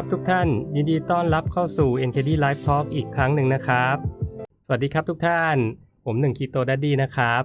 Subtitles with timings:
[0.00, 3.96] ครับทุกท่าน ยินดีต้อนรับเข้าสู่ NKD Live Talk อีกครั้งหนึ่งนะครับ
[4.64, 5.56] สวัสดีครับทุกท่าน
[6.04, 7.42] ผมหนึ่ง Keto Daddy นะครับ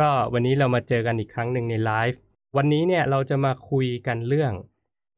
[0.00, 2.18] ก็วันนี้เรามาเจอกันอีกครั้งหนึ่งในไลฟ์
[2.56, 4.52] วันนี้เนี่ยเราจะมาคุยกันเรื่อง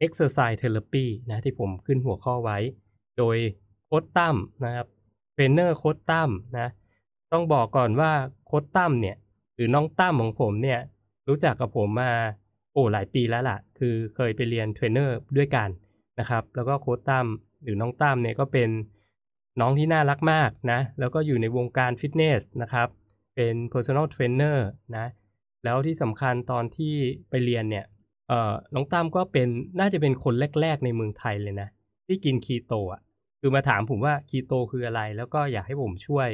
[0.07, 2.59] Exercise Therapy นะที่ผมขึ้นหัวข้อไว้
[3.19, 3.37] โดย
[3.87, 4.87] โค้ชตั้มนะครับ
[5.33, 6.69] เทรนเนอร์โค้ชตั้มนะ
[7.33, 8.13] ต้องบอกก่อนว่า
[8.47, 9.17] โค้ชตั้มเนี่ย
[9.55, 10.81] หรือน้องตั้มของผมเนี่ย
[11.29, 12.13] รู้จักกับผมมา
[12.73, 15.71] โอ้หลายปีแล้วล่ะ คือเคยไปเรียนเทรนเนอร์ด้วยกัน
[16.21, 17.27] นะครับ แล้วก็โค้ชตั้ม
[17.63, 18.71] หรือน้องตั้มเนี่ยก็เป็น
[19.61, 22.89] น้องที่น่ารักมากนะ แล้วก็อยู่ในวงการฟิตเนสนะครับ
[23.35, 24.59] เป็น personal trainer
[24.97, 25.07] นะ
[25.65, 26.95] แล้วที่สำคัญตอนที่
[27.31, 27.85] ไปเรียนเนี่ย
[28.29, 29.49] เอ่อน้องตั้มก็เป็น
[29.81, 31.69] น่าจะเป็นคนแรก ๆ ในเมืองไทยเลยนะ
[32.07, 33.01] ที่กินคีโตอะ
[33.41, 36.29] คือมาถามผมว่าคีโตคืออะไร แล้วก็อยากให้ผมช่วย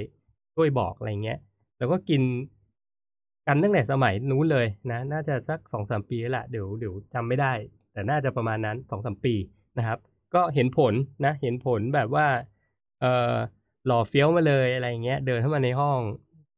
[0.54, 1.38] ช่วยบอกอะไรเงี้ย
[1.78, 2.22] แล้วก็กิน
[3.46, 7.52] กันตั้งแต่สมัยนู้นเลยนะ น่าจะสักสองสามปีแล้วละเดี๋ยวเดี๋ยวจำไม่ได้
[7.92, 9.34] แต่น่าจะประมาณนั้นสองสามปี
[9.78, 9.98] นะครับ
[10.34, 12.26] ก็เห็นผลนะ เห็นผลแบบว่า
[13.00, 13.34] เออ
[13.86, 16.00] หล่อเฟี้ยวมาเลยอะไรเงี้ย เดินเข้ามาในห้อง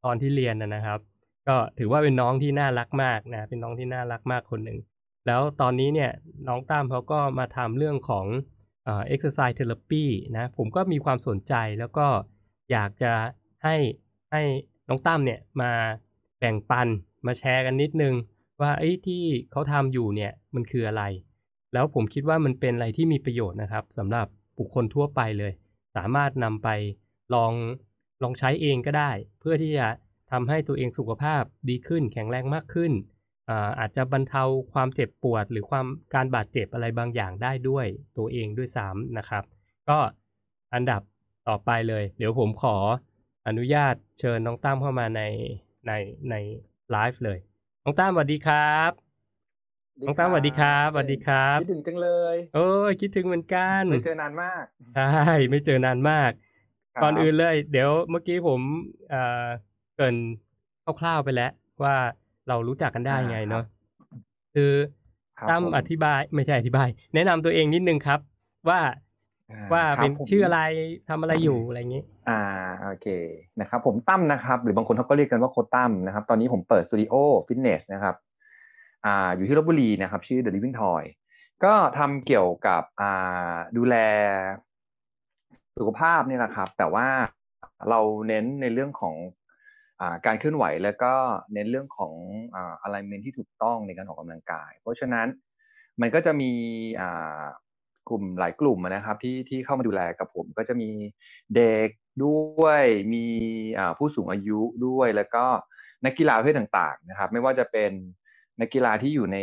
[0.04, 1.00] ตอนที่เรียนนะครับ
[1.48, 4.78] ก็ถือว่าเป็นน้องที่น่ารักมากนะ เป็นน้องที่น่ารักมากคนหนึ่ง
[5.27, 6.10] แล้วตอนนี้เนี่ย
[6.48, 8.27] น้องตั้มเขาก็มาทำเรื่องของ
[8.84, 10.04] เอ่อ exercise therapy
[10.36, 12.06] นะ ผมก็มีความสนใจแล้วก็
[12.72, 13.12] อยากจะ
[13.64, 13.76] ให้
[14.32, 14.42] ให้
[14.88, 15.72] น้องตั้มเนี่ยมา
[16.38, 16.88] แบ่งปัน
[17.26, 18.14] มาแชร์กันนิดนึง
[18.60, 21.03] ว่าไอ้ที่เขาทำอยู่เนี่ยมันคืออะไร
[21.72, 24.27] แล้วผมคิดว่ามันเป็นอะไรที่มีประโยชน์นะครับสำหรับ
[24.59, 25.53] บุคคลทั่วไปเลย
[25.97, 26.69] สามารถนำไป
[27.34, 27.53] ลอง
[28.22, 29.10] ลองใช้เองก็ได้
[29.41, 29.87] เพื่อที่จะ
[30.31, 32.93] ทำให้ตัวเองสุขภาพดีขึ้น แข็งแรงมากขึ้น
[33.49, 37.87] อาอาจจะบรรเทาความเจ็บปวด หรือความการบาดเจ็บอะไรบางอย่างได้ด้วย
[38.19, 39.44] ตัวเองด้วยซ้ำนะครับ
[39.88, 39.99] ก็
[40.75, 41.03] อันดับ
[41.49, 42.77] ต่อไปเลย เดี๋ยวผมขอ
[43.49, 45.22] อนุญาตเชิญน้องตั้มเข้ามาใน
[45.87, 45.93] ใน
[46.31, 46.34] ใน
[46.91, 47.38] ไลฟ์เลย
[47.84, 49.12] น้องตั้มสวัสดีครับ
[50.04, 54.64] น้องตั้มสวัสดีครับสวัสดีครับคิดถึงจังเลย โอ้ยคิดถึงเหมือนกันไม่เจอนานมาก
[54.94, 56.30] ใช่ไม่เจอนานมาก
[56.94, 58.60] ครับก่อนอื่นเลย เดี๋ยวเมื่อกี้ผม
[59.10, 59.46] เอ่อ
[59.94, 60.16] เกริน
[61.00, 61.50] คร่าวๆไปแล้ว
[61.82, 61.94] ว่า
[62.48, 63.64] เรารู้จักกันได้ไงเนาะ
[64.54, 64.72] คือ
[65.38, 68.20] ครับตั้มผมอธิบายไม่ใช่อธิบาย แนะนำตัวเองนิดนึงครับ
[68.69, 68.80] ว่า
[69.50, 70.60] อ่ว่าครับเป็นผมชื่ออะไร
[71.08, 72.40] ทำอะไรอยู่อะไรอย่างนี้อ่า
[72.84, 73.06] โอเค
[73.60, 77.14] นะครับ ผมตั้มนะครับ หรือบางคนเขาก็เรียกกันว่าโค้ชตั้มนะครับ ตอนนี้ผมเปิดสตูดิโอ
[77.46, 78.14] ฟิตเนสนะครับ
[79.06, 81.04] อ่าอยู่ที่ลพบุรีนะครับ ชื่อ The Living Toy
[81.64, 83.96] ก็ทำเกี่ยวกับอ่าดูแล
[85.78, 87.08] สุขภาพเนี่ยนะครับ แต่ว่า
[87.90, 89.16] เราเน้นในเรื่องของ
[90.00, 91.12] อการเคลื่อนไหวแล้วก็
[91.54, 92.14] เน้นเรื่องของ
[92.54, 95.26] อ่า alignment ที่ถูกต้องในการออกกำลังกาย เพราะฉะนั้น
[96.00, 96.52] มันก็จะมี
[98.08, 100.90] กลุ่มหลายกลุ่มนะครับที่ที่เข้ามาดูแลกับผม ก็จะมี
[101.54, 101.88] เด็ก
[102.24, 102.84] ด้วย
[103.14, 103.24] มี
[103.98, 105.44] ผู้สูงอายุด้วยแล้วก็
[106.04, 107.92] นักกีฬาประเภทต่างๆนะครับ ไม่ว่าจะเป็น
[108.60, 109.38] นักกีฬาที่อยู่ใน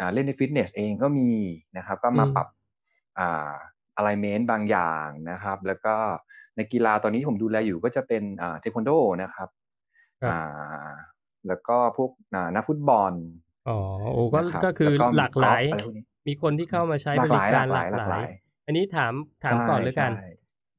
[0.00, 1.30] อ่าเล่นในฟิตเนสเองก็มี
[1.76, 2.48] นะครับ ก็มาอืมปรับ
[3.18, 3.50] อ่า
[3.98, 5.94] alignment บางอย่างนะครับ แล้วก็
[6.56, 8.90] ในกีฬาตอนนี้ที่ผมดูแลอยู่ก็จะเป็นอ่าเทควันโด
[9.22, 9.48] นะครับ
[10.22, 10.90] ครับอ่า
[11.46, 13.12] แล้วก็พวกอ่านักฟุตบอล
[13.68, 13.78] อ๋อ
[14.12, 18.30] โอ้ก็นะครับก็คือแล้วก็มีหลากหลายกอล์ฟอะไรพวกนี้มีคนที่เข้ามาใช้หลาบกหริลายการหหลาลายกหลากหหลาลายย
[18.66, 19.12] อันนี้ถาม
[19.44, 20.28] ถามใช่ก่อนแล้วกันใช่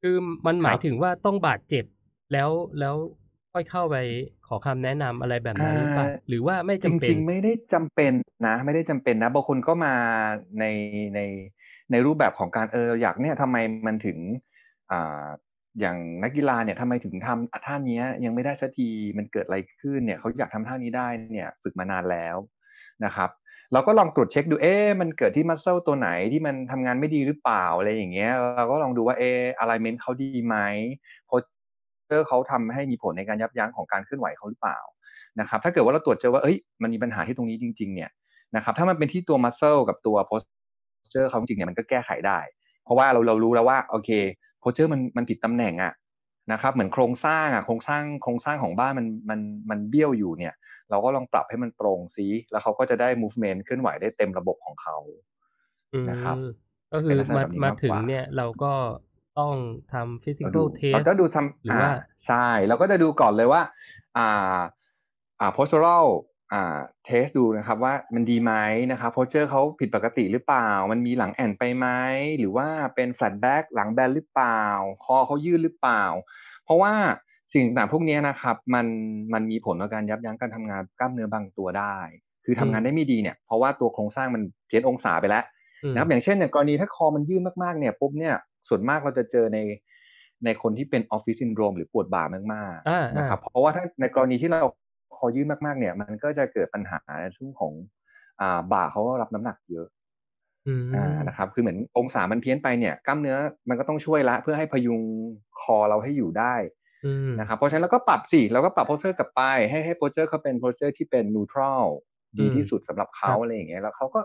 [0.02, 0.16] คือ
[0.46, 1.86] มันหมายครับถึงว่าต้องบาดเจ็บ
[2.34, 2.96] แล้วแล้ว
[3.54, 3.96] ค่อยเข้าไป
[4.48, 8.14] ขอคำแนะนำอะไรแบบนั้นหรือเปล่าอ่าหรือว่าไม่จจำเป็นริงๆไม่ได้จำเป็น
[8.48, 9.96] นะ ไม่ได้จำเป็นนะบางคนก็มา
[10.60, 10.66] ใน
[11.16, 11.20] ใน
[11.92, 13.58] ในรูปแบบของการเอออยากเนี่ยทำไม
[13.88, 14.18] มันถึง
[14.92, 15.26] อ่า
[15.80, 22.38] อย่างนักกีฬาเนี่ยทำไมถึงทำท่าเนี้ยยังไม่ได้สักทีมันเกิดอะไรขึ้นเนี่ยเขาอยากทำท่านี้ได้เนี่ยฝึกมานานแล้ว
[23.06, 23.30] นะครับ
[23.74, 30.58] เราก็ลองตรวจเช็คดูเอ๊ะมันเกิดที่มัสเซลตัวไหนที่มันทำงานไม่ดีหรือเปล่าอะไรอย่างเงี้ยเราก็ลองดูว่าเออ alignment เขาดีไหม
[31.28, 31.42] โพส
[32.08, 34.80] เตอร์เขาทำให้มีผลในการยับยั้งของการเคลื่อนไหวเขาหรือเปล่า
[35.40, 38.10] นะครับถ้าเกิดว่าเราตรวจเจอว่าเอ้ยมันมีปัญหาที่ตรงนี้จริงๆเนี่ย
[38.56, 42.40] นะครับถ้ามันเป็นที่ตัว muscle กับตัว posture เขาจริงๆเนี่ยมันก็แก้ไขได้
[42.84, 44.10] เพราะว่าเราเรารู้แล้วว่าโอเค
[44.64, 45.94] posture มันมันผิดตำแหน่งอะ
[46.52, 49.40] นะครับเหมือนโครงสร้างอะโครงสร้างโครงสร้างของบ้านมันมัน
[49.70, 50.54] มันเบี้ยวอยู่เนี่ย
[50.90, 54.98] เราก็ลองปรับให้มันตรงซิแล้วเขาก็จะได้ movement เคลื่อนไหวได้เต็มระบบของเขา
[55.94, 56.36] อืมนะครับ
[56.94, 58.72] ก็คืเป็นอลักษณะมาแบบนี้มามากถึงกว่าเนี่ยเราก็
[59.40, 59.56] ต้อง
[59.94, 60.00] ทำ
[60.44, 61.92] เรา physical ดู test เราก็ดูทำหรือว่า
[62.26, 63.62] ใช่เราก็จะดูก่อนเลยว่า
[64.18, 64.60] อ่า
[65.40, 66.06] อ่า postural
[66.52, 68.54] อ่า test ดูนะครับว่ามันดีไหม
[68.92, 71.88] นะครับ posture เขาผิดปกติหรือเปล่า มันมีหลังแอนไปไหม
[72.40, 74.64] หรือว่าเป็น flat back หลังแบนหรือเปล่า
[75.04, 76.04] คอเขายืดหรือเปล่า
[76.66, 76.94] เพราะว่า
[77.52, 78.86] สิ่งต่างๆพวกนี้นะครับมัน
[79.34, 81.98] มันมีผลต่อการยับยั้งการทำงานกล้ามเนื้อบางตัวได้
[82.46, 85.44] คือทำงานได้ไม่ดีเนี่ยเพราะว่าตัวโครงสร้างมันเพี้ยนองศาไปแล้ว
[85.84, 88.36] อืมนะครับอย่างเช่นอย่างกรณีถ้าคอมันยื่นมากๆเนี่ยปุ๊บเนี่ย
[88.70, 89.60] ส่วนมากเราจะเจอใน
[90.46, 92.24] ในคนที่เป็นออฟฟิศซินโดรมหรือปวดบ่า
[92.54, 94.62] มากอ่าๆนะครับเพราะว่าถ้าในกรณีที่เรา
[95.18, 97.74] คอยื่นมากๆ เนี่ย มันก็จะเกิดปัญหาในช่วงของ
[98.42, 99.88] อ่าบ่าเขารับน้ำหนักเยอะ
[100.68, 103.38] อืมอ่านะครับ คือเหมือนองศามันเพี้ยนไปเนี่ยกล้ามเนื้อ
[103.70, 105.02] มันก็ต้องช่วยละ เพื่อให้พยุง
[105.62, 106.56] คอเราให้อยู่ได้
[107.06, 111.84] อืมนะครับเพราะฉะนั้นเราก็ปรับสิเราก็ปรับ posture กลับไป ให้ให้ posture เขาเป็น posture ที่เป็น neutral
[112.40, 114.22] ดีที่สุดสำหรับเขาครับอะไรอย่างเงี้ยแล้วเขาก็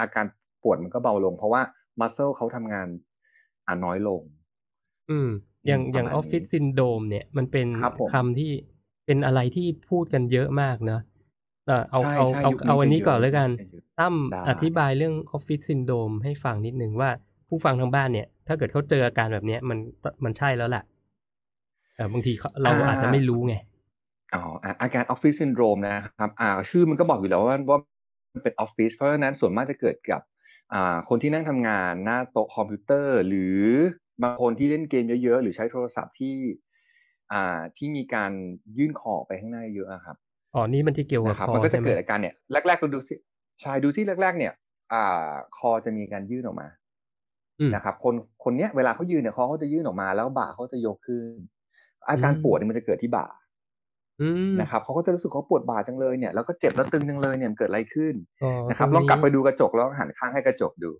[0.00, 0.26] อาการ
[0.62, 1.62] ปวดมันก็เบาลง เพราะว่า
[2.00, 2.88] muscle เขาทำงาน
[3.68, 4.22] อ่าน้อยลง
[5.10, 5.28] อืม
[5.66, 8.50] อย่างอืมอย่างประอมาณอฟฟิศนี้ซินโดมเนี่ย มันเป็นครับผมคำที่
[9.06, 11.00] เป็นอะไรที่พูดกันเยอะมากเนอะ
[11.66, 17.10] เออเอาใช่เอาใช่เอายุคนี้เอาอันจะนี้เยอะก่อนแล้วกันจะเยอะตั้มได้อธิบายเรื่องออฟฟิศซินโดรมให้ฟังนิดนึงว่า
[17.48, 19.78] ผู้ฟังทางบ้านเนี่ย ถ้าเกิดเขาเจออาการแบบเนี้ยมัน
[20.24, 20.84] มันใช่แล้วแหละ
[21.94, 23.54] เออบางทีเขาเราอาจจะไม่รู้ไง
[24.34, 27.78] อ๋ออะอาการออฟฟิศซินโดรมนะครับอ่าชื่อมันก็บอกอยู่แล้วว่าว่า
[28.34, 30.37] มันเป็นออฟฟิศเพราะฉะนั้นส่วนมากจะเกิดกับอ่า
[31.08, 33.58] คนที่นั่งทำงานหน้าโต๊ะคอมพิวเตอร์ หรือ
[34.22, 36.36] บางคนที่เล่นเกมเยอะๆ หรือใช้โทรศัพท์ที่
[37.32, 38.32] อ่าที่มีการ
[38.78, 40.16] ยื่นคอออกไปข้างหน้าเยอะอะครับ
[40.54, 43.14] อ๋อนี่มันที่เกี่ยวกับนะครับคอมันก็จะใช่ไหมเกิดอาการเนี่ยแรกๆเราดูซิ
[43.62, 44.52] ใช่ดูซิแรก ๆ เนี่ย
[44.92, 46.68] อ่า คอจะมีการยื่นออกมา
[47.60, 48.14] อืมนะครับ คน
[48.44, 51.24] คนเนี้ยเวลาเขายืนเนี่ยคอเขาจะยื่นออกมาแล้วบ่าเขาจะยกขึ้น
[52.08, 53.26] อาการอืมปวดเนี่ยมันจะเกิดที่บ่า
[54.20, 60.90] อืม นะครับเขาก็จะรู้สึกเขาปวดบ่าจังเลยเนี่ยแล้วก็เจ็บแล้วตึงจังเลยเนี่ยมันเกิดอะไรขึ้นอ๋อนะครับตลองกลับไปนี้ดูกระจกแล้วหันข้างให้กระจกดู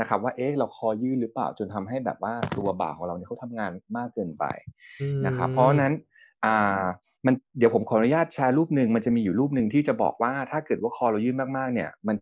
[0.00, 4.44] นะครับว่าเอ๊ะเราคอยื่นหรือเปล่าจนทำให้แบบว่าตัวบ่าของเราเนี่ยเขาทำงานมากเกินไป
[5.00, 5.92] อืมนะครับเพราะฉะนั้น
[6.44, 6.84] อ่า
[7.26, 12.16] มันเดี๋ยวผมขออนุญาตแชร์รูปหนึ่งมันจะมีอยู่รูปหนึ่งที่จะบอกว่าถ้าเกิดว่าคอเรายื่นมากๆ เนี่ย มัน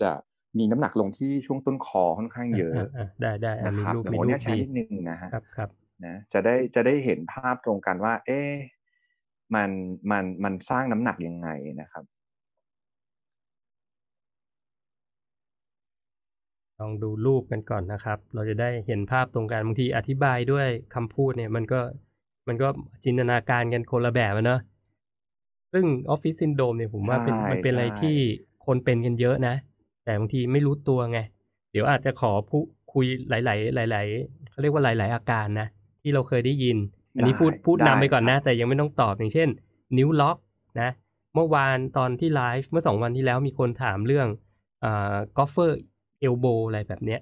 [0.00, 0.10] จะ
[0.58, 5.70] มีน้ำหนักลงที่ช่วงต้นคอค่อนข้างเยอะอ่าได้ได้อะนะมีครับรูปเดี๋ยวมีผมรูเนี่ยปแชร์ดีนิดนึงนะฮะครับครับ
[6.06, 8.50] นะจะได้จะได้เห็นภาพตรงกันว่า เอ๊ะ
[9.54, 9.70] มัน
[10.10, 11.48] มันมันสร้างน้ำหนักยังไง
[11.80, 12.04] นะครับ
[16.80, 21.80] ลองดูรูปกันก่อนนะครับ เราจะได้เห็นภาพตรงกันบางทีอธิบายด้วยคำพูดเนี่ย มันก็
[22.48, 22.68] มันก็
[23.04, 24.60] จินตนาการกันคนละแบบอะเนอะ
[25.72, 28.16] ซึ่งออฟฟิศซินโดมเนี่ยผมว่าเป็นใช่มันเป็นอะไรใช่ที่
[28.66, 29.54] คนเป็นกันเยอะนะ
[30.04, 31.18] แต่บางทีไม่รู้ตัวไง
[31.72, 32.58] เดี๋ยวอาจจะขอพู
[32.92, 35.68] คุยหลาย ๆ หลาย ๆเขาเรียกว่าหลาย ๆ อาการนะ
[36.02, 36.76] ที่เราเคยได้ยิน
[37.16, 39.48] อันนี้พูดได้พูดนำไปก่อนได้นะครับแต่ยังไม่ต้องตอบอย่างเช่น
[39.98, 40.36] นิ้วล็อก
[40.80, 40.90] นะ
[41.34, 44.28] เมื่อวานตอนที่ไลฟ์เมื่อสองวันที่แล้วมีคนถามเรื่อง
[44.84, 45.78] อ่ากอล์ฟเฟอร์
[46.20, 47.20] เอลโบอะไรแบบเนี้ย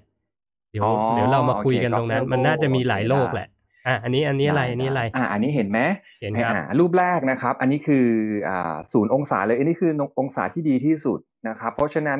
[0.71, 3.49] เดี๋ยวอ๋อเดี๋ยวเรามาคุยโอเคกันตรงนั้น golf มันน่าจะมีหลาย elbow โรคโอเคแหละ
[3.87, 5.79] อะอันนี้อันนี้อะไรด้อันนี้อะไรด้อ่าอันนี้เห็นไหม
[6.21, 8.07] เห็นครับอ่ารูปแรกนะครับ อันนี้คือ
[8.49, 12.19] อ่าศูนย์องศาเลย อันนี้คือองศาที่ดีที่สุดนะครับ เพราะฉะนั้น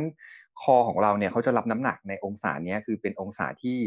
[0.61, 3.77] คอของเราเนี่ยเขาจะรับน้ำหนักในองศาเนี้ยคือเป็นองศาที่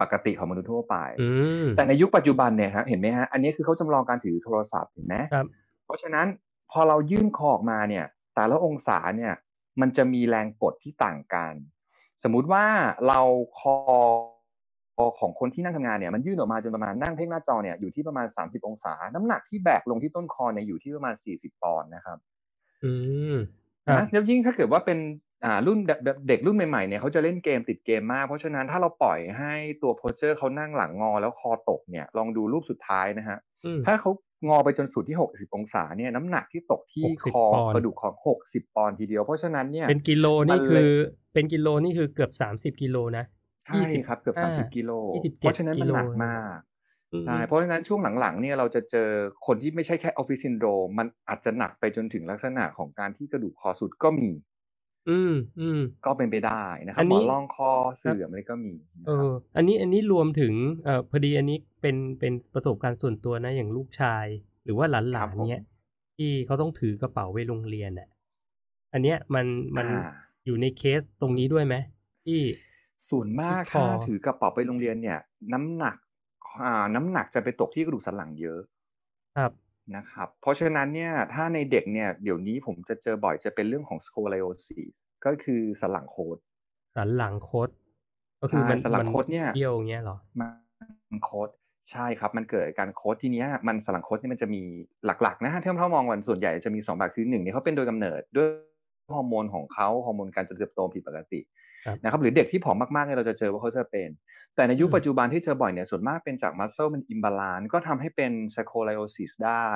[0.00, 1.28] ปกติของมนุษย์ทั่วไปอื
[1.64, 5.46] มแต่ในยุคปัจจุบันเนี่ยครับเห็นไหมฮะ อันนี้คือเขาจำลองการถือโทรศัพท์เห็นไหมครับ
[5.84, 6.26] เพราะฉะนั้น
[6.70, 8.04] พอเรายื่นคอออกมาเนี่ย
[8.34, 9.32] แต่ละองศาเนี่ย
[9.80, 11.54] มันจะมีแรงกดที่ต่างกัน
[12.22, 12.64] สมมุติว่า
[13.08, 13.20] เรา
[13.58, 13.76] คอ
[15.20, 22.18] ของคนที่นั่งทำงานเนี่ยมันยื่นออกมาจนประมาณนั่งเพ่งหน้าจอเนี่ยอยู่ที่ประมาณ 30 องศา น้ำหนักที่แบกลงที่ต้นคอเนี่ยอยู่ที่ประมาณ 40 ปอนด์นะครับ
[22.84, 22.92] อื
[23.34, 23.36] ม
[23.86, 24.98] ครับนะแล้วยิ่งถ้าเกิดว่าเป็น
[25.44, 34.10] อ่ารุ่นแบบแบบเด็กรุ่นใหม่ๆเนี่ยเขาจะเล่นเกมติดเกมมาก เพราะฉะนั้นถ้าเราปล่อยให้ตัวโพสเจอร์เขานั่งหลังงอแล้วคอตกเนี่ยลองดูรูปสุดท้ายนะฮะอืมถ้าเขา
[34.48, 40.86] งอไปจนสุดที่ 60 องศาเนี่ยน้ำหนักที่ตกที่60คอปอนด์กระดูกของ 60 ปอนด์ทีเดียว เพราะฉะนั้นเนี่ยเป็นกิโลมันี่นเลยคือ
[41.32, 43.24] เป็นกิโลนี่คือเกือบสามสิบกิโลนะ
[43.64, 46.58] ใช่ครับเกือบอ่า30 กิโล27เพราะฉะนั้นมันหนักกิโลมาก
[47.12, 49.08] อืมใช่เพราะฉะนั้นช่วงหลังๆเนี่ยเราจะเจอ
[49.46, 54.30] คนที่ไม่ใช่แค่ออฟฟิศซินโดรมมันอาจจะหนักไปจนถึงลักษณะของการที่กระดูกคอสุดก็มี
[55.06, 64.26] อืมอืมก็เป็นไปได้นะครัอับนหมนี้อล่องคอเสื่อมอะไรก็มีนะเอครับออันนี้อันนี้รวมถึงเอ่อพอดีอันนี้เป็นเป็นประสบการณ์ส่วนตัวนะอย่างลูกชาย
[64.64, 65.60] หรือว่าหลาครันบผมๆเนี้ย
[66.16, 68.08] ที่เขาต้องถือกระเป๋าไปโรงเรียนอะ
[68.92, 69.46] อันเนี้ยมัน
[69.76, 71.74] มันอ่าอยู่ในเคสตรงนี้ด้วยไหม
[72.24, 72.40] ที่
[73.08, 75.18] ส่วนมากที่คอถ้าถือกระเป๋าไปโรงเรียนเนี่ย
[75.52, 75.96] น้ำหนัก
[76.64, 78.60] อ่าน้ำหนักจะไปตกที่กระดูกสันหลังเยอะ
[79.34, 79.52] ครับ
[79.96, 84.92] นะครับ เพราะฉะนั้นเนี่ยถ้าในเด็กเนี่ยเดี๋ยวนี้ผมจะเจอบ่อยจะเป็นเรื่องของ scoliosis
[85.24, 86.38] ก็คือสันหลังโคด
[86.96, 87.68] สันหลังคด
[88.40, 91.48] ก็คือมันใช่สันหลังมัคดเนี่ยเบี้ยวอย่างเงี้ยเหรอมันโคด
[91.92, 94.62] ใช่ครับ มันเกิดการโคดทีเนี้ยมันสันหลังโคดนี่มันจะมี
[95.06, 98.48] หลักๆนะฮะที่เรามองวันส่วนใหญ่จะมีสองแบบคือหนึ่งเนี่ยเขาเป็นโดยกำเนิดด้วย
[99.14, 101.63] ฮอร์โมนของเขาฮอร์โมนการเจริญเติบโตผิดปกติครับ
[102.02, 104.08] นะครับหรือเด็กที่ผอมมากๆเนี่ยเราจะเจอว่าเขาจะเป็น
[104.54, 109.68] แต่ในยุคอืมปัจจุบันที่เจอบ่อยเนี่ยส่วนมากเป็นจากมัสเซลมันอิมบาลานก็ทำให้เป็น scoliosis ได้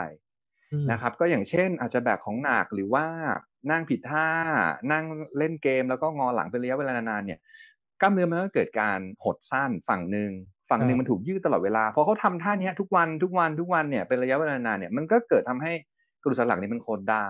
[0.72, 3.06] อืมนะครับก็อย่างเช่นอาจจะแบกของหนักหรือว่า
[3.70, 4.28] นั่งผิดท่า
[4.92, 5.04] นั่ง
[5.38, 7.38] เล่นเกมแล้วก็งอหลังเป็นระยะเวลานานๆเนี่ย
[8.00, 10.30] กล้ามเนื้อมันก็เกิดการหดสั้นฝั่งหนึ่ง
[10.70, 15.72] ฝั่งหนึ่งครับมันถูกยืดตลอดเวลาพอเขาทำท่าเนี้ยทุกวันทุกวันทุกวันเนี่ยเป็นระยะเวลานานเนี่ยมันก็เกิดทำให้
[16.22, 17.26] กระดูกสันหลังนี่มันโคดได้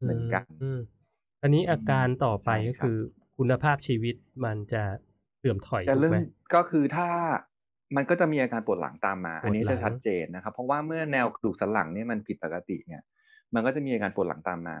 [0.00, 0.80] เหมือนกันอืม
[1.42, 2.98] อันนี้อาการต่อไปใช่ก็ครับคือ
[3.42, 4.82] คุณภาพชีวิตมันจะ
[5.38, 6.18] เสื่อมถอยจะถูกเริ่ไหมม
[6.54, 7.08] ก็คือถ้า
[7.96, 13.02] มันก็จะมีอาการปวดหลังตามมาปวดหลังอันนี้จะชัดเจนนะครับ เพราะว่าเมื่อแนวกระดูกสันหลังเนี่ยมันผิดปกติเนี่ย
[13.54, 14.78] มันก็จะมีอาการปวดหลังตามมา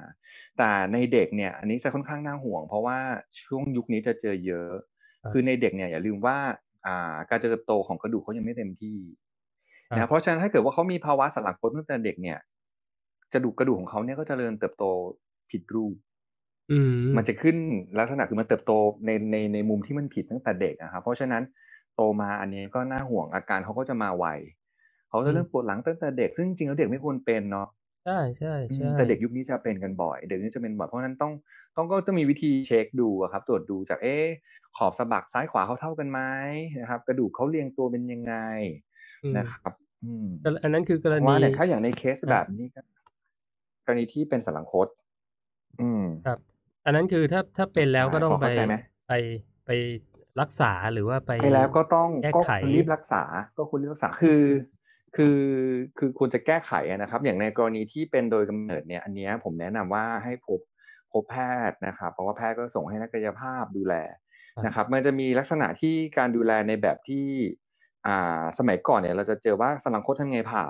[0.58, 2.98] แต่ในเด็กเนี่ย อันนี้จะค่อนข้างน่าห่วง เพราะว่า
[3.44, 4.70] ช่วงยุคนี้จะเจอเยอะ
[5.22, 6.36] ครับคือในเด็กเนี่ยอย่าลืมว่า
[6.86, 8.98] อ่าการเจริญเติบโตของกระดูกเขายังไม่เต็มที่
[9.90, 12.38] ครับนะเพราะฉะนั้นถ้าเกิดว่าเขามีภาวะสันหลังคดตั้งแต่เด็กเนี่ย
[13.32, 14.84] กระดูกกระดูกของเขาเนี่ยก็จเจริญเติบโต
[15.50, 15.94] ผิดรูป
[16.70, 17.56] อืม มันจะขึ้น
[17.98, 18.72] ลักษณะคือมันเติบโต
[19.06, 21.42] ในในในมุมที่มันผิดตั้งแต่เด็กอะครับเพราะฉะนั้น
[21.96, 24.26] โตมาอันนี้ก็น่าห่วงอาการเขาก็จะมาไว
[25.10, 27.68] เขาจะเริ่มปวดหลังตั้งแต่เด็ก ซึ่งจริงๆแล้วเด็กไม่ควรเป็นเนาะ
[28.04, 31.32] ใช่ใช่อืมใช่แต่เด็กยุคนี้จะเป็นกันบ่อย เด็กยุคนี้จะเป็นบ่อยเพราะฉะนั้นต้อง
[31.76, 34.26] ต้องก็ต้องมีวิธีเช็คดูอะครับตรวจดูจากเอ๊ะ
[34.76, 36.20] ขอบสะบักซ้ายขวาเขาเท่ากันไหม
[36.80, 38.34] นะครับ กระดูกเขาเรียงตัวเป็นยังไง
[39.22, 39.72] อืมนะครับ
[40.04, 42.80] อืมแต่อันนั้นคือกรว่าณีเนี่ยถ้าอย่างในเคสครับแบบนี้ก็
[43.84, 44.88] กรณีที่เป็นสันหลังคด
[45.80, 46.38] อืม ครับ
[46.84, 48.74] อันนั้นคือถ้าถ้าเป็นแล้วก็ต้องพอไปเข้าใจไหม
[49.08, 49.12] ไป
[49.66, 49.70] ไป
[50.40, 53.22] รักษาหรือว่าไปไปแล้วก็ต้องแก้ก็ไขรีบรักษา
[53.56, 54.44] ก็คุณรีบรักษาคือ
[55.16, 55.38] คือ
[55.98, 60.60] คือควรจะแก้ไขอะนะครับ อย่างในกรณีที่เป็นโดยกำเนิดเนี่ยอันเนี้ยผมแนะนำว่าให้พบ
[61.12, 61.36] พบแพ
[61.70, 63.94] ทย์นะครับ เพราะว่าแพทย์ก็ส่งให้นักกายภาพดูแล
[64.66, 67.26] นะครับ มันจะมีลักษณะที่การดูแลในแบบที่
[68.06, 70.64] อ่าสมัยก่อนเนี่ย เราจะเจอว่าสันหลังคดทำไงผ่า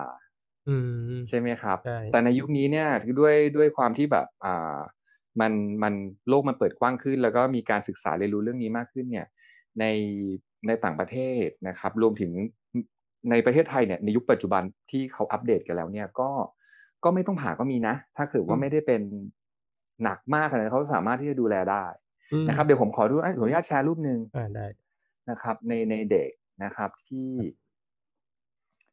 [0.69, 0.76] อื
[1.11, 2.88] มใช่ไหมครับใช่แต่ในยุคนี้เนี่ย
[3.21, 4.78] ด้วยด้วยความที่แบบอ่า
[5.40, 5.94] มันมัน
[6.28, 9.26] โลกมันเปิดกว้างขึ้น แล้วก็มีการศึกษาเรียนรู้เรื่องนี้มากขึ้นเนี่ย
[9.80, 9.84] ใน
[10.66, 12.30] ในต่างประเทศนะครับ รวมถึง
[13.30, 16.30] ในประเทศไทยเนี่ยในยุคปัจจุบันที่เขาอัปเดตกันแล้วเนี่ยก็
[17.04, 19.02] ก็ไม่ต้องผ่าก็มีนะ ถ้าเกิดว่าไม่ได้เป็น
[20.02, 21.84] หนักมากขนาดนั้นเขาสามารถที่จะดูแลได้
[22.32, 24.66] อืมนะครับเดี๋ยวผมขอดูอะขออนุญาตแชร์รูปหนึ่งอ่าได้
[25.30, 26.30] นะครับ ในในเด็ก
[26.64, 27.30] นะครับที่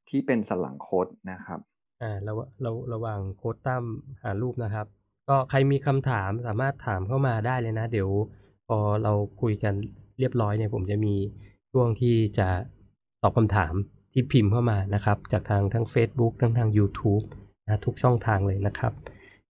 [0.10, 1.60] ที่เป็นสันหลังคดนะครับ
[2.02, 3.84] อ่าเราเราระหว่างโค้ดตั้ม
[4.24, 4.88] หารูปนะครับ
[5.30, 8.10] ก็ใครมีคำถามสามารถถามเข้ามาได้เลยนะ เดี๋ยว
[8.68, 9.74] พอเราคุยกัน
[10.20, 11.16] เรียบร้อยเนี่ยผมจะมี
[11.72, 12.48] ช่วงที่จะ
[13.22, 13.74] ตอบคำถาม
[14.14, 17.24] ที่พิมพ์เข้ามานะครับ จากทางทั้ง Facebook ทั้งทาง YouTube
[17.66, 18.94] นะทุกช่องทางเลยนะครับ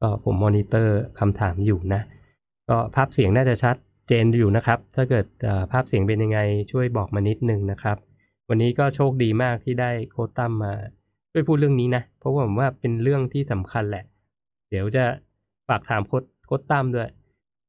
[0.02, 2.02] ก็ผมมอนิเตอร์คำถามอยู่นะ
[2.70, 3.76] ก็ภาพเสียงน่าจะชัด
[4.08, 6.40] เจนอยู่นะครับ ถ้าเกิดเอ่อภาพเสียงเป็นยังไง
[6.72, 7.98] ช่วยบอกมานิดนึงนะครับ
[8.50, 10.74] วันนี้ก็โชคดีมากที่ได้โคตั้มมา
[11.32, 14.06] ช่วยพูดเรื่องนี้นะ เพราะว่าผมว่าเป็นเรื่องที่สำคัญแหละ
[14.70, 15.06] เดี๋ยวจะ
[15.70, 17.10] ฝากถามโค้ดโค้ดตั้มด้วย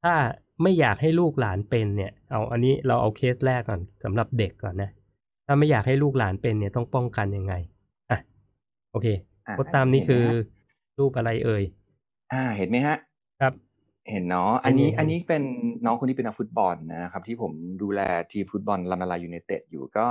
[0.05, 0.15] ถ้า
[0.63, 4.91] ไม่อยากให้ลูกหลานเป็นเนี่ย เอาอันนี้เราเอาเคสแรกก่อนสำหรับเด็กก่อนนะ
[5.47, 7.55] ถ้าไม่อยากให้ลูกหลานเป็นเนี่ยต้องป้องกันยังไง
[8.11, 8.19] อะ
[8.93, 9.07] โอเค
[9.47, 10.35] อะโค้ดตั้มนี่เห็นไหมคือฮะ
[10.99, 11.63] รูปอะไรเอ่ย
[12.33, 12.97] อ่า เห็นไหมฮะ
[13.41, 13.53] ครับ
[14.11, 15.43] เห็นเนาะอันนี้เห็นอันนี้เป็น
[15.85, 17.53] น้องคนนี้เป็นนักฟุตบอลนะครับ ที่ผม
[17.83, 18.01] ดูแล
[18.33, 20.07] ทีมฟุตบอลลามาลายูไนเต็ดอยู่ก็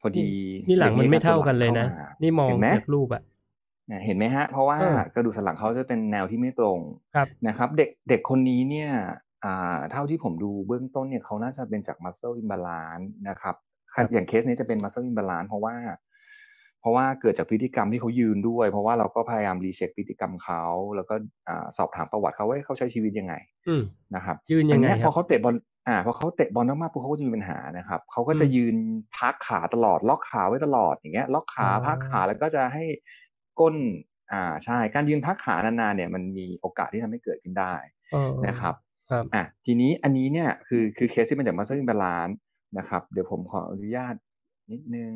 [0.00, 0.28] พอดี
[0.68, 3.22] นี่หลังมันไม่เท่ากันเลยนะด็กนี่มองเห็นไหมจากรูปอะ
[3.86, 6.78] เนี่ยเห็นไหมฮะ เพราะว่าเออกระดูกสันหลังเขาจะเป็นแนวที่ไม่ตรง
[7.14, 8.90] ครับนะครับ เด็กเด็กคนนี้เนี่ย
[9.44, 13.54] อ่าเท่าที่ผมดูเบื้องต้นเนี่ยเขาน่าจะเป็นจาก muscle imbalance นะครับ
[13.94, 15.74] ครับอย่างเคสนี้จะเป็น muscle imbalance เพราะว่า
[16.80, 20.62] เพราะว่าเกิดจากพฤติกรรมที่เขายืนด้วย เพราะว่าเราก็พยายามรีเช็คพฤติกรรมเขา
[20.96, 21.14] แล้วก็
[21.48, 23.34] อ่าสอบถามประวัติเขาว่าเขาใช้ชีวิตยังไง
[23.68, 23.82] อืม
[24.14, 25.54] นะครับยืนยังไงอัเนี้คพรัอบเขาเตะบอล
[25.88, 28.76] อ่าพอเขาเตะบอลมากๆปุ๊บเขาก็จะมีปัญหานะครับเขาก็จะอืมยืน
[29.16, 32.84] พักขาตลอด ล็อกขาไว้ตลอดอย่างเงี้ย ล็อกขาอ๋อพักขาแล้วก็จะให้
[33.60, 33.76] ก้น
[34.32, 37.74] อ่าใช่การยืนพักขานานๆเนี่ยมันมีโอกาสที่ทำให้เกิดขึ้นได้
[38.12, 38.74] เออนะครับ
[39.10, 42.28] ครับอะทีนี้อันนี้เนี่ยคือคือเคสที่มันจาก muscle imbalance
[42.78, 44.14] นะครับ เดี๋ยวผมขออนุญาต
[44.72, 45.12] นิดนึง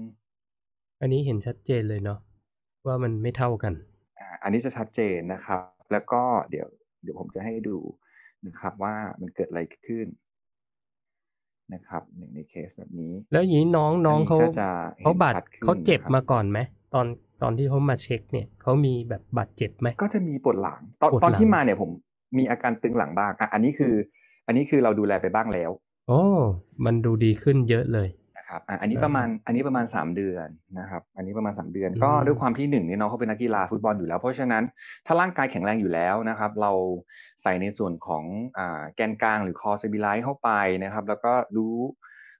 [1.00, 2.18] อันนี้เห็นชัดเจนเลยเนาะ
[2.86, 3.72] ว่ามันไม่เท่ากัน
[4.18, 6.66] อ่าอันนี้จะชัดเจนนะครับ แล้วก็เดี๋ยว
[7.02, 7.78] เดี๋ยวผมจะให้ดู
[8.46, 10.06] นะครับ ว่ามันเกิดอะไรขึ้น
[11.74, 14.68] นะครับในในเคสแบบนี้ แล้วอย่างนี้น้องน้องเขาก็จะ
[15.00, 16.58] ห็นเขาบาดชัขึ้นเขาเจ็บนะครับมาก่อนไหม
[16.94, 17.06] ตอน
[17.42, 21.90] ตอนที่เขามาเช็คเนี่ยเขามีแบบบาดเจ็บไหมก็จะมีปวดหลังตอนปวดหลังตอนที่มาเนี่ยผม
[22.38, 23.94] มีอาการตึงหลังบ้างอะอันนี้คือ
[24.46, 25.70] อันนี้คือเราดูแลไปบ้างแล้ว
[26.08, 26.22] โอ้
[26.84, 34.64] มันดูดีขึ้นเยอะเลยนะครับอะอันนี้อ่าประมาณอันนี้ประมาณสามเดือนนะครับ อันนี้ประมาณสามเดือนอืมก็ด้วยความที่หนึ่งเนี่ยน้องเขาเป็นนักกีฬาฟุตบอลอยู่แล้ว เพราะฉะนั้น
[35.06, 36.72] ถ้าร่างกายแข็งแรงอยู่แล้วนะครับ เรา
[37.42, 38.24] ใส่ในส่วนของ
[38.58, 40.50] อ่าแกนกลางหรือคอ s ซบิไลซ์เข้าไป
[40.84, 41.76] นะครับ แล้วก็รู้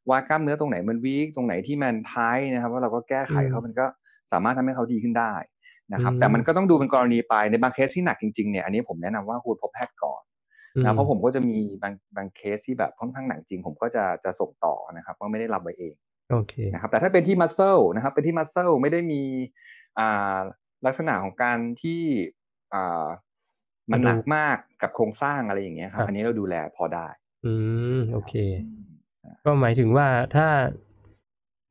[0.09, 3.87] ว่ากล้ามเนื้อตรงไหนมันวีคตรงไหนที่มันท้ายนะครับว่าเราก็แก้ไขเขามันก็
[4.33, 5.35] สามารถทำให้เขาดีขึ้นได้
[5.93, 10.23] นะครับแต่มันก็ต้องดูเป็นกรณีไปในบางเคสที่หนักจริงๆเนี่ยอันนี้ผมแนะนำว่าควรพบแพทย์ก่อน
[10.77, 15.95] อืนะเพราะผมก็จะมีบางบางเคสที่แบบค่อนข้างหนักจริง ผมก็จะจะส่งต่อนะครับก็ไม่ได้รับไว้เอง
[16.31, 19.23] โอเคนะครับแต่ถ้าเป็นที่ muscle นะครับเป็นที่ muscle ไม่ได้มี
[19.99, 20.39] อ่า
[20.87, 22.03] ลักษณะของการที่
[22.75, 23.07] อ่า
[23.93, 27.07] มันหนักมากกับโครงสร้างอะไรอย่างเงี้ยครัครับบอันนี้เราดูแลพอได้
[27.45, 27.55] อื
[27.99, 28.85] มโอเคอืม
[29.45, 30.47] ก็หมายถึงว่าถ้า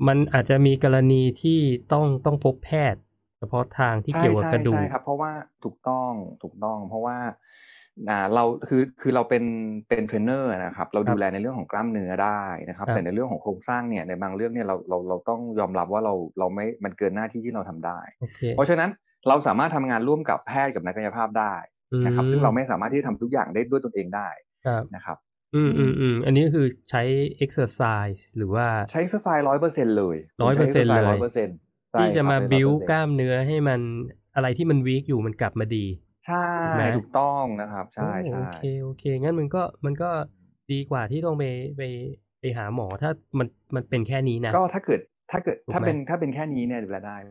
[0.08, 1.60] มันอาจจะมีกรณีที่
[1.92, 3.02] ต้องต้องพบแพทย์
[3.40, 5.32] เฉพาะทางที่เกี่ยวกับใช่กระดูใช่กครับ เพราะว่า
[5.64, 6.12] ถูกต้อง
[6.44, 7.18] ถูกต้องเพราะว่า
[8.10, 9.44] อ่าเราคือคือเราเป็น
[9.90, 18.90] เป็นเทรนเนอร์นะครับ เราครับดูแลในเรื่องของกล้ามเนื้อได้นะครับครับ แต่ในเรื่องของโครงสร้างเนี่ยในบางเรื่องเนี่ยเราเราเราต้องยอมรับว่าเราเราไม่มันเกินหน้าที่ที่เราทำได้โอเคเพราะฉะนั้น
[19.28, 21.54] เราสามารถทำงานร่วมกับแพทย์กับนักกายภาพได้
[22.06, 24.30] นะครับอืมซึ่งเราไม่สามารถที่จะทำทุกอย่างได้ด้วยตนเองได้
[24.66, 25.18] ครับนะครับ
[25.56, 27.04] อืมอืมอืมอันนี้คือใช้
[27.46, 31.58] exercise หรือว่าใช้ exercise ร้อยเปอร์เซ็นเลยร้อยเปอร์เซ็นต์เลยร้อยเปอร์เซ็นต์
[32.00, 33.82] ที่จะมาบิวกล้ามเนื้อให้มัน
[34.36, 35.86] อะไรที่มันวีคอยู่มันกลับมาดี
[36.28, 40.10] ใช่ถูกไหมถูกต้องนะครับ ใช่โอ้ใช่โอเคโอเค งั้นมันก็มันก็
[40.72, 41.44] ดีกว่าที่ต้องไป
[41.78, 41.82] ไป
[42.40, 45.00] ไปหาหมอถ้ามันมันเป็นแค่นี้นะ ก็ถ้าเกิด
[45.32, 47.30] ถ้าเกิดถูกไหมถ้าเป็นถ้าเป็นแค่นี้เนี่ยดูแลได้เพ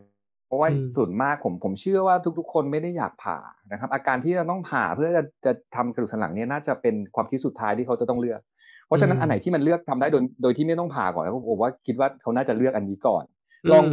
[0.57, 3.39] ราะว่าอืมส่วนมากผมผมเชื่อว่าทุก ๆ คนไม่ได้อยากผ่า
[3.73, 8.41] นะครับ อาการที่จะต้องผ่าเพื่อจะจะทำกระดูกสันหลังเนี่ยน่าจะเป็นความคิดสุดท้ายที่เขาจะต้องเลือก
[8.87, 13.25] เพราะฉะนั้นอันไหนที่มันเลือกทำได้โดยโดยที่ไม่ต้องผ่าก่อนแล้วผมว่าคิดว่าเขาน่าจะเลือกอันนี้ก่อน
[13.73, 13.87] ลองม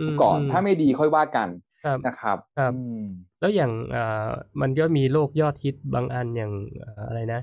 [0.00, 1.48] ดูก่อนมถ้าไม่ดีค่อยว่ากัน
[1.84, 3.04] ครับนะครับครับอืม
[3.40, 4.28] แล้วอย่างอ่า
[4.60, 6.52] มันก็มีโรคยอดฮิตบางอันอย่าง
[6.82, 7.40] อ่าอะไรนะ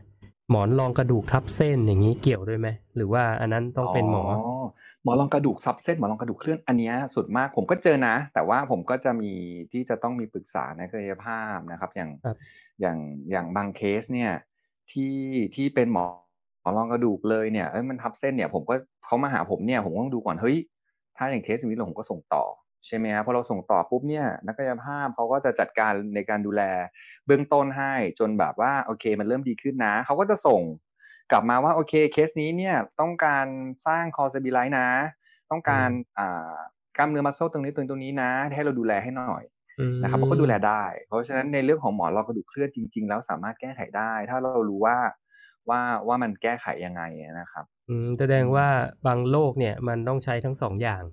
[0.50, 4.24] หมอนรองกระดูกทับเส้นอย่างนี้เกี่ยวด้วยไหมหรือว่าอันนั้นต้องเป็นหมอ
[5.04, 9.32] หมอรองกระดูกซับเส้นหมอรองกระดูกเคลื่อนอันเนี้ยสุดมากผมก็เจอนะ แต่ว่าผมก็จะมี
[9.72, 12.38] ที่จะต้องมีปรึกษาในกายภาพนะครับ อย่างครับ
[12.82, 12.98] อย่าง
[13.32, 14.32] อย่างบางเคสเนี่ย
[14.92, 15.16] ที่
[15.56, 16.06] ที่เป็นหมอ
[16.62, 18.76] หมอรองกระดูกเลยเนี่ยเอ้ยมันทับเส้นเนี่ยผมก็
[19.06, 20.58] เขามาหาผมเนี่ยผมก็ต้องดูก่อนเฮ้ย
[21.18, 22.44] ถ้าอย่างเคสนี้เราผมก็ส่งต่อ
[22.88, 26.62] ใช่ไหมครับพอเราส่งต่อปุ๊บเนี่ยนักกายภาพเขาก็จะจัดการในการดูแล
[27.26, 30.62] เบื้องต้นให้จนแบบว่าโอเค มันเริ่มดีขึ้นนะเขาก็จะส่ง
[31.32, 33.46] กลับมาว่าโอเคเคสนี้เนี่ยต้องการ
[33.88, 34.90] สร้าง core stability นะ
[35.52, 36.58] ต้องการอ่า
[36.98, 39.44] กล้ามเนื้อมัสเซลตรงนี้ตรงนี้ตรงนี้นะ ให้เราดูแลให้หน่อย
[39.80, 44.98] อืมนะครับเขาก็ดูแลได้ เพราะฉะนั้นในเรื่องของหมอนรองกระดูกเคลื่อนจริง ๆ แล้วสามารถแก้ไขได้ ถ้าเรารู้ว่า
[45.70, 47.02] ว่าว่ามันแก้ไขยังไง
[47.40, 48.68] นะครับ อืมแสดงว่า
[49.08, 51.04] บางโรคเนี่ยมันต้องใช้ทั้งสองอย่าง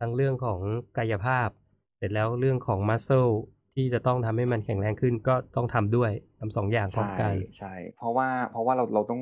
[0.00, 0.60] ทั้งเรื่องของ
[0.98, 1.48] กายภาพ
[1.98, 3.28] เสร็จแล้วเรื่องของมัสเซล
[3.74, 9.20] ที่จะต้องทำให้มันแข็งแรงขึ้นก็ต้องทำด้วยทำสองอย่างพร้อมใช่กันใช่เพราะว่าเพราะว่าเราเราต้อง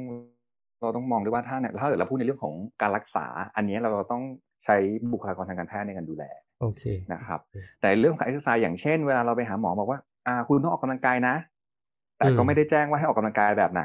[0.82, 4.22] เราต้องมองด้วยว่าถ้าเนี่ยถ้าเกิดเราพูดในเรื่องของการรักษา อันนี้เราต้อง
[4.64, 4.76] ใช้
[5.12, 6.24] บุคลากรทางการแพทย์ในการดูแล
[6.60, 6.82] โอเค
[7.12, 11.34] นะครับโอเคแต่เรื่องของการเอ็กซ์ไซส์อย่างเช่น เวลาเราไปหาหมอบอกว่า อ่า คุณต้องออกกำลังกายนะ
[12.18, 13.84] แต่ก็อืมไม่ได้แจ้งว่าให้ออกกำลังกายแบบไหน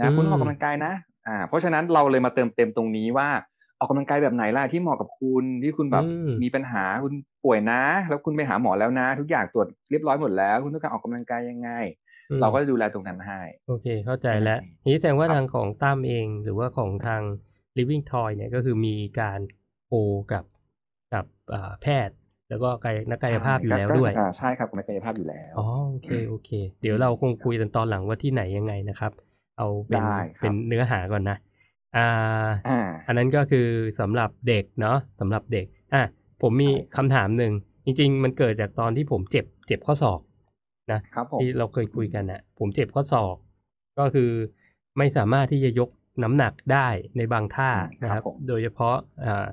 [0.00, 0.92] อืนะมคุณต้องออกกำลังกายนะ
[1.28, 3.28] อ่า เพราะฉะนั้นเราเลยมาเติมเต็มตรงนี้ว่า
[3.82, 7.14] ออกกำลังกายแบบไหนล่ะที่เหมาะกับคุณที่คุณแบบอืมมีปัญหาคุณ
[7.44, 11.70] ป่วยนะ แล้วคุณไปหาหมอแล้วนะ ทุกอย่างตรวจเรียบร้อยหมดแล้ว คุณต้องการออกกำลังกายยังไง
[12.30, 17.22] อืมเราก็จะดูแลตรงนั้นให้ โอเค เข้าใจแล้วนี้แสดงว่าครับทางของตั้มเองหรือว่าของทาง
[17.78, 19.40] Living Toy เนี่ยก็คือมีการ
[19.88, 19.94] โอ
[20.32, 20.44] กับ
[21.14, 22.14] กับอ่าแพทย์
[22.48, 26.50] แล้วก็กายนักกายภาพอยู่แล้วก็ด้วยอ่าใช่ครับนักกายภาพอยู่แล้วอ๋อโอเคโอเค
[26.82, 29.12] เดี๋ยวเราคงคุยกันตอนหลังว่าที่ไหนยังไงนะครับ
[29.58, 31.36] เอาเป็นได้ครับเป็นเนื้อหาก่อนนะ
[31.96, 32.08] อ่า
[32.68, 33.68] อ่าอันนั้นก็คือ
[34.00, 36.02] สำหรับเด็กเนาะสำหรับเด็กอะ
[36.42, 37.52] ผมมีใช่ครับคำถามหนึ่ง
[37.84, 40.20] จริง ๆ มันเกิดจากตอนที่ผมเจ็บเจ็บข้อศอก
[40.92, 43.36] นะครับผมที่เราเคยคุยกันนะผมเจ็บข้อศอก
[43.98, 44.30] ก็คือ
[44.98, 45.90] ไม่สามารถที่จะยก
[46.22, 49.46] น้ำหนักได้ในบางท่าอืมนะคครัรับบผมโดยเฉพาะอ่า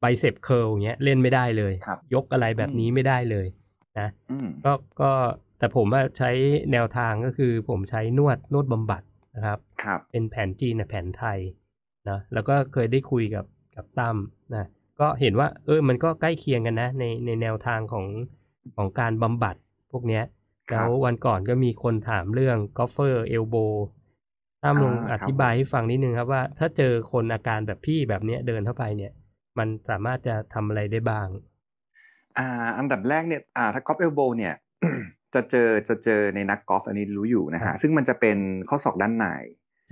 [0.00, 3.46] ไบเซปเคิลเงี้ยเล่นไม่ได้เลยครับยกอะไรแบบนี้ไม่ได้เลย
[3.98, 5.10] นะอืมก็ก็
[5.58, 6.30] แต่ผมว่าใช้
[6.72, 9.02] แนวทางก็คือผมใช้นวดนวดบำบัด
[9.34, 11.38] นะครับครับเป็นแผนจีนนะแผนไทย
[12.08, 13.44] นะแล้วก็เคยได้คุยกับ
[13.76, 14.16] กับตั้ม
[14.54, 14.66] นะ
[15.00, 18.06] ก็เห็นว่า เออมันก็ใกล้เคียงกันนะ ในในแนวทางของ
[18.76, 19.56] ของการบำบัด
[19.92, 20.24] พวกเนี้ย
[20.70, 23.56] ครับแล้ววันก่อนก็มีคนถามเรื่อง golfer elbow
[24.62, 29.12] ตั้มลองอ่าอครับธิบายให้ฟังนิดนึงครับว่า ถ้าเจอคนอาการแบบพี่แบบเนี้ยเดินเข้าไปเนี่ย
[29.58, 31.26] มันสามารถจะทำอะไรได้บ้าง
[32.38, 34.54] อ่า อันดับแรกเนี่ยอ่าถ้า golf elbow เนี่ย
[35.34, 39.26] จะเจอจะเจอในนักกอล์ฟอันนี้รู้อยู่นะครัฮะบซึ่งมันจะเป็นข้อศอกด้านใน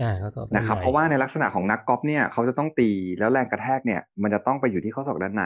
[0.03, 5.45] อ่าเขาตอบนะครับเพราะว่าในลักษณะของนักกอล์ฟเนี่ยเขาจะต้องตีแล้วแรงกระแทกเนี่ย มันจะต้องไปอยู่ที่ข้อศอกด้านใน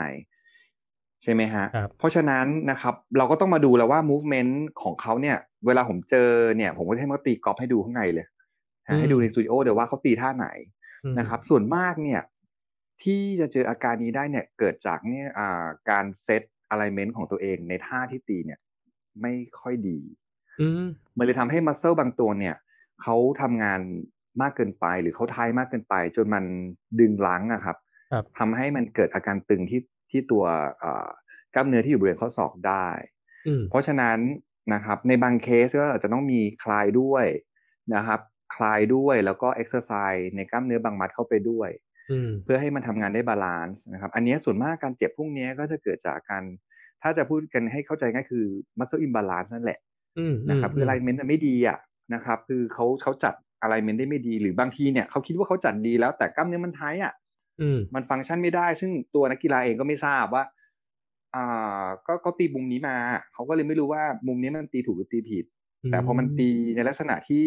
[1.23, 8.25] ใช่ไหมฮะครับเพราะฉะนั้นนะครับ เราก็ต้องมาดูแล้วว่า movement ของเขาเนี่ย เวลาผมเจอเนี่ย ผมก็จะให้เขาตีกอล์ฟให้ดูข้างในเลย
[8.87, 10.47] ฮะให้ดูในสตูดิโอเดี๋ยวว่าเขาตีท่าไหน
[11.03, 12.21] อืมนะครับ ส่วนมากเนี่ย
[13.03, 18.59] ที่จะเจออาการนี้ได้เนี่ย เกิดจากเนี่ยอ่าการเซต alignment ของตัวเองในท่าที่ตีเนี่ย
[19.21, 19.99] ไม่ค่อยดี
[20.61, 20.85] อืม
[21.17, 22.55] มันเลยทำให้ muscle บางตัวเนี่ย
[23.01, 23.79] เขาทำงาน
[24.41, 26.45] มากเกินไปหรือเขา tight มากเกินไป จนมัน
[26.99, 27.77] ดึงรั้งอะครับ
[28.11, 30.43] ครับทำให้มันเกิดอาการตึงที่ที่ตัว
[30.83, 31.07] อ่า
[31.53, 32.87] กล้ามเนื้อที่อยู่บริเวณข้อศอกได้
[33.47, 34.17] อืมเพราะฉะนั้น
[34.73, 37.25] นะครับในบางเคสก็อาจจะต้องมีคลายด้วย
[37.95, 38.19] นะครับ
[38.55, 41.69] คลายด้วยแล้วก็เอ็กซ์ไซส์ในกล้ามเนื้อบางมัดเข้าไปด้วย
[42.11, 46.43] อืมเพื่อให้มันทำงานได้ balance นะครับ อันนี้ส่วนมากการเจ็บพวกนี้ก็จะเกิดจากการ
[47.05, 48.45] ถ้าจะพูดกันให้เข้าใจง่ายคือ
[48.79, 49.79] muscle imbalance นั่นแหละ
[50.17, 51.77] อืมนะครับคือม alignment มันไม่ดีอะ
[52.13, 53.33] นะครับ คือเขาเขาจัด
[53.65, 57.13] alignment ได้ไม่ดี หรือบางทีเนี่ยเขาคิดว่าเขาจัดดีแล้วแต่กล้ามเนื้อมันไทยอะ
[57.59, 60.43] อืมมันฟังก์ชันไม่ได้ ซึ่งตัวนักกีฬาเองก็ไม่ทราบว่า
[61.35, 62.95] อ่าก็ก็ตีมุมนี้มา
[63.33, 65.45] เขาก็เลยไม่รู้ว่ามุมนี้มันตีถูกหรือตีผิด
[65.89, 67.45] แต่พอมันตีในลักษณะที่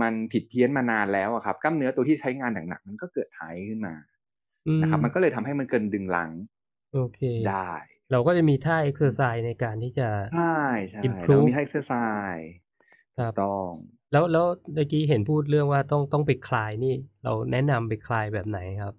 [0.00, 3.94] มันผิดเพี้ยนมานานแล้วอะครับกล้ามเนื้อตัวที่ใช้งานหนักๆมันก็เกิดหายขึ้นมา
[4.66, 6.30] อืมนะครับ มันก็เลยทำให้มันเกิดดึงรั้ง
[6.92, 7.70] โอเคได้
[8.12, 11.92] เราก็จะมีท่า exercise ในการที่จะใช่ใช่ improve แล้วมีให้เอ็กซ์ไซ
[12.36, 12.50] ส์
[13.18, 13.70] ครับต้อง
[14.12, 16.94] แล้วแล้วเมื่อกี้เห็นพูดเรื่องว่าต้องต้องไปคลายนี่
[17.24, 18.94] เราแนะนำไปคลายแบบไหนครับ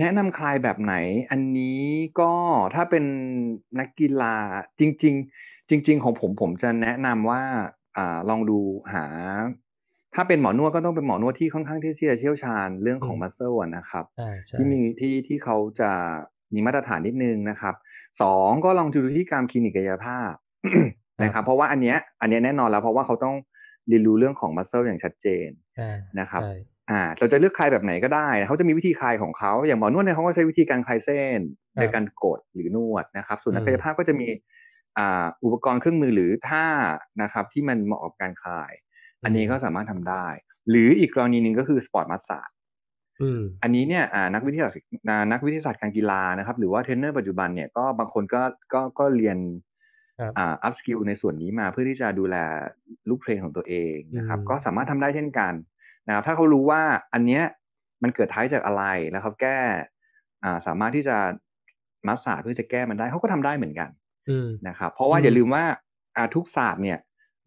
[0.00, 0.94] แนะนำคลายแบบไหน
[1.30, 1.82] อันนี้
[2.20, 2.32] ก็
[2.74, 3.04] ถ้าเป็น
[3.78, 4.36] นักกีฬา
[4.80, 7.42] จริง ๆ จริง ๆ ของผมผมจะแนะนำว่า
[7.96, 8.58] อ่าลองดู
[8.92, 9.06] หา
[10.14, 15.90] ถ้าเป็นหมอนวดก็ต้องเป็นหมอนวดที่ค่อนข้างที่จะเชี่ยวชาญเรื่องของอืมมัสเซลนะครับอ่าใช่ที่มีที่ที่เขาจะ
[16.54, 17.74] มีมาตรฐานนิดนึงนะครับ
[18.22, 20.32] สองก็ลองดูที่การคลินิกกายภาพ
[21.22, 23.36] นะครับเพราะว่าอันเนี้ยอันเนี้ยแน่นอนแล้วเพราะว่าเขาต้อง
[23.88, 25.48] เรียนรู้เรื่องของมัสเซลอย่างชัดเจน
[25.80, 26.54] อ่านะครับใช่
[26.90, 31.40] อ่าเราจะเลือกคลายแบบไหนก็ได้ เขาจะมีวิธีคลายของเขาอย่างหมอนวดเนี่ยเขาก็ใช้วิธีการคลายเส้น
[31.74, 34.26] โดยการกดหรือนวดนะครับ ส่วนนักกายภาพก็จะมี
[34.98, 36.66] อ่าอุปกรณ์เครื่องมือหรือท่า
[37.22, 38.72] นะครับที่มันเหมาะกับการคลาย
[39.24, 40.26] อันนี้ก็สามารถทำได้
[40.70, 42.50] หรืออีกกรณีหนึ่งก็คือ sport massage
[43.22, 44.76] อืมอันนี้เนี่ยอ่านักวิทยาศาสตร์
[45.08, 49.38] อ่านักวิทยาศาสตร์การกีฬานะครับ หรือว่าเทรนเนอร์ปัจจุบันเนี่ยก็บางคนก็ก็ก็เรียน
[50.20, 52.36] ครับอ่า upskill ในส่วนนี้มาเพื่อที่จะดูแล
[53.08, 55.52] ลูก train ของตัวเองนะครับอืมก็สามารถทำได้เช่นกัน
[56.06, 56.82] นะครับถ้าเขารู้ว่า
[57.14, 57.42] อันเนี้ย
[58.02, 59.58] มันเกิด tight จากอะไรแล้วเขาแก้
[60.44, 61.16] อ่าสามารถที่จะ
[62.06, 63.88] massage เพื่อจะแก้มันได้เขาก็ทำได้เหมือนกัน
[64.30, 65.64] อืมนะครับ เพราะว่าอืมอย่าลืมว่า
[66.16, 66.98] อ่าทุกศาสตร์เนี่ย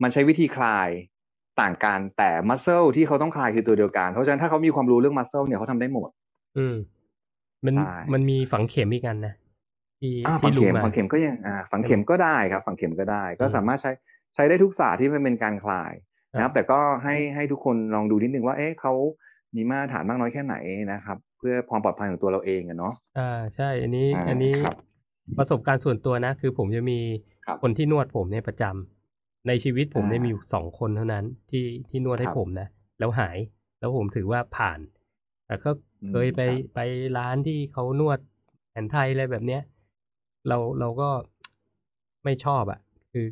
[0.04, 0.90] มันใช้วิธีคลาย
[1.62, 6.10] ต่างกันแต่ muscle ที่เขาต้องคลายคือตัวเดียวกัน เพราะฉะนั้นถ้าเขามีความรู้เรื่อง muscle เนี่ยเขาทำได้หมด
[6.58, 6.76] อืม
[7.66, 9.34] มันใช่มันมีฝังเข็มอีกอันนะ
[10.00, 13.92] ที่อ่าฝัที่งรู้เข็มมาฝังเข็มก็ยังอ่าฝังเข็มก็ได้ครับ ฝังเข็มก็ได้ ก็อืมสามารถใช้
[14.36, 15.94] ใช้ได้ทุกศาสตร์ที่มันเป็นการคลาย
[16.34, 18.94] นะคครัรับบแต่ก็ให้ให้ทุกคนลองดูนิดนึงว่า เอ๊ะเขา
[19.56, 20.56] มีมาตรฐานมากน้อยแค่ไหน
[20.94, 24.76] นะครับ เพื่อความปลอดภัยของตัวเราเองอะเนาะอ่าใช่ อันนี้อ่าอันนี้ครับ
[25.38, 27.00] ประสบการณ์ส่วนตัวนะ คือผมจะมี
[27.46, 28.95] ครับคนที่นวดผมเนี่ยประจำ
[29.48, 32.68] ในชีวิตผมเนี่ยอ่ามีมีอยู่สองคนเท่านั้น ที่ที่นวดให้ครับผมนะ
[33.00, 33.38] แล้วหาย
[33.80, 34.80] แล้วผมถือว่าผ่าน
[35.46, 35.72] แต่ก็
[36.10, 36.80] เคยอืมไปครับไป
[37.18, 38.20] ร้านที่เขานวด
[38.70, 39.62] แผนไทยอะไรแบบเนี้ย
[40.48, 41.10] เราเราก็
[42.24, 42.80] ไม่ชอบอะ่ะ
[43.12, 43.26] คือ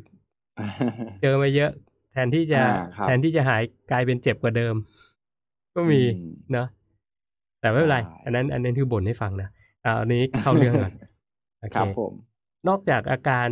[1.20, 1.70] เจอมาเยอะ
[2.12, 4.74] แทนที่จะอ่าครับแทนที่จะหายกลายเป็นเจ็บกว่าเดิม
[5.74, 6.18] ก็มีอืม
[6.52, 6.68] เนอะ
[7.60, 9.48] แต่ไม่เป็นไรใช่อันนั้น อันนั้นคือบ่นให้ฟังนะ
[9.84, 10.92] อ่าอันนี้เข้าเรื่องก่อน
[11.60, 12.12] โอเคครับผม
[12.68, 13.48] นอกจากอาการ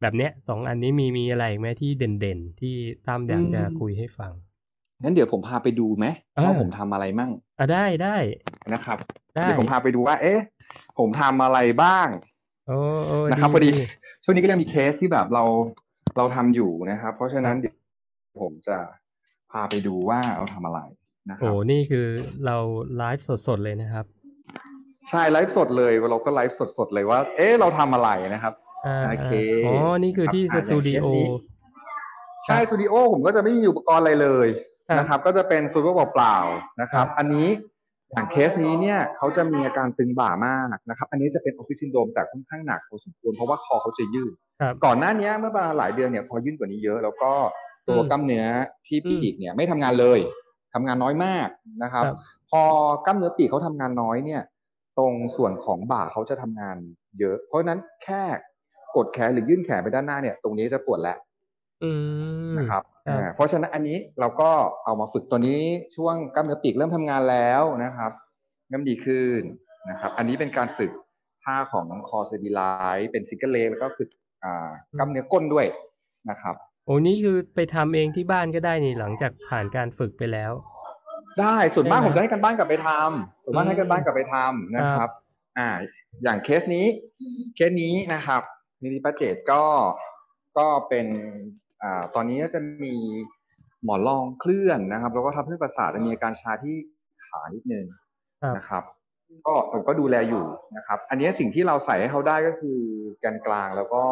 [0.00, 2.74] แบบเนี้ยสองอันนี้มีมีอะไรอีกไหมที่เด่นๆ ที่
[3.08, 4.32] ตั้มอยากจะคุยให้ฟัง
[5.02, 8.16] งั้นเดี๋ยวผมพาไปดูไหมอ่าว่าผมทำอะไรมั่งอะได้ได้
[8.74, 8.98] นะครับ
[9.36, 10.40] ได้เดี๋ยวผมพาไปดูว่า เอ๊ะ
[10.98, 12.08] ผมทำอะไรบ้าง
[12.68, 13.82] โอ้โอ้นะครับพอดีดี
[14.24, 15.44] ช่วงนี้ก็ยังมีเคสที่แบบเรา
[16.16, 17.76] เราทำอยู่นะครับ เพราะฉะนั้นเดี๋ยว
[18.42, 18.76] ผมจะ
[19.52, 20.80] พาไปดูว่าเราทำอะไร
[21.30, 22.06] นะครัโอ้บนี่คือ
[22.46, 22.56] เรา
[22.96, 24.06] ไลฟ์สดๆเลยนะครับ
[25.10, 28.69] ใช่ไลฟ์สดเลยเราก็ไลฟ์สดๆเลยว่า เอ๊ะเราทำอะไรนะครับอ่า
[29.10, 31.26] โอเคอ่าอ๋อ นี่คือที่คสรับตูดิโออ่าอย่างเคสนี้
[32.44, 34.48] ใช่สตูดิโอผมก็จะไม่มีอุปกรณ์อะไรเลย
[34.88, 37.48] ครับนะครับ ก็จะเป็นสตูดิโอเปล่าๆนะครับครับ อันนี้
[38.12, 47.32] อย่างเคสนี้เนี่ยเขาจะมีอาการตึงบ่ามากนะครับ อันนี้จะเป็นออฟฟิศซินโดรมแต่ค่อนข้างหนักพอสมควรเพราะว่าคอเขาจะยืดครับก่อนหน้านี้เมื่อประมาณหลายเดือนเนี่ยคอยื่นกว่านี้เยอะ แล้วก็
[47.88, 48.46] ตัวอืมกล้ามเนื้อ
[48.86, 50.18] ที่อืมปีกเนี่ยไม่ทำงานเลย
[50.74, 51.48] ทำงานน้อยมาก
[51.82, 52.16] นะครับครับ
[52.50, 52.62] พอ
[53.06, 54.42] กล้ามเนื้อปีกเขาทำงานน้อยเนี่ย
[54.98, 56.76] ตรงส่วนของบ่าเขาจะทำงาน
[57.18, 58.22] เยอะ เพราะฉะนั้นแค่
[58.96, 61.18] กดแขนหรือยื่นแขนไปด้านหน้าเนี่ยตรงนี้จะปวดแล้ว
[61.82, 61.90] อื
[62.52, 64.50] มนะครับครับอ่าเพราะฉะนั้นอันนี้เราก็
[64.84, 65.62] เอามาฝึกตัวนี้
[65.96, 68.12] ช่วงกล้ามเนื้อปีกเริ่มทำงานแล้วนะครับ
[68.68, 69.40] เริ่มดีขึ้น
[69.90, 70.90] นะครับ อันนี้เป็นการฝึก
[71.44, 72.60] ท่าของคอเซบิไล
[73.12, 74.08] เป็นซิกเกิลเลแล้วก็ฝึก
[74.44, 75.66] อ่ากล้ามเนื้อก้นด้วย
[76.30, 76.54] นะครับ
[76.86, 80.52] โอ้นี่คือไปทำเองที่บ้านก็ได้นี่หลังจากผ่านการฝึกไปแล้ว
[81.40, 85.10] ได้ส่วนมากได้ไหมผมจะให้กันบ้านกลับไปทำส่วนมากอืมให้กันบ้านกลับไปทำนะคครัรับบ
[85.58, 85.68] อ่า
[86.22, 86.86] อย่างเคสนี้
[87.56, 88.42] เคสนี้นะครับ
[88.82, 89.62] นิติป้าเจตก็
[90.58, 91.06] ก็เป็น
[91.82, 92.94] อ่าตอนนี้จะมี
[93.84, 96.76] หมอนรองเคลื่อนนะครับ แล้วก็ทับเส้นประสาทมีอาการชาที่
[97.24, 97.84] ขานิดนึง
[98.42, 98.82] ครับนะครับ
[99.46, 100.44] ก็ผมก็ดูแลอยู่
[100.76, 102.78] นะครับ อันนี้สิ่งที่เราใส่ให้เขาได้ก็คือ
[103.20, 104.04] แกนกลางแล้วก็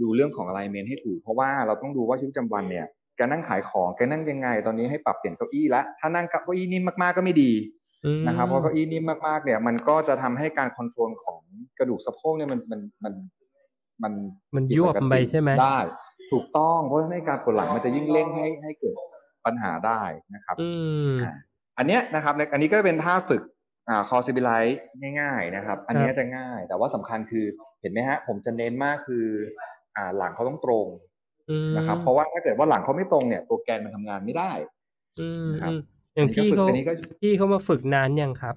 [0.00, 7.52] ดูเรื่องของ alignment ให้ถูก เพราะว่าเราต้องดูว่าชีวิตประจำวันเนี่ยแกนั่งขายของแกนั่งยังไง ตอนนี้ให้ปรับเปลี่ยนเก้าอี้แล้วถ้านั่งเก้าอี้นิ่มมากๆก็ไม่ดี
[8.04, 11.40] อืมนะครับเพราะเก้าอี้นิ่มมากๆเนี่ยมันก็จะทำให้การคอนโทรลของ
[11.78, 13.12] กระดูกสะโพกเนี่ยมันมันมัน
[14.02, 14.12] มัน
[14.56, 15.78] มันยวบไปใช่ไหมได้
[16.32, 18.96] ถูกต้องเพราะฉะนั้นในการปวดหลังมันจะยิ่งเร่งให้ให้เกิด
[19.46, 20.00] ปัญหาได้
[20.34, 20.70] นะครับอื
[21.08, 21.34] มอ่า
[21.78, 23.42] อันเนี้ยนะครับอันนี้ก็เป็นท่าฝึก
[23.88, 24.78] อ่าคอซิบิไลท์
[25.20, 27.44] ง่าย ๆนะครับ อันเนี้ยจะง่าย แต่ว่าสำคัญคือ
[27.80, 29.26] เห็นไหมฮะ ผมจะเน้นมากคือ
[29.96, 30.86] อ่าหลังเขาต้องตรง
[31.50, 34.52] อืมนะครับ เพราะว่าถ้าเกิดว่าหลังเขาไม่ตรงเนี่ย ตัวแกนมันทำงานไม่ได้
[35.20, 35.80] อืมนะครับอืม
[36.14, 38.54] อย่างพี่เขาอันนี้ก็ฝึกพี่เขามาฝึกนานยังครับ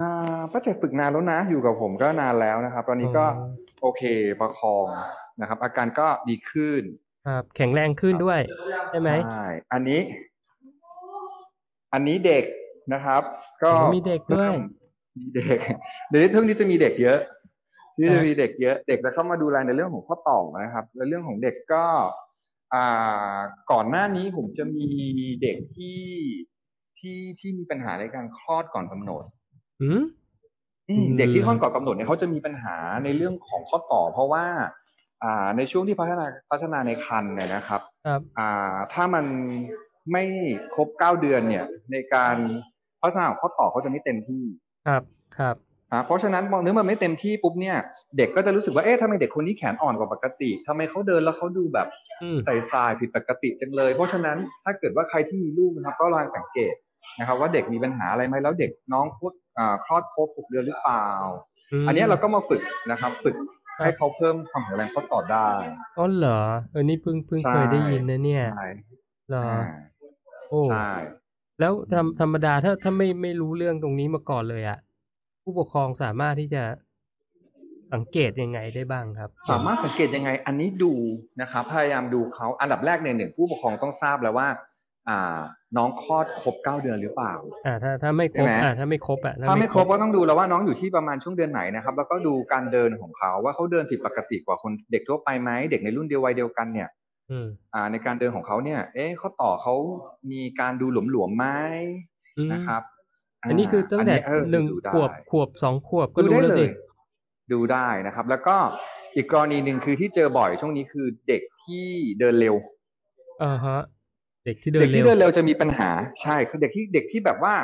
[0.00, 3.46] อ่าป้าเจ็ฝึกนานแล้วนะ อยู่กับผมก็นานแล้วนะครับ ตอนนี้ก็อ๋อ
[3.82, 4.02] โอเค
[4.40, 4.86] ประคอง
[5.40, 6.82] นะครับ อาการก็ดีขึ้น
[7.26, 8.40] ครับ แข็งแรงขึ้นด้วย
[8.90, 10.00] ใช่ไหมใช่อันนี้
[11.92, 12.44] อันนี้เด็ก
[12.92, 13.22] นะครับ
[13.62, 14.48] ก็โอ้มีเด็กด้วย
[15.18, 15.58] มีเด็ก
[16.08, 17.20] เดี๋ยวนี้ทุกนี้จะมีเด็กเยอะ
[17.94, 21.84] ที่อ่าจะมีเด็กเยอะเด็กจะเข้ามาดูแลในเรื่องของข้อต่อนะครับ และเรื่องของเด็กก็
[22.74, 23.36] อ่า
[23.72, 24.88] ก่อนหน้านี้ผมจะมี
[25.42, 26.00] เด็กที่
[26.98, 29.22] ที่ที่มีปัญหาในการคลอดก่อนกำหนด
[29.82, 30.04] อืมอืมอืม
[31.18, 34.44] เด็กที่คลอดก่อนกำหนดเนี่ยเขาจะมีปัญหาในเรื่องของข้อต่อ เพราะว่า
[35.22, 39.24] อ่าในช่วงที่พัฒนาพัฒนาในครรภ์เนี่ยนะครับครับอ่าถ้ามัน
[40.12, 40.24] ไม่
[40.74, 42.36] ครบเก้าเดือนเนี่ย ในการ
[43.02, 44.44] พัฒนาของข้อต่อเขาจะไม่เต็มที่
[44.86, 45.02] ครับ
[45.38, 45.56] ครับ
[45.92, 47.76] อ่าเพราะฉะนั้นมองเนื้อมันไม่เต็มที่ปุ๊บเนี่ย
[48.16, 51.88] เด็กก็จะรู้สึกว่าเอ๊ะทำไมเด็กคนนี้แขนอ่อนกว่าปกติทำไมเขาเดินแล้วเขาดูแบบ
[52.22, 56.74] อืมใส่ทรายผิดปกติจังเลย เพราะฉะนั้นถ้าเกิดว่าใครที่มีลูกนะครับ ก็ลองสังเกต
[57.18, 61.06] นะครับว่าเด็กมีปัญหาอะไรไหมแล้วเด็กน้องคลอดอ่าคลอดครบหกเดือนหรือเปล่า
[61.82, 63.36] มอันเนี้ยเราก็มาฝึกนะครับ ฝึก
[63.76, 65.48] ครับให้เขาเพิ่มความแข็งแรงข้อต่อได้
[65.98, 66.40] อ๋อเหรอ
[66.72, 68.68] เออนี่เพิ่งเพิ่งใช่เคยได้ยินนะเนี่ยใช่
[69.28, 69.60] เหรออ่า
[70.50, 70.88] โอ้ใช่
[71.60, 74.78] แล้วธรรมธรรมดาถ้าถ้าไม่ไม่รู้เรื่องตรงนี้มาก่อนเลยอะ
[75.42, 76.62] ผู้ปกครองสามารถที่จะ
[77.92, 80.92] สังเกตยังไงได้บ้างครับ สามารถสังเกตยังไง อันนี้ดู
[81.40, 84.48] นะครับ พยายามดูเขาอันดับแรกเนี่ยหนึ่งผู้ปกครองต้องทราบแล้วว่า
[85.08, 85.38] อ่า
[85.76, 87.34] น้องคลอดครบเก้าเดือนหรือเปล่า
[87.66, 96.88] อ่าถ้าถ้าไม่ครบใช่ไหมอ่าถ้าไม่ครบอะถ้าไม่ครบก็ต้องดูแล้วว่าน้องอยู่ที่ประมาณช่วงเดือนไหนนะครับ แล้วก็ดูการเดินของเขาว่าเขาเดินผิดปกติกว่าคนเด็กทั่วไปไหมเด็กในรุ่นเดียววัยเดียวกันเนี่ย
[97.30, 99.74] อืมอ่า ในการเดินของเขาเนี่ย เอ๊ะเขาต่อเขา
[100.32, 101.46] มีการดูหลวมๆไหม
[102.38, 102.82] อืมนะครับ
[103.42, 106.70] อันนี้คือตั้งแต่เออหนึ่งดูได้ขวบขวบสองขวบก็ดูรู้ได้แล้วเลสิย
[107.52, 108.56] ดูได้นะครับ แล้วก็
[109.16, 111.86] อีกกรณีหนึ่งคือที่เจอบ่อยช่วงนี้คือเด็กที่
[112.20, 112.54] เดินเร็ว
[113.42, 113.80] อ่าฮะ
[114.46, 115.90] เด็กที่เดิเด็นกเร็ที่วเดินเร็วจะมีปัญหา
[116.22, 117.54] ใช่คือเด็กที่เด็กที่แบบว่า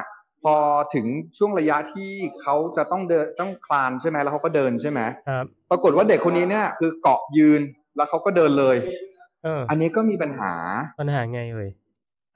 [0.43, 0.55] พอ
[0.95, 1.07] ถึง
[1.39, 2.11] ช่วงระยะที่
[2.43, 7.61] เขาจะต้องเดินต้องคลานใช่ไหมแล้วเขาก็เดินใช่ไหมครับปรากฏว่าเด็กคนนี้เนี่ยคือเกาะยืน
[7.97, 8.77] แล้วเขาก็เดินเลย
[9.45, 10.53] เอออันนี้ก็มีปัญหา
[11.01, 11.71] ปัญหาไงเอ่ย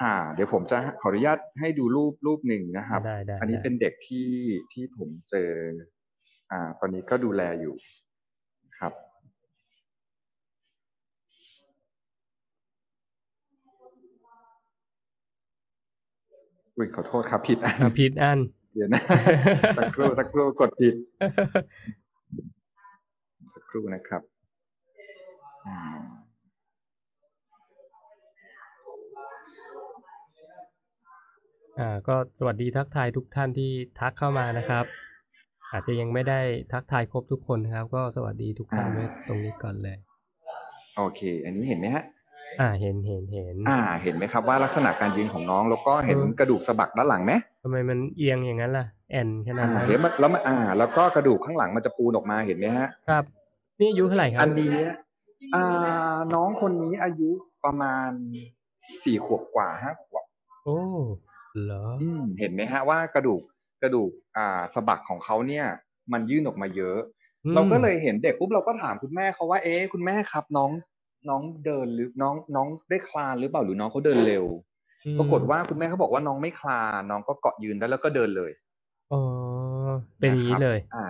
[0.03, 4.31] อ่า เดี๋ยวผมจะขออนุญาตให้ดูรูปรูปหนึ่งนะครับได้ได้อันนี้ได้เป็นเด็กที่
[4.73, 5.51] ที่ผมเจอ
[6.53, 7.75] อ่า ตอนนี้ก็ดูแลอยู่
[8.79, 8.93] ครับ
[16.77, 18.39] อุ้ยขอโทษครับผิดอันอะผิดอัน
[18.75, 19.03] เดี๋ยวนะ
[19.79, 20.95] สักครู่สักครู่กดผิด
[23.55, 24.23] สักครู่นะครับ
[25.67, 26.03] อืม
[31.79, 34.85] อ่าก็สวัสดีทักทายทุกท่านที่ทักเข้ามานะครับ
[35.73, 36.41] อาจจะยังไม่ได้
[36.73, 39.97] ทักทายครบทุกคนนะครับ ก็สวัสดีทุกท่านไว้ตรงนี้ก่อนเลย
[40.97, 42.05] โอเค อันนี้เห็นไหมฮะ
[42.61, 53.25] อ่าเห็นเห็นเห็นอ่า เห็นไหมครับว่าลักษณะการยืนของน้องแล้วก็เห็นเออกระดูกสะบักด้านหลังไหมทำไมมันเอียงอย่างนั้นล่ะแอนขนาดอ่านั้นเห็นมันแล้วมันอ่า แล้วก็กระดูกข้างหลังมันจะปูนออกมาเห็นไหมฮะ ครับ
[53.81, 54.75] นี่อายุเท่าไหร่ครัอับนนี้
[55.55, 57.31] อ่าน้องคนนี้อายุ
[57.65, 58.11] ประมาณ
[59.05, 60.25] สี่ขวบกว่าห้าขวบ
[60.65, 60.79] โอ้
[61.63, 63.43] เหรออืมเห็นไหมฮะว่ากระดูก
[63.83, 65.67] กระดูกอ่าสะบักของเขาเนี่ย
[66.13, 66.99] มันยื่นออกมาเยอะ
[67.45, 70.71] อืมเราก็เลยเห็นเด็กปุ๊บเราก็ถามคุณแม่เขาว่าเอ๊ะคุณแม่ครับน้อง
[71.29, 74.45] น้องเดินหรือน้องน้องได้คลานหรือเปล่าหรือน้องเขาเดินเร็ว
[75.07, 78.53] อืมปรากฏว่าคุณแม่เขาบอกว่าน้องไม่คลานน้องก็เกาะยืนได้แล้วก็เดินเลย
[79.13, 79.21] อ๋อ
[80.19, 81.07] เป็นอย่างนี้ะครับเลย อ่า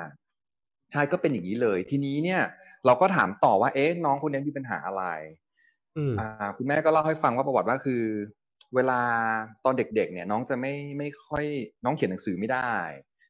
[0.92, 2.40] ใช่ก็เป็นอย่างนี้เลย ทีนี้เนี่ย
[2.86, 5.04] เราก็ถามต่อว่าเอ๊ะน้องคนนี้มีปัญหาอะไร
[5.96, 8.02] อืมอ่า คุณแม่ก็เล่าให้ฟังว่าประวัติว่าคือ
[8.74, 9.00] เวลา
[9.64, 11.44] ตอนเด็ก ๆ เนี่ย น้องจะไม่ไม่ค่อย
[11.84, 12.72] น้องเขียนหนังสือไม่ได้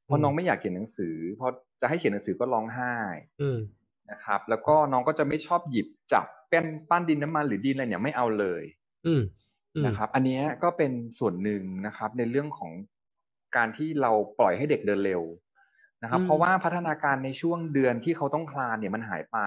[0.04, 1.46] เพราะน้องไม่อยากเขียนหนังสือพอ
[1.80, 2.94] จะให้เขียนหนังสือก็ร้องไห้
[3.40, 3.58] อืม
[4.10, 8.62] นะครับ แล้วก็น้องก็จะไม่ชอบหยิบจับ แป้นปั้นดินน้ำมันหรือดินอะไรเนี่ยไม่เอาเลย
[9.06, 9.22] อืม
[9.74, 12.72] อืมนะครับ อันเนี้ยก็เป็นส่วนหนึ่งนะครับ ในเรื่องของ
[13.56, 15.22] การที่เราปล่อยให้เด็กเดินเร็ว
[16.02, 19.38] นะครับ เพราะว่าพัฒนาการในช่วงเดือนที่เขาต้องคลานเนี่ยมันหายไป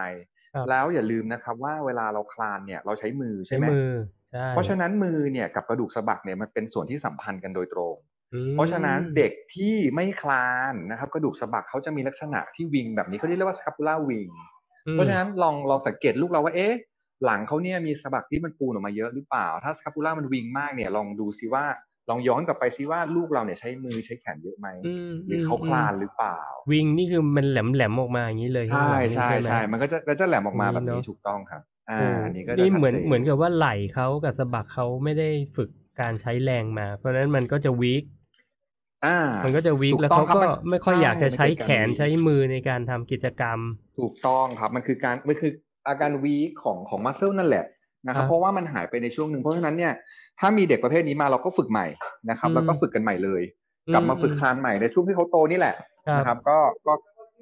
[0.53, 3.91] ครับแล้วอย่าลืมนะครับ ว่าเวลาเราคลานเนี่ยเราใช้มือใช้ใช่ไหมมือ
[4.29, 7.95] ใช่เพราะฉะนั้นมือเนี่ยกับกระดูกสะบักเนี่ยมันเป็นส่วนที่สัมพันธ์กันโดยตรง
[8.33, 14.33] อืมเพราะฉะนั้นเด็กที่ไม่คลานนะครับ กระดูกสะบักเขาจะมีลักษณะที่วิงแบบนี้เขาเรียกว่า scapular wing
[14.87, 16.73] อืมเพราะฉะนั้นลองลองสังเกตลูกเราว่าเอ๊ะ
[17.25, 21.65] หลังเขาเนี่ยมีสะบักที่มันปูนออกมาเยอะหรือเปล่า ถ้า scapular มันวิงมากเนี่ยลองดูซิว่า
[22.09, 26.39] ลองย้อนกลับไปซิว่าลูกเราเนี่ยใช้มือใช้แขนเยอะไหมอืมหรือเขาคลานหรือเปล่า
[26.71, 35.69] วิงนี่คือมันแหลมแหลมๆออกมาอย่างนี้เลยใช่ข้างหลังนี่ใช่ไหมใช่มันก็จะก็จะแหลมออกมานี่แบบนี้เนอะถูกต้องครับ อ่าโอ้อันนี้ก็จะนี่เหมือนชัดจเหมือนกับว่าไหล่เขากับสะบักเขาไม่ได้ฝึก
[36.01, 38.03] การใช้แรงมา เพราะฉะนั้นมันก็จะวีก
[39.05, 43.59] อ่ามันก็จะวีกถูกแล้วต้องเขาครับก็มันไม่ค่อยอยากจะใช่ใช้มันคือแขนการใช้มือในการทำกิจกรรม
[43.99, 45.51] ถูกต้องครับ มันคือการมันคือ
[45.89, 47.65] อาการวีคของของมัสเซลนั่นแหละ
[48.07, 49.93] นะครับครับเพราะว่ามันหายไปในช่วงหนึ่งเพราะฉะนั้นเนี่ย
[50.39, 51.87] ถ้ามีเด็กประเภทนี้มาเราก็ฝึกใหม่
[52.29, 53.41] นะครับอืมแล้วก็ฝึกกันใหม่เลย
[53.93, 55.75] กลับมาฝึกคลานใหม่ในช่วงที่เขาโตนี่แหละ
[56.07, 56.93] ครับนะครับก็ก็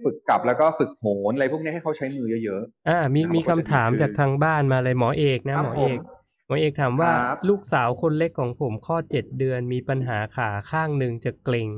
[0.03, 11.69] ฝึกกลับแล้วก็ฝึกโหนอะไรพวกนี้ให้เขาใช้มือเยอะอ่ามีนะครับมีมันก็คำจะดีถามขึ้นจากทางบ้านมาเลยหมอเอกนะครับหมอเอกผมหมอเอกถามว่าครับลูกสาวคนเล็กของผมข้อเจ็ดเดือนมีปัญหาขาข้างหนึ่งจะเกร็ง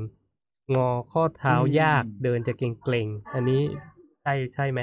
[0.76, 3.62] งอข้อเท้ายากเดินจะเกร็งเกร็งๆอันนี้
[4.22, 4.80] ใช่ใช่ไหม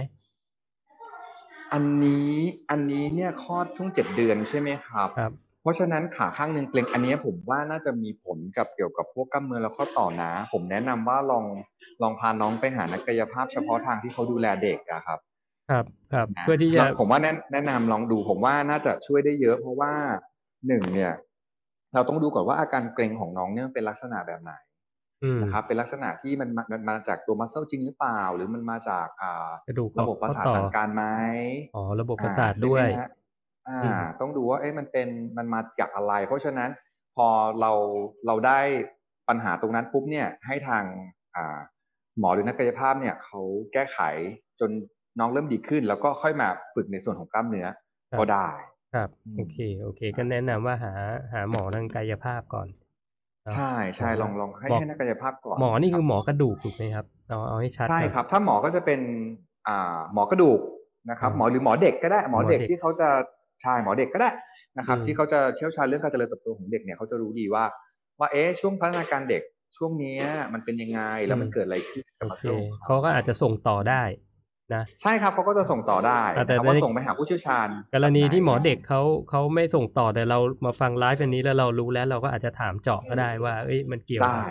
[1.74, 2.34] อันนี้
[2.70, 11.46] อันนี้เนี่ยคลอดช่วงเจ็ดเดือนใช่ไหมครับครับ เพราะฉะนั้นขาข้างหนึ่งเกร็งอันเนี้ยผมว่าน่าจะมีผลกับเกี่ยวกับพวกกล้ามเนื้อและข้อต่อนะ ผมแนะนำว่าลอง
[12.02, 15.20] ลองพาน้องไปหานักกายภาพเฉพาะทางที่เขาดูแลเด็กอะครับ
[15.70, 19.92] ครับครับนะเพื่อที่จะแล้วผมว่าแนะแนะนำลองดูผมว่าน่าจะช่วยได้เยอะ เพราะว่า
[20.68, 21.14] หนึ่งเนี่ย
[21.94, 24.67] เราต้องดูก่อนว่าอาการเกร็งของน้องเนี่ยเป็นลักษณะแบบไหนอืม
[25.42, 31.04] นะครับเป็นลักษณะที่มันมามันมาจากตัวมัสเซลจริงหรือเปล่า หรือมันมาจากอ่ากระดูกระบบประสาทข้อต่อสั่งการไหม
[31.76, 33.10] อ๋อระบบประอ่สาทใช่ไหมด้วยฮะ
[33.70, 36.70] อ่าอืมต้องดูว่าเอ๊ะมันเป็นมันมาจากอะไร เพราะฉะนั้น
[37.16, 37.28] พอ
[37.62, 37.72] เรา
[38.28, 38.60] เราได้
[39.30, 40.84] ปัญหาตรงนั้นปุ๊บเนี่ยให้ทาง
[41.36, 41.58] อ่า
[42.20, 43.42] หมอหรือนักกายภาพเนี่ยเขา
[43.74, 44.00] แก้ไข
[44.60, 44.72] จน
[45.20, 47.68] น้องเริ่มดีขึ้น แล้วก็ค่อยมาฝึกในส่วนของกล้ามเนื้อ
[48.20, 48.50] ก็ได้
[48.94, 50.94] ครับอืมโอเคโอเค ก็แนะนำว่าหา
[51.34, 52.87] หาหมอทางกายภาพก่อนเนาะ
[53.54, 59.00] ใช่ใช่ลองลองให้หมอให้นักกายภาพก่อนหมอนี่คือรับหมอกระดูกถูกไหมครับเอาเอาให้ชัดใช่ก่อนครับ ถ้าหมอก็จะเป็น
[59.68, 60.60] อ่าหมอกระดูก
[61.10, 63.10] นะครับอืมหมอหรือหมอเด็กก็ได้หมอเด็กหมอเด็กที่เขาจะ
[63.62, 64.30] ใช่หมอเด็กก็ได้
[64.78, 67.64] นะครับอืมที่เขาจะเชี่ยวชาญเรื่องการเจริญเติบโตของเด็กเนี่ยเขาจะรู้ดีว่า
[68.20, 69.44] ว่าเอ๊ะช่วงพัฒนาการเด็ก
[69.78, 74.04] ช่วงเนี้ยมันเป็นยังไงแล้วมันเกิดอะไรขึ้นกับโอมัสเคเซลเขาก็อาจจะส่งต่อได้
[74.74, 84.48] นะใช่ครับเขาก็จะส่งต่อได้อ่าแต่นะครับในว่าส่งไปหาผู้เชี่ยวชาญ กรณีที่หมอเด็กเขาเขาไม่ส่งต่อแต่เรามาฟังไลฟ์อันนี้แล้วเรารู้แล้วเราก็อาจจะถามเจาะก็ได้ว่าเอ้ยมันเกี่ยวได้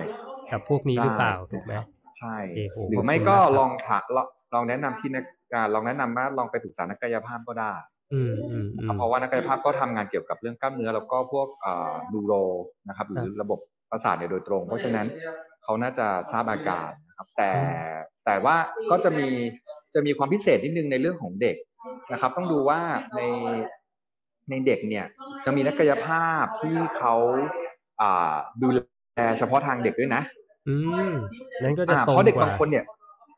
[0.53, 1.73] กับพวกนี้หรือเปล่าถูกไหม
[2.19, 5.25] ใช่โอเคโหหรือไม่ขอบคุณก็มากครับลองถาลองลองแนะนำที่นัก
[5.55, 7.73] อ่าลองแนะนำว่าลองไปปรึกษานักกายภาพก็ได้
[8.13, 12.33] อืมอืมอืมเพราะว่านักกายภาพก็ทำงานเกี่ยวกับเรื่องกล้ามเนื้อแล้วก็พวกอ่าดูโร
[12.89, 13.59] นะครับหรือระบบ
[13.91, 15.07] ประสาทเนี่ยโดยตรง เพราะฉะนั้น
[15.65, 17.51] เขาน่าจะทราบอาการนะครับ แต่
[18.27, 18.57] แต่ว่า
[18.91, 19.29] ก็จะมี
[19.97, 21.57] จะมีความพิเศษนิดนึงในเรื่องของเด็ก
[22.13, 22.81] นะครับ ต้องดูว่า
[23.17, 23.21] ใน
[24.51, 25.07] ในเด็กเนี่ย
[25.45, 27.15] จะมีนักกายภาพที่เขา
[28.01, 28.81] อ่าดูแล
[29.39, 30.23] เฉพาะทางเด็กด้วยนะ
[30.69, 30.77] อื
[31.11, 31.13] ม
[31.63, 32.85] นั้นก็จะอ่าตรงเพราะเด็กกว่าบางคนเนี่ย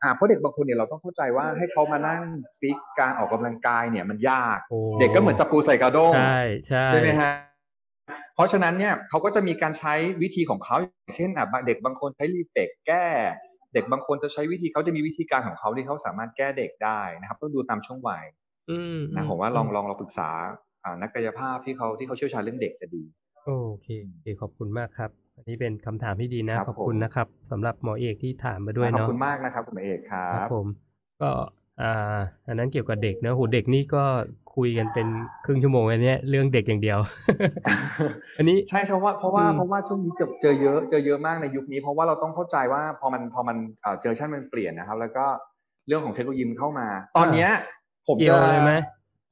[0.03, 2.21] อ่าเพราะเด็กบางคนเนี่ยเราต้องเข้าใจว่าให้เขามานั่ง
[2.59, 7.31] ฟิกการออกกำลังกายเนี่ยมันยากโอ้เด็กก็เหมือนจับปูใส่กระด้งใช่ใช่ใช่ไหมฮะ
[8.35, 13.05] เพราะฉะนั้นเนี่ยเขาก็จะมีการใช้วิธีของเขาอย่างเช่นอะเด็กบางคนใช้รีเฟกแก้
[13.73, 18.25] เด็กบางคนจะใช้วิธีเขาจะมีวิธีการของเขาที่เขาสามารถแก้เด็กได้นะครับ ต้องดูตามช่วงวัย
[18.69, 20.29] อืมนะผมว่าลองลองเราปรึกษา
[20.83, 23.03] อ่านักกายภาพที่เขาที่เขาเชี่ยวชาญเรื่องเด็กจะดี
[23.45, 23.51] โอ
[23.81, 30.65] เคโอเคขอบคุณมากครับอันนี้เป็นคำถามที่ดีนะครับขอบคุณผมนะครับสำหรับหมอเอกที่ถามมาด้วยขอบเนาะคุณมากนะครับคุณเอกครัครับบผม
[31.21, 31.29] ก็
[31.81, 34.03] อ่าอันนั้นเกี่ยวกับเด็กนะโหเด็กนี่ก็
[34.59, 35.07] คุยกันเป็น
[35.45, 36.99] ครึ่งชั่วโมงอันเนี้ยเรื่องเด็กอย่างเดียว
[38.37, 45.25] อันนี้ใช่เพราะว่าเพราะว่าอืมเพราะว่าช่วงนี้เจอเจอเยอะเจอเยอะมากในยุคนี้ เพราะว่าเราต้องเข้าใจว่าพอมันพอมันเอ่อเจเนอเรชันมันเปลี่ยนนะครับ แล้วก็
[45.87, 47.49] เรื่องของเทคโนโลยีมันเข้ามา ตอนเนี้ย
[48.07, 48.73] ผมเกี่ยจะวเลยไหม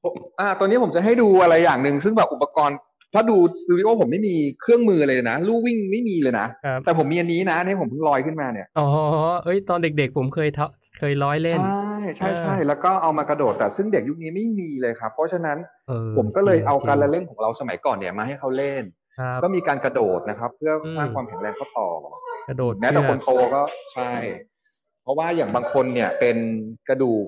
[0.03, 2.77] ผมอ่าตอนนี้ผมจะให้ดูอะไรอย่างหนึ่งซึ่งแบบอุปกรณ์
[3.13, 8.87] ถ้าดูสตูดิโอผมไม่มีเครื่องมือเลยนะลู่วิ่งไม่มีเลยนะครับแต่ผมมีอันนี้นะเนี่ยผมเพิ่งลอยขึ้นมาเนี่ยอ๋อ
[9.43, 10.49] เอ้ยตอนเด็กๆผมเคย
[10.97, 15.57] เทาเคยร้อยเล่น ใช่ใช่ใช่เออแล้วก็เอามากระโดดแต่ซึ่งเด็กยุคนี้ไม่มีเลยครับ เพราะฉะนั้น
[15.87, 18.83] เออผมก็เลยเอาจงการละเล่นของเราสมัยก่อนเนี่ยมาให้เขาเล่น
[19.19, 21.89] ครับก็มีการกระโดดนะครับ เพื่อสร้างอืมความแข็งแรงข้อต่อ
[22.49, 23.61] กระโดดแม้แต่เชืคอกนโตก็
[23.93, 24.11] ใช่
[25.03, 26.37] เพราะว่าอย่างบางคนเนี่ยเป็น
[26.89, 27.25] กระดูก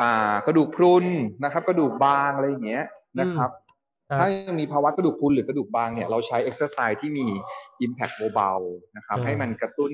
[0.00, 1.04] อ่ากระดูกพรุน
[1.44, 2.84] นะครับ กระดูกบางอะไรอย่างเงี้ย
[3.20, 3.50] นะครับ
[4.08, 7.26] ครับถ้ายังมีภาวะกระดูกพรุนหรือ กระดูกบางเนี่ยเราใช้เอ็กซ์ไซส์ที่มี
[7.84, 9.92] impact เบาๆนะครับอืมให้มันกระตุ้น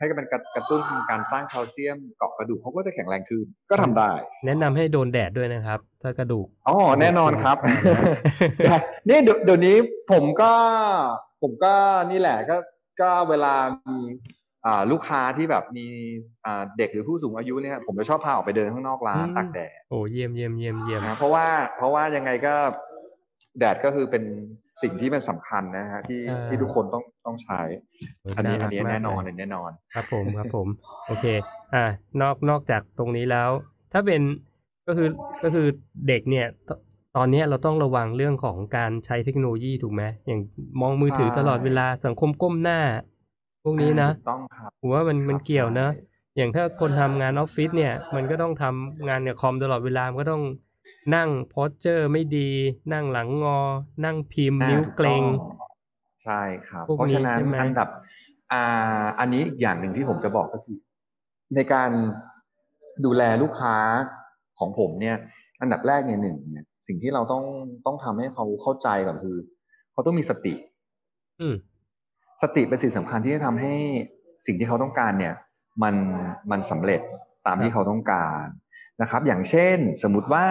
[0.00, 4.10] ให้มันกระกระตุ้นการสร้างแคลเซียมเกาะกระดูกเขาก็จะแข็งแรงขึ้นก็ทำได้
[4.46, 7.56] แนะนำให้โดนแดดด้วยนะครับ ถ้ากระดูกอ๋อแน่นอนครับ
[8.68, 9.76] อ่านี่เดี๋ยวเดี๋ยวนี้
[10.12, 10.52] ผมก็
[11.42, 11.74] ผมก็
[12.10, 12.56] นี่แหละก็
[13.00, 13.54] ก็เวลา
[13.88, 13.98] มี
[14.66, 15.86] อ่าลูกค้าที่แบบมี
[16.44, 21.46] อ่าเด็กหรือผู้สูงอายุเนี่ยผมจะชอบพาออกไปเดินข้างนอกร้านอืมตากแดดโอ้เยี่ยมเยี่ยมเยี่ยมเยี่ยมนะเพราะว่า
[21.76, 22.54] เพราะว่ายังไงก็
[23.58, 24.24] แดดก็คือเป็น
[24.82, 27.60] สิ่งที่มันสำคัญนะฮะที่อ่าที่ทุกคนต้องต้องใช้
[28.22, 30.68] โยอันนี้อัรันกนี้มากแน่นอนเลยแน่นอน ครับผมครับผม
[31.08, 31.24] โอเค
[31.74, 31.84] อ่า
[32.20, 33.50] นอกนอกจากตรงนี้แล้ว
[33.92, 34.20] ถ้าเป็น
[34.86, 35.08] ก็คือ
[35.44, 35.66] ก็คือ
[36.08, 36.70] เด็กเนี่ยต
[37.16, 40.40] ตอนเนี้ยเราต้องระวังเรื่องของการใช้เทคโนโลยีถูกไหมอย่าง
[40.80, 42.80] มองมือถือใช่ตลอดเวลาสังคมก้มหน้า
[43.64, 46.04] พวกนี้นะถูกต้องครับผมว่ามันมันครับเกี่ยวนะใช่
[46.36, 50.42] อย่างถ้าคนทำงานออฟฟิศเนี่ย มันก็ต้องทำงานเนี่ยคอมตลอดเวลามันก็ต้อง
[51.14, 52.50] นั่ง posture ไม่ดี
[52.92, 53.60] นั่งหลังงอ
[54.04, 55.60] นั่งพิมพ์อ่านิ้วถูเกรงต้อง
[56.24, 57.88] ใช่ครับพวกเพราะฉะนั้นนี้ใช่ไหมอันดับ
[58.52, 60.78] อ่าอันนี้อีกอย่างหนึ่งที่ผมจะบอกก็คือ
[61.54, 61.90] ในการ
[63.04, 63.76] ดูแลลูกค้า
[64.58, 65.16] ของผมเนี่ย
[65.60, 67.44] อันดับแรกเนี่ยหนึ่งเนี่ยสิ่งที่เราต้อง
[67.86, 69.36] ต้องทำให้เขาเข้าใจก่อนคือ
[69.92, 70.54] เขาต้องมีสติ
[71.40, 71.54] อืม
[72.42, 73.74] สติเป็นสิ่งสำคัญที่จะทำให้
[74.46, 75.34] สิ่งที่เขาต้องการเนี่ย
[75.82, 75.94] มัน
[76.50, 77.00] มันสำเร็จ
[77.46, 78.44] ตามที่เขาต้องการ
[79.02, 80.46] นะครับ อย่างเช่น สมมุติว่า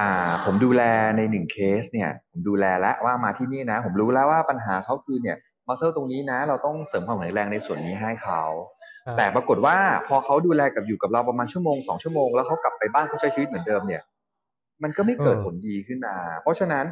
[0.00, 0.10] อ่า
[0.44, 0.82] ผมดูแล
[1.16, 5.36] ในหนึ่งเคสเนี่ยผมดูแลแล้วว่ามาที่นี่นะ ผมรู้แล้วว่าปัญหาเขาคือเนี่ย
[5.68, 8.42] มัสเซลตรงนี้นะ เราต้องเสริมความแข็งแรงในส่วนนี้ให้เขา
[9.06, 9.76] ครับแต่ปรากฏว่า
[10.08, 14.02] พอเขาดูแลกับอยู่กับเราประมาณชั่วโมงสองชั่วโมงแล้วเขากลับไปบ้านเขาใช้ชีวิตเหมือนเดิมเนี่ย
[14.82, 16.84] มันก็ไม่เกิดผลดีขึ้นมา เพราะฉะนั้น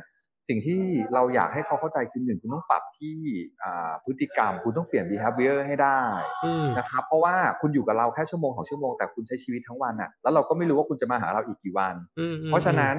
[0.48, 0.80] สิ่งที่
[1.14, 3.16] เราอยากให้เขาเข้าใจคือหนึ่งคุณต้องปรับที่
[3.62, 6.00] อ่าพฤติกรรม คุณต้องเปลี่ยน behavior ให้ได้
[6.44, 12.94] อืมนะครับเพราะว่าคุณอยู่กับเราแค่ชั่วโมงสองชั่วโมงแต่คุณใช้ชีวิตทั้งวันอะแล้วเราก็ไม่รู้ว่าคุณจะมาหาเราอีกกี่วันอืมอืมเพราะฉะนั้น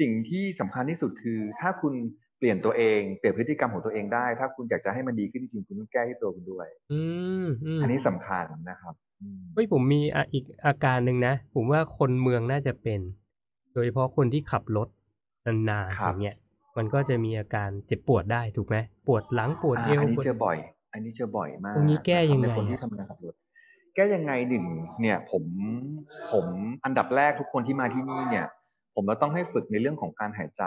[0.00, 1.94] สิ่งที่สำคัญที่สุดคือ ถ้าคุณ
[2.38, 7.00] เปลี่ยนตัวเองเปลี่ยนพฤติกรรมของตัวเองได้ ถ้าคุณอยากจะให้มันดีขึ้นจริงๆคุณต้องแก้ที่ตัวคุณด้วย อื
[7.44, 13.00] มอืมอันนี้สำคัญนะครับอืมเฮ้ยผมมีอะอีกอาการหนึ่งนะ ผมว่าคนเมืองน่าจะเป็น
[13.72, 14.88] โดยเฉพาะคนที่ขับรถ
[15.46, 16.36] นานๆอย่างเงี้ย
[16.78, 20.56] มันก็จะมีอาการเจ็บปวดได้ถูกไหมปวดหลังปวดเอวอันนี้ปวดเจอบ่อย
[20.92, 23.34] อันนี้เจอบ่อยมากตรงนี้แก้ยังไงนะครับในคนที่อะทำงานขับรถ
[23.94, 24.64] แก้ยังไงหนึ่ง
[25.00, 25.44] เนี่ยผม
[26.32, 26.46] ผม
[26.84, 28.46] อันดับแรกทุกคนที่มาที่นี่เนี่ย
[28.94, 30.64] ผมเราต้องให้ฝึกในเรื่องของการหายใจ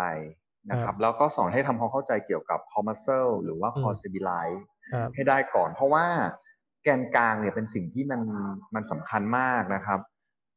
[0.71, 4.59] นะครับแล้วก็สอนให้ทำความเข้าใจเกี่ยวกับ core muscle หรือว่า core stabilize
[4.93, 6.05] ครับให้ได้ก่อน เพราะว่า
[6.83, 8.21] แกนกลางเนี่ยเป็นสิ่งที่มัน
[8.75, 9.99] มันสำคัญมากนะครับ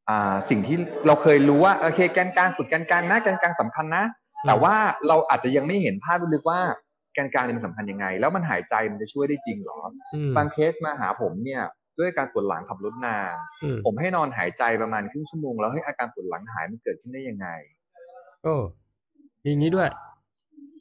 [0.08, 0.76] อ่าสิ่งที่
[1.06, 4.04] เราเคยรู้ว่าโอเคแกนกลางฝึกแกนกลางนะแกนกลางสำคัญนะ
[4.46, 4.76] แต่ว่า
[5.08, 6.60] เราอาจจะยังไม่เห็นภาพลึกว่า
[7.14, 9.78] แกนกลางเนี่ยมันสำคัญยังไง แล้วมันหายใจมันจะช่วยได้จริงเหรอ
[10.14, 11.62] อืมบางเคสมาหาผมเนี่ย
[11.98, 17.48] ด้วยการปวดหลังขับรถนานอืมผมให้นอนหายใจประมาณครึ่งชั่วโมงแล้วให้ยอาการปวดหลังหายมันเกิดขึ้นได้ยังไง
[18.42, 18.54] โอ้
[19.44, 19.88] มีอย่างนี้ด้วย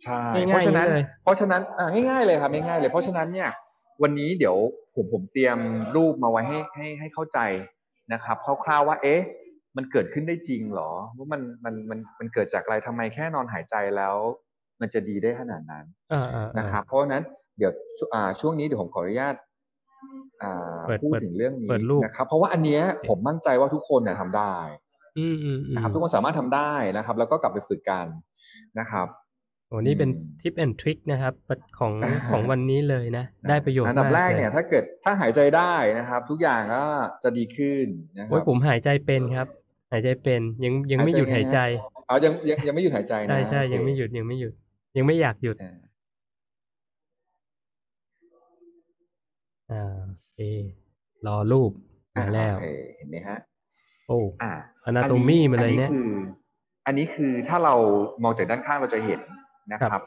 [0.04, 3.50] ใช่ง่ายๆเพราะฉะนั้นอย่างนี้เลยเพราะฉะนั้นอ่าง่ายๆเลยครับง่ายๆเลย เพราะฉะนั้นเนี่ย
[4.02, 4.56] วันนี้เดี๋ยว
[4.96, 5.58] ผมผมเตรียม
[5.96, 7.40] รูปมาไว้ให้ให้ให้เข้าใจ
[8.14, 9.22] นะครับคร่าวๆว่าเอ๊ะ
[9.78, 14.16] มันเกิดขึ้นได้จริงเหรอว่ามันมันมันมันเกิดจากอะไรทำไมแค่นอนหายใจแล้ว
[14.82, 17.24] มันจะดีได้ขนาดนั้นอ่าอ่าอ่านะครับเพราะฉะนั้น
[17.58, 19.36] เดี๋ยวช่วอ่าช่วงนี้เดี๋ยวผมขออนุญาต
[20.44, 24.56] อ่าเปิดพูดเปิดถึงเรื่องนี้เปิดรูปนะครับ เพราะว่าอันเนี้ยผมมั่นใจว่าทุกคนเนี่ยทำได้
[25.18, 28.08] อืมอืมอืมนะครับทุกคนสามารถทำได้นะครับ แล้วก็กลับไปฝึกกัน
[28.80, 29.08] นะครับ
[29.70, 31.34] โอ้นี่เป็นอืมทิปแอนทริคนะครับ
[31.80, 36.86] ของอ่าของวันนี้เลยนะ ได้ประโยชน์อันดับมากแรกลเนี่ย ถ้าเกิดถ้าหายใจได้นะครับ ทุกอย่างก็
[37.24, 37.86] จะดีขึ้น
[38.20, 39.48] นะคโอ้รัยบผมหายใจเป็นครับ
[39.92, 41.60] หายใจเป็นยังยังไม่หยุดหายใจ
[42.08, 44.54] เอายังยังยังไม่หยุดหายใจนะใช่ใช่โอเคยังไม่หยุดยังไม่หยุด
[44.98, 45.72] ยังไม่อยากหยุดอ่า
[49.72, 50.38] อ่าโอเค
[51.28, 51.72] รอรูป
[52.20, 52.64] มาแล้วโอเค
[52.98, 53.40] เห็นไหมฮะ
[54.08, 54.54] โอ้อ่า
[54.90, 56.10] Anatomy มาเลยเนี่ยอัคือ
[56.86, 57.76] อันนี้คือ ถ้าเรา
[58.24, 59.22] มองจากด้านข้างเราจะเห็น
[59.74, 60.04] นะคครัรับบ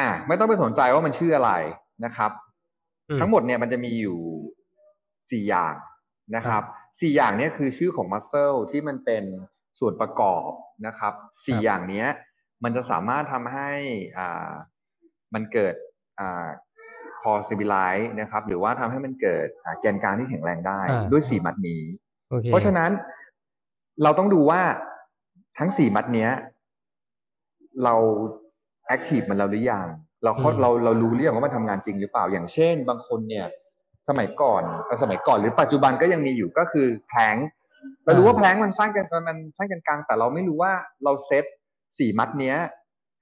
[0.00, 1.52] อ่าไม่ต้องไปสนใจว่ามันชื่ออะไร
[2.04, 2.30] นะครับ
[3.10, 4.18] อืมทั้งหมดเนี่ยมันจะมีอยู่
[5.30, 5.74] สี่อย่าง
[6.36, 6.62] นะครับ
[7.00, 9.24] สี่อย่างเนี้คือชื่อของมัสเซลที่มันเป็น
[9.78, 10.50] ส่วนประกอบ
[10.86, 11.12] นะครับ
[11.46, 12.08] สี่อย่างเนี้ย
[12.64, 13.70] มันจะสามารถทำให้
[14.18, 14.52] อ่า
[15.34, 15.74] มันเกิด
[16.20, 16.48] อ่า
[17.20, 17.74] core stability
[18.20, 21.82] นะครับ หรือว่าทำให้มันเกิดอ่าแกนกลางที่แข็งแรงได้อ่าด้วยสี่มัดนี้
[22.30, 22.90] โอเคเพราะฉะนั้น
[24.02, 24.62] เราต้องดูว่า
[25.58, 26.30] ทั้งสี่มัดเนี้ย
[27.84, 27.94] เรา
[28.88, 29.86] active มันแล้วหรือยัง
[30.24, 33.46] เราเข้าเราเรารู้หรือยังว่ามันทำงานจริงหรือเปล่าอย่างเช่น บางคนเนี่ย
[34.08, 37.48] สมัยก่อนเอ่อสมัยก่อนหรือปัจจุบันก็ยังมีอยู่ก็คือ plank
[38.04, 40.72] เรารู้ว่าแพลงก์มันสร้างกันมันสร้างกันกลาง แต่เราไม่รู้ว่า
[41.04, 41.44] เราเซต
[41.98, 42.56] สี่มัดเนี้ย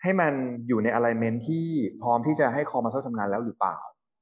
[0.02, 0.32] ให้มัน
[0.68, 1.66] อยู่ในอะไรเมนที่
[2.02, 3.78] พร้อมที่จะให้คอมาเซลทำงานแล้วหรือเปล่า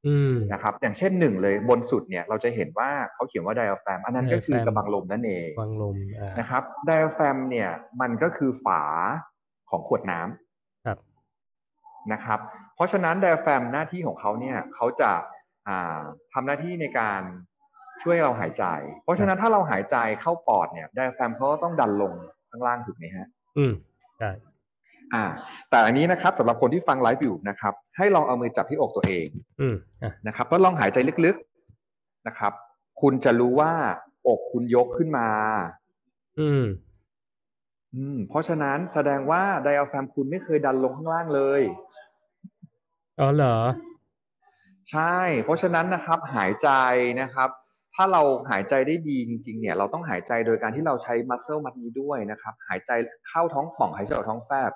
[0.07, 7.71] อืมนะครับ อย่างเช่นหนึ่งเลยบนสุดเนี่ยเราจะเห็นว่าเขาเขียนว่าไดอะแฟมอันนั้นก็คือ diaphragm กระบังลมนั่นเองวังลมอ่านะครับไดอะแฟมเนี่ย
[8.01, 8.83] มันก็คือฝา
[9.71, 10.44] ของขวดน้ำครับ
[12.13, 12.39] นะครับ
[12.75, 15.11] เพราะฉะนั้นไดอะแฟมหน้าที่ของเขาเนี่ยเขาจะ
[15.69, 16.01] อ่า
[16.33, 17.21] ทำหน้าที่ในการ
[18.03, 18.65] ช่วยเราหายใจ
[19.03, 22.13] เพราะฉะนั้นถ้าเราหายใจเข้าปอดเนี่ยไดอะแฟมเขาก็ต้องดันลง
[22.51, 23.27] ข้างล่างถูกไหมฮะ
[23.59, 23.73] อืม
[24.19, 24.31] ใช่
[25.15, 25.25] อ่า
[25.71, 29.27] แต่อันนี้นะครับสำหรับคนที่ฟังไลฟ์อยู่นะครับ ให้ลองเอามือจับที่อกตัวเอง
[29.61, 32.53] อืมอะนะครับแล้วลองหายใจลึกๆนะครับ
[33.01, 33.73] คุณจะรู้ว่า
[34.29, 35.29] อกคุณยกขึ้นมา
[36.41, 36.65] อืม
[37.95, 41.63] อืม เพราะฉะนั้นแสดงว่าไดอะแฟมคุณไม่เคยดันลงข้างล่างเลย
[43.21, 43.57] อ๋อเหรอ
[44.91, 46.69] ใช่ เพราะฉะนั้นนะครับหายใจ
[47.21, 47.49] นะครับ
[47.95, 52.91] ถ้าเราหายใจได้ดีจริงๆ เนี่ยเราต้องหายใจโดยการที่เราใช้มัสเซลมัดนี้ด้วยนะครับ หายใจ
[53.29, 54.73] เข้าท้องป่องหายใจออกท้องแฟบ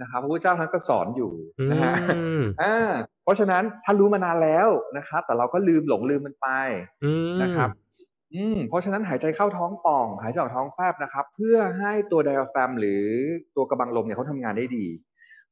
[0.00, 1.94] นะครับพระพุทธเจ้าท่านก็สอนอยู่อืนะฮะ
[2.38, 6.48] มอ่าเพราะฉะนั้นท่านรู้มานานแล้วนะครับ แต่เราก็ลืมหลงลืมมันไป
[7.04, 7.68] อืมนะครับ
[8.34, 13.04] อืมเพราะฉะนั้นหายใจเข้าท้องป่อง หายใจออกท้องแฟบนะครับ เพื่อให้ตัวไดอะแฟมหรือ
[13.56, 14.86] ตัวกระบังลมเนี่ยเขาทำงานได้ดี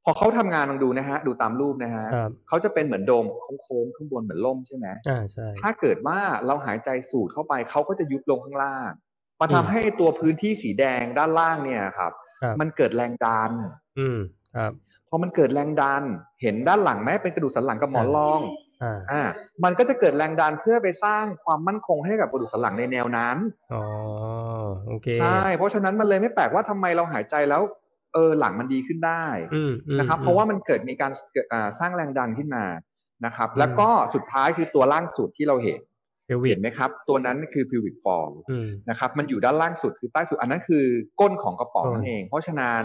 [0.05, 3.25] พอเขาทำงานลองดูนะฮะ ดูตามรูปนะฮะครับเขาจะเป็นเหมือนโดม
[3.63, 8.91] โค้งๆข้างบนเหมือนล่มใช่ไหมอ่าใช่ถ้าเกิดว่าเราหายใจสูดเข้าไปเขาก็จะยุบลงข้างล่าง
[9.41, 13.51] มาอืทำมให้ตัวพื้นที่สีแดงด้านล่างเนี่ยครับครับ มันเกิดแรงดัน
[13.99, 14.19] อืม
[14.57, 14.73] ครับ
[15.09, 16.03] พอมันเกิดแรงดัน
[16.43, 18.41] เห็นด้านหลังไหมเป็นกระดูกสันหลังกับหมอนรอง
[18.83, 19.23] อ่าอ่า
[19.65, 23.37] มันก็จะเกิดแรงดันเพื่อไปสร้างความมั่นคงให้กับกระดูกสันหลังในแนวนั้น
[23.75, 23.85] อ๋อ
[24.87, 27.63] โอเคใช่เพราะฉะนั้นมันเลยไม่แปลกว่าทำไมเราหายใจแล้ว
[28.15, 32.65] เออหลังมันดีขึ้นได้อืมอืมนะครับอืมเพราะว่ามันเกิดมีการเกิดอ่าสร้างแรงดันขึ้นมา
[33.27, 35.81] นะครับอืมแล้วก็สุดท้ายคือตัวล่างสุดที่เราเห็น
[36.27, 40.85] เพลวิเห็กนไหมครับ ตัวนั้นคือ pelvic floor อืมนะครับ มันอยู่ด้านล่างสุดคือใต้สุดอันนั้นคือ
[41.21, 42.83] ก้นของกระป๋องก้นนั่นเอง เพราะฉะนั้น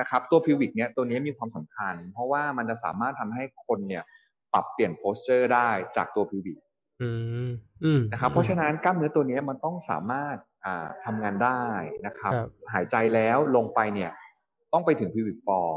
[0.00, 4.04] นะครับตัว pelvic เนี่ยตัวนี้มีความสำคัญ เพราะว่ามันจะสามารถทำให้คนเนี่ย
[4.52, 6.58] ปรับเปลี่ยน posture ได้จากตัว pelvic
[7.02, 7.10] อื
[7.48, 7.50] ม
[7.84, 11.62] อืมนะครับ เพราะฉะนั้นกล้ามเนื้อตัวนี้มันต้องสามารถอ่าทำงานได้
[12.06, 14.10] นะครับครับ หายใจแล้วลงไปเนี่ย
[14.72, 15.70] ต้องไปถึง pelvic floor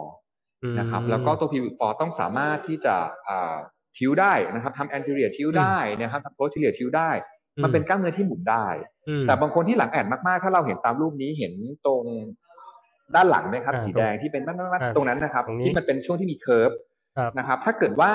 [0.63, 2.95] อืมนะครับแล้วก็ตัว pelvic floor ต้องสามารถที่จะ
[3.27, 3.55] อ่า
[3.97, 7.11] ทิวได้นะครับทำ anterior ทิวได้นะครับทำ posterior ทิวได้
[7.63, 8.67] มันเป็นกล้ามเนื้อที่หมุนได้
[9.07, 11.53] อืมแต่บางคนที่หลังแอนมากๆ ถ้าเราเห็นตามรูปนี้เห็น
[11.85, 12.03] ตรง
[13.15, 16.71] ด้านหลังนะครับอ่าสีแดงที่เป็นมัดอ่าๆๆตรงนั้นนะครับตรงนี้ที่มันเป็นช่วงที่มีเคิร์ฟ
[17.17, 18.11] ครับนะครับ ถ้าเกิดว่า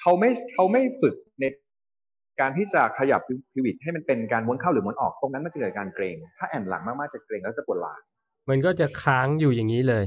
[0.00, 1.44] เขาไม่เขาไม่ฝึกใน
[2.40, 3.20] การที่จะขยับ
[3.52, 8.00] พิวิตให้มันเป็นการม้วนเข้าหรือม้วนออกตรงนั้นมันจะเกิดการเกรงถ้าแอนหลังมากๆจะเกรงแล้วจะปวดหลัง
[8.48, 10.04] มันก็จะค้างอยู่อย่างนี้เลย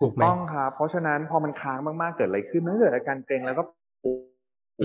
[0.00, 3.62] ถูกไหมต้องครับ เพราะฉะนั้นพอมันค้างมากๆเกิดอะไรขึ้นมันก็เกิดอาการเกรงแล้วก็
[4.02, 4.06] ป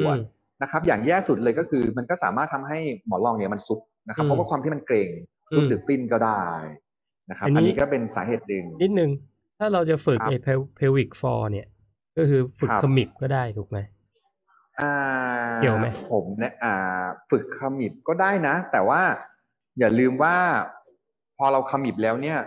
[0.06, 0.20] วดอืม
[0.62, 5.10] นะครับ อย่างแย่สุดเลยก็คือ มันก็สามารถทำให้หมอนรองเนี่ยมันซุดนะครับอืมเพราะว่าความที่มันเกรง
[5.56, 6.44] ซุดอืมหรือปลิ้นก็ได้
[7.30, 9.10] นะครับอันนี้อันนี้ก็เป็นสาเหตุหนึ่งนิดนึง
[9.60, 10.38] ถ้าเราจะฝึกครับไอ้
[10.76, 11.68] เพลวิกฟอร์เนี่ย
[12.18, 13.78] ก็คือฝึกครับขมิบก็ได้ถูกไหม
[14.80, 14.94] อ่า
[15.62, 19.02] เกี่ยวไหมผมเนี่ยอ่าฝึกขมิบก็ได้นะ แต่ว่า
[19.80, 20.36] อย่าลืมว่า
[21.38, 22.38] พอเราขมิบแล้วเนี่ย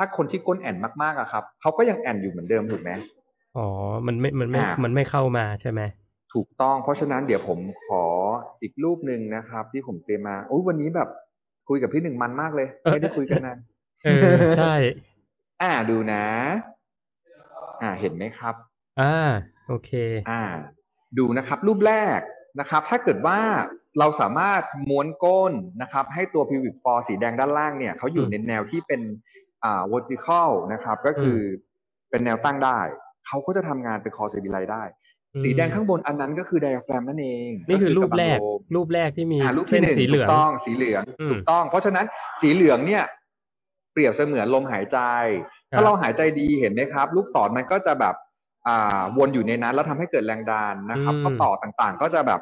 [0.00, 2.90] ถ้าคนที่ก้นแอนมากๆอะครับเขาก็ยังแอนอยู่เหมือนเดิมถูกไหม
[3.56, 3.66] อ๋อ
[4.06, 5.80] มันไม่ มันไม่อ่ามัมันไม่เข้ามาใช่ไหม
[6.34, 8.04] ถูกต้อง เพราะฉะนั้นเดี๋ยวผมขอ
[8.62, 11.08] อีกรูปหนึ่งนะครับ ที่ผมเตรียมมาโอ้ยวันนี้แบบ
[11.68, 13.58] คุยกับพี่หนึ่งมันมากเลยเออไม่ได้คุยกันนาน
[14.04, 14.74] เออใช่
[15.62, 16.24] อ่าดูนะ
[17.82, 18.54] อ่าเห็นไหมครับ
[19.00, 19.16] อ่า
[19.68, 19.90] โอเค
[20.30, 20.42] อ่า
[21.18, 22.20] ดูนะครับ รูปแรก
[22.60, 23.38] นะครับ ถ้าเกิดว่า
[23.98, 29.00] เราสามารถม้วนก้นนะครับ ให้ตัว pelvic floor สีแดงด้านล่างเนี่ยเขาอยู่อืมในแนวที่เป็น
[29.64, 32.80] อ่า vertical นะครับ ก็คืออเป็นแนวตั้งได้
[33.26, 34.84] เขาก็จะทำงานเป็น core stabilize ได้
[35.34, 42.06] อืมสีแดงข้างบนอันนั้นก็คือ diaphragm นั่นเอง นี่คือรูปแรกะบังลมรูปแรกที่มีอ่ารูปเส้ที่นหนึ่งสีเหลืถูอกงต้องสีเหลืองอืมถูกต้อง เพราะฉะนั้น
[42.40, 43.02] สีเหลืองเนี่ย
[43.92, 44.98] เปรียบเสมือนลมหายใจ
[45.72, 48.14] ครับถ้าเราหายใจดีเห็นไหมครับ ลูกศรมันก็จะแบบ
[48.68, 52.40] อ่าวนอยู่ในนั้น แล้วทำให้เกิดแรงดันนะครับอืมข้อต่อต่างๆ ก็จะแบบ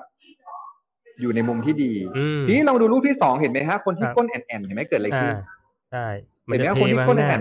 [1.21, 5.35] อยู่ในมุมที่ดีอืมทีนี้ลองดูรูปที่สองเห็นไหมฮะ คนที่ครับก้นแอนๆเห็นไหมเกิดอะไรอ่าขึ้น
[5.93, 6.07] ใช่
[6.49, 7.41] มันเห็นไหมจะว่าเทคนที่มาก้นข้างหแอน้าน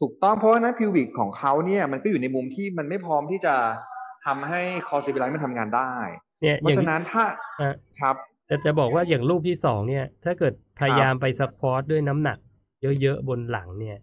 [0.00, 3.54] ถูกต้องเพราะว่านั้นพิววิกของเขาเนี่ยมันก็อยู่ในมุมที่มันไม่พร้อมที่จะ
[4.26, 5.92] ทำให้คอร์ซิบิไลมันทำงานได้
[6.42, 7.24] เนี่ยเพอย่าราะงฉะนั้นถ้า
[7.60, 8.16] อะครับ
[8.48, 12.38] จะจะบอกว่าอย่างรูปที่สองเนี่ย ถ้าเกิดพยายามไปสควอตด้วยน้ำหนัก
[13.02, 13.98] เยอะๆบนหลังเนี่ย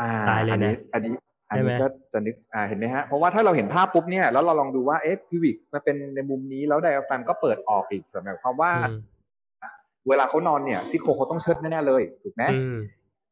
[0.00, 1.14] อ่าตายเลยนะอันนี้
[1.50, 8.96] อันนี้อันใช่ไหมนี้ก็จะนึกอ่าเห็นไหมฮะเพราะว่าถ้าเราเห็นภาพปุ๊บเนี่ยแล้วเราลองดูว่าเอ๊ะพิวิกมันเป็นในมุมนี้แล้วไดอะแฟรมก็เปิดออกอีกหมายความว่าอืม
[10.08, 12.76] เวลาเขานอนเนี่ยซี่โครงเขาต้องเชิดแน่ๆเลยถูกไหมอืม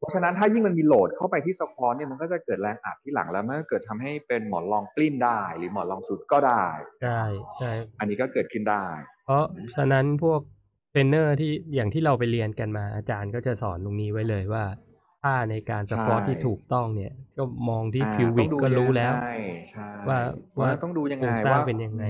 [0.01, 6.65] เพราะฉะนั้นถ้ายิ่งมันมีโหลดเข้าไปที่สควอตเนี่ยมันก็จะเกิดแรงอัดที่หลังแล้วมันก็เกิดทำให้เป็นหมอนรองกลิ้นได้ หรือหมอนรองสุดก็ได้
[7.03, 7.23] ใช่
[7.59, 8.85] ใช่อันนี้ก็เกิดขึ้นได้
[9.25, 9.47] เพราะ
[9.77, 10.41] ฉะนั้นพวก
[10.91, 14.65] เทรนเนอร์ที่อย่างที่เราไปเรียนกันมาอาจารย์ก็จะสอนตรงนี้ไว้เลยว่า
[15.23, 19.31] ท่าในการ squat ใช่ที่ถูกต้องเนี่ย ก็มองที่อ่า pelvic ต้องดูก็รู้แล้วยังไง
[19.71, 20.19] ใช่ว่า
[20.59, 22.05] ว่าว่าต้องดูยังโครไงงสร้างว่าเป็นยังไง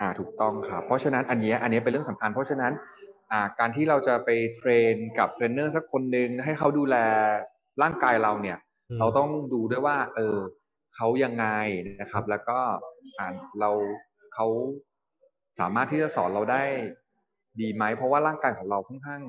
[0.00, 2.99] อ่าถูกต้องครับเพราะฉะนั้นอันเนี้ยอันเนี้ยเป็นเรื่องสำคัญเพราะฉะนั้นอ่า
[3.58, 6.96] การที่เราจะไป train กับเทรนเนอร์สักคนหนึ่งให้เขาดูแล
[7.82, 8.58] ร่างกายเราเนี่ย
[8.90, 10.36] อืมเราต้องดูด้วยว่า เออ
[10.94, 11.46] เขายังไง
[12.00, 12.58] นะครับ แล้วก็
[13.18, 13.26] อ่า
[13.60, 13.70] เรา
[14.34, 14.46] เขา
[15.60, 16.62] สามารถที่จะสอนเราได้
[17.60, 19.22] ดีไหม เพราะว่าร่างกายของเราค่อนข้าง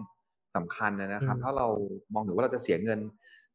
[0.56, 1.68] สำคัญนะครับอืมถ้าเรา
[2.14, 2.99] มองถึงว่าเราจะเสียเงิน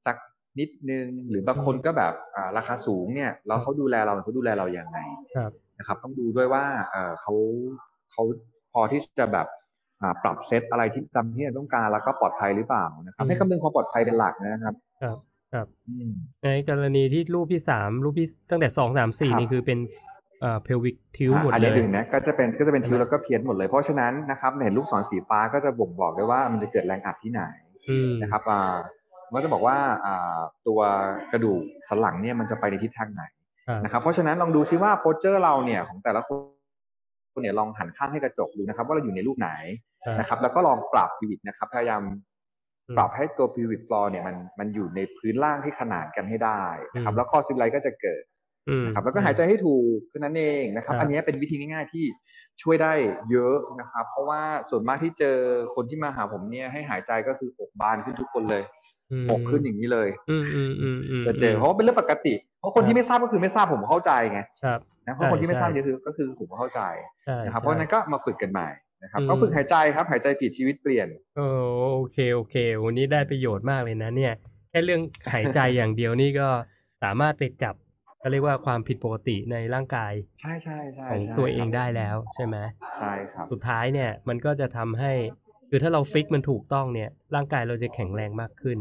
[0.07, 0.17] สัก
[0.59, 4.99] นิดนึง หรือบางคนก็แบบอ่าราคาสูงเนี่ยแล้วเขาดูแลเราเขาดูแลเราอย่างไง
[5.37, 7.35] ครับนะครับ ต้องดูด้วยว่าเออเขา
[8.13, 8.23] เขา
[8.73, 9.66] พอที่จะแบบอ่า
[10.23, 15.17] ปรับเซตอะไรที่ตามที่เราต้องการแล้วก็ปลอดภัยหรือเปล่านะครับอืมให้คำนึงความปลอดภัยเป็นหลักนะครับ ครับ
[15.53, 16.11] ครับอืม
[16.45, 19.79] ในกรณีที่รูปที่สามรูปที่ตั้งแต่สองสามสี่ครับนี่คือเป็น
[20.41, 27.43] เอ่อเพลวิกทิวหมดอันเลนี้ยดึงนะก็จะเป็นก็จะเป็นใช่ทิวไหมแล้วก็เพี้ยนหมดเลย เพราะฉะนั้นนะครับเห็นลูกศรสีฟ้าก็จะบ่งบอกได้ว่ามันจะเกิดแรงอัดที่ไหน
[27.89, 28.77] อืมนะครับอ่า
[29.33, 30.81] มันก็จะบอกว่าอ่าตัว
[31.33, 33.23] กระดูกสันหลังเนี่ยมันจะไปในทิศทางไหน
[33.69, 36.31] ครับนะครับ เพราะฉะนั้นลองดูซิว่าโพสเจอร์เราเนี่ยของแต่ละค
[37.39, 39.86] นเนี่ยลองหันข้างให้กระจกดูนะครับ ว่าเราอยู่ในรูปไหนครับ
[40.19, 42.03] นะครับ แล้วก็ลองปรับพิวิตนะครับ พยายาม
[42.89, 46.63] อืมปรับให้ตัวพิวิตฟลอร์เนี่ยมันมันอยู่ในพื้นล่างที่ขนานกันให้ได้
[46.95, 48.23] นะครับอืมแล้วคอซิมไลก็จะเกิด
[48.69, 52.05] อืมนะครับแล้วก็หายใจให้ถูกแค่นั้นเองนะครับครับ อันนี้เป็นวิธีง่ายๆที่
[52.63, 52.93] ช่วยได้
[53.31, 54.41] เยอะนะครับ เพราะว่า
[54.71, 55.37] ส่วนมากที่เจอ
[55.75, 58.63] คนที่มาหาผมเนี่ยให้หายใจก็คืออกบานขึ้นทุกคนเลย
[59.29, 66.81] มอกขึ้นอย่างนี้เลยอืมอืมอืมอืมจะเจอเพราะว่าเป็นเรื่องปกติ เพราะคนที่ไม่ทราบก็คือไม่ทราบผมเข้าใจไงครับนะเพราะคนที่ไม่ทราบใช่ก็คือก็คือผมก็เข้าใจ
[67.25, 68.69] ใช่นะครับใช่เพราะฉะนั้นก็มาฝึกกันใหม่
[69.03, 71.47] นะครับอืมก็ฝึกหายใจครับหายใจผิดชีวิตเปลี่ยนโอ้
[71.95, 74.35] โอเคโอเค วันนี้ได้ประโยชน์มากเลยนะเนี่ย
[74.71, 75.01] แค่เรื่อง
[75.33, 76.49] หายใจอย่างเดียวนี่ก็
[77.03, 77.75] สามารถไปจับ
[78.23, 82.57] ก็เรียกว่าความผิดปกติในร่างกายใช่ใช่ใช่ของใช่ตัวเองครับได้แล้วใช่ไหม
[82.99, 85.13] ใช่ครับสุดท้ายเนี่ยมันก็จะทำให้
[85.69, 88.79] คือถ้าเราฟิกมันถูกต้องเนี่ย ร่างกายเราจะแข็งแรงมากขึ้น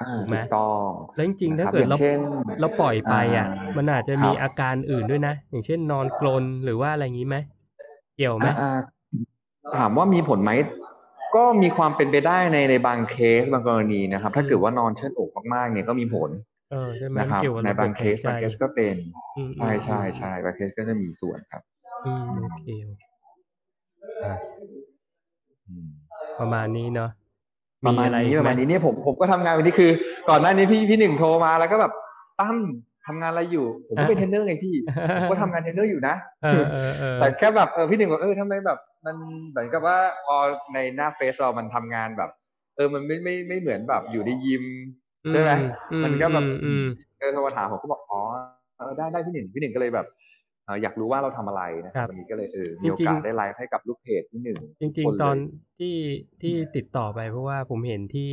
[0.00, 2.18] อ่าถูกไหมถูกต้องแล้วจริงๆนะถ้าครับเกิดอย่าเรางเช่น
[2.60, 7.36] เราปล่อยไปอะอ่ามันอาจจะมีครับอาการอื่นด้วยนะ อย่างเช่นนอนกรนหรือว่าอะไรอย่างนี้ไหม
[8.16, 8.70] เกี่ยวไหมอ่าอ่า
[9.76, 10.50] ถามว่ามีผลไหม
[11.36, 16.30] ก็มีความเป็นไปได้ในในบางเคสบางกรณีนะครับ ถ้าเกิดว่านอนเชิดอกมากๆเนี่ยก็มีผล
[16.70, 18.96] เออใช่ไหมนะครับเกี่ยวกับในระบบางเคสหายใจบางเคสก็เป็น
[19.36, 21.62] อืมใช่ใช่อืมใช่บางเคสก็จะมีส่วนครับ
[22.06, 23.02] อืมโอเคโอเค
[24.24, 24.34] อะ
[25.68, 25.88] อืม
[26.40, 27.10] ประมาณนี้เนาะ
[27.86, 29.90] ประมาณออีนี้กประไหมาณนี้เนี่ยผมผมก็ทำงานวันนี้คือ
[30.28, 31.92] ก่อนหน้านี้พี่พี่หนึ่งโทรมาแล้วก็แบบ
[32.40, 32.56] ตั้ม
[33.08, 34.74] ทำงานอะไรอยู่ ผมก็เป็นเทรนเนอร์ไงพี่
[35.16, 39.16] ผมก็ทำงานเทรนเนอร์อยู่นะเออเออเออแต่แค่แบบเออพี่หนึ่งบอกเออทำไมแบบมัน
[39.50, 40.36] เหมือนกับว่าพอ
[40.74, 42.30] ในหน้าเฟซเรามันทำงานแบบ
[42.76, 44.64] เออมันไม่ไม่ไม่เหมือนแบบอยู่ในยิม
[45.30, 45.50] ใช่ไหม
[45.92, 46.86] อืมันก็แบบอืมอืม
[47.18, 48.20] เออโทรมาถามผมก็บอกอ๋อ
[48.78, 50.06] เออได้ได้พี่หนึ่งพี่หนึ่งก็เลยแบบ
[50.64, 55.40] เอ่ออยากรู้ว่าเราทำอะไรนะคครัรับบวันนี้ก็เลยเออมีโอจริงๆกาสได้ไลฟ์ให้กับลูกเพจพี่หนึ่งจริงทุกคๆตอนเลย
[55.78, 55.96] ที่
[56.42, 58.30] ที่ติดต่อไปเพราะว่าผมเห็นที่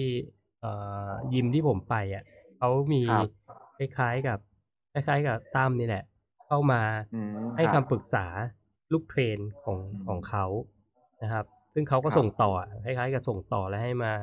[0.61, 0.71] เอ่
[1.09, 2.23] อยิมที่ผมไปอะ
[2.57, 3.25] เขามีครับ
[3.77, 4.39] คล้ายๆกับ
[4.95, 6.03] คล้ายๆกับตั้มนี่แหละ
[6.47, 6.81] เข้ามา
[7.13, 8.25] อืมให้คคำรับปรึกษา
[8.91, 10.45] ลูกเทรนของอืมของเขา
[11.23, 12.51] นะครับ ซึ่งเขาก็ครับส่งต่อ
[12.85, 14.13] คล้ายๆกับส่งต่อแล้วให้มา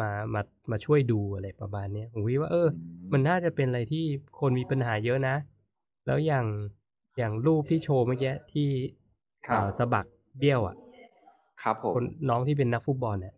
[0.00, 0.40] มามา
[0.70, 2.68] มาช่วยดูอะไรประมาณเนี้ยผมคิดว่าเออ
[3.12, 4.04] มันน่าจะเป็นอะไรที่
[4.40, 5.36] คนมีปัญหาเยอะนะ
[6.06, 6.46] แล้วอย่าง
[7.18, 8.68] อย่างรูปที่โชว์เมื่อกี้ที่
[9.48, 10.06] ครับเอ่อสะบัก
[10.38, 10.76] เบี้ยวอะ
[11.62, 13.34] ครับผมคนน้องที่เป็นนักฟุตบอลเนี่ย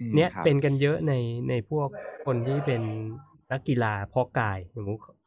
[0.00, 1.12] อืมเนี้ยครับเป็นกันเยอะใน
[1.48, 1.88] ในพวก
[2.24, 2.82] คนที่เป็น
[3.50, 5.21] นักกีฬาเพาะกายอย่างผมเอ่อ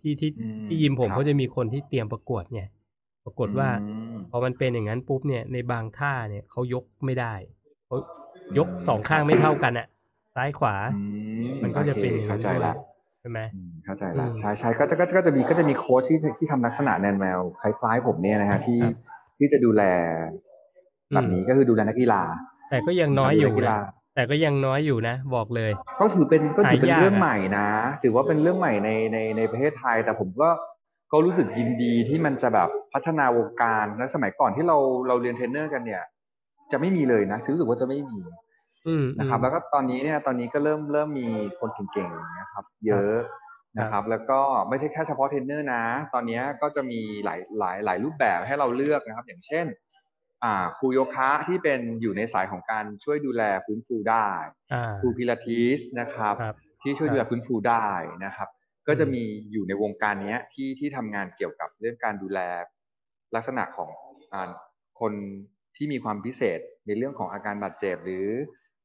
[0.00, 2.62] ที่ที่อืมที่ยิมผมครับก็จะมีคนที่เตรียมประกวดไง
[3.24, 7.34] ปรากฏว่าอืมพอมันเป็นอย่างนั้นปุ๊บเนี่ยในบางท่าเนี่ยเขายกไม่ได้
[7.86, 7.96] เขา
[8.58, 9.86] ยกอืมสองข้างไม่เท่ากันอะ
[10.34, 10.98] ซ้ายขวาอื
[11.62, 12.72] มันก็จะเป็นอย่างโอคนั้เข้านใจด้วยละ
[13.20, 18.94] ใช่ไหมอืมเข้าใจละอืมใช่ใช่ก็จะก็จะก็จะมีก็จะมีโค้ชที่ที่ทำลักษณะแนวแนวคล้ายๆผมเนี่ยนะฮะที่ครับ
[19.38, 19.82] ที่จะดูแล
[21.12, 22.22] อืมแบบนี้ก็คือดูแลนักกีฬา
[22.70, 27.68] แต่ก็ยังน้อยอยู่ดูแลกีฬานะ แต่ก็ยังน้อยอยู่นะ บอกเลย ก็ถือเป็นก็ถือเป็นหายากเรื่องใหม่อะนะ
[28.02, 30.50] ถือว่าเป็นเรื่องใหม่ในในในประเทศไทย แต่ผมก็
[31.12, 34.76] ก็รู้สึกยินดีที่มันจะแบบพัฒนาวงการและสมัยก่อนที่เรา
[35.08, 36.02] เราเรียนเทรนเนอร์กันเนี่ย
[36.72, 38.18] จะไม่มีเลยนะรู้สึกว่าจะไม่มี
[38.86, 41.28] อืมนะครับอืมแล้วก็ตอนนี้เนี่ยตอนนี้ก็เริ่มเริ่มมี
[41.60, 43.14] คนเก่งๆนะครับ เยอะ
[43.78, 45.82] นะครับ แล้วก็ไม่ใช่แค่เฉพาะเทรนเนอร์นะ
[46.14, 49.89] ตอนนี้ก็จะมีหลายหลายหลายรูปแบบให้เราเลือกนะครับ อย่างเช่นอ่า
[50.78, 54.28] ครูโยคะที่เป็นอยู่ในสายของการช่วยดูแลฟื้นฟูได้
[54.72, 57.88] อ่าครูพิลาทิสนะครับครับที่ช่วยครับดูแลฟื้นฟูได้
[58.24, 58.48] นะครับ
[58.88, 62.38] ก็จะมีอยู่ในวงการเนี้ยที่ที่ทำงานเกี่ยวกับเรื่องการดูแล
[63.34, 63.90] ลักษณะของ
[64.32, 64.50] อ่า
[65.00, 65.12] คน
[65.76, 68.26] ที่มีความพิเศษในเรื่องของอาการบาดเจ็บหรือ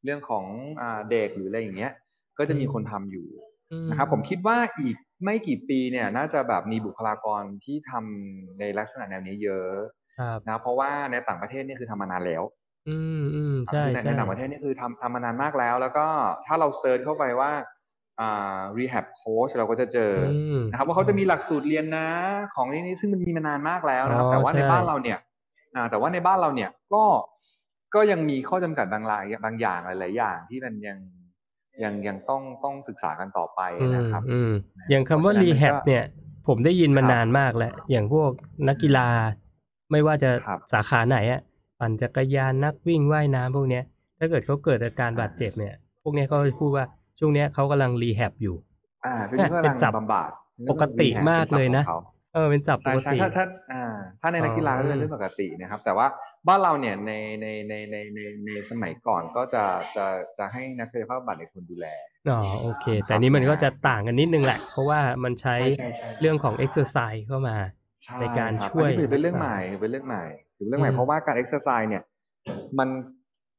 [0.03, 0.45] เรื่องของ
[0.81, 1.93] อ่าเด็กหรืออะไรอย่างเงี้ย
[2.37, 3.27] ก็จะมีคนทำอยู่
[3.71, 10.04] อืมนะครับ ผมคิดว่าอีกไม่กี่ปีเนี่ย น่าจะแบบมีบุคลากรที่ทำในลักษณะแนวนี้เยอะครับ
[10.49, 12.43] นะเพราะว่าในต่างประเทศนี่คือทำมานานแล้ว
[12.89, 16.05] อืมอืมใช่คือในใช่ในต่างประเทศนี่คือทำทำมานานมากแล้ว แล้วก็
[16.45, 17.51] ถ้าเราเซิร์ชเข้าไปว่า
[18.19, 22.07] อ่า rehab coach เราก็จะเจอออืมนะครับว่าเขาจะมีหลักสูตรเรียนนะ
[22.55, 25.19] ของนี้นี่ซึ่งมันมีมานานมากแล้วนะครับอ๋อแต่ว่าในใช่บ้านเราเนี่ย
[25.75, 27.03] อ่าแต่ว่าในบ้านเราเนี่ยก็
[27.95, 30.97] ก็ยังมีข้อจำกัดบางรายบางอย่างหลาย ๆ อย่างที่มันยัง
[31.83, 34.51] ยังยังต้องต้องศึกษากันต่อไปอืมนะครับอืม
[34.89, 36.03] อย่างคำว่าเพราะฉะนั้นมัน rehab ก็เนี่ย
[36.47, 38.31] ผมได้ยินมาครับนานมากแล้ว อย่างพวก
[38.67, 39.07] นักกีฬา
[39.91, 41.41] ไม่ว่าจะครับสาขาไหนอะ
[41.79, 43.83] ปั่นจักรยานนักวิ่งว่ายน้ำพวกเนี้ย
[44.19, 45.73] ถ้าเกิดเขาเกิดอาการบาดเจ็บเนี่ย
[46.03, 46.85] พวกเนี้ยเขาจะพูดว่า
[47.19, 48.55] ช่วงเนี้ยเขากำลังรีแฮบอยู่
[49.05, 50.31] อ่าซึ่งเนี่ยก็เป็กำลันงศัพท์บำบัด
[50.69, 53.83] ปกติ rehab มากเลยนะป็ศัพท์ของขาเออเป็นศัพท์ปใช่กใช่ติถ้าถ้าอ่า
[54.21, 56.07] ถ้าในนักกีฬาก็จะเป็นเรื่องปกตินะครับ แต่ว่า
[56.47, 57.11] บ้านเราเนี่ยใน
[57.41, 59.63] ในในในในในสมัยก่อนก็จะ
[59.95, 60.05] จะ
[60.37, 61.87] จะให้นักกายภาพบำบัดในคนดูแล
[62.29, 67.57] อ๋อโอเคครับแต่นี้มันก็จะต่างกันนิดนึงแหละ เพราะว่ามันใช้ใช่ใช่ใช่เรื่องของ exercise เข้ามา
[68.05, 70.23] ใช่ในการคบช่วยอันนี้เป็นเรื่องรักษาใหม่เป็นเรื่องใหม่
[70.57, 72.03] ถือเป็นเรื่องใหม่อืมเพราะว่าการเอ็กซ์ไซส์เนี่ย
[72.79, 72.89] มัน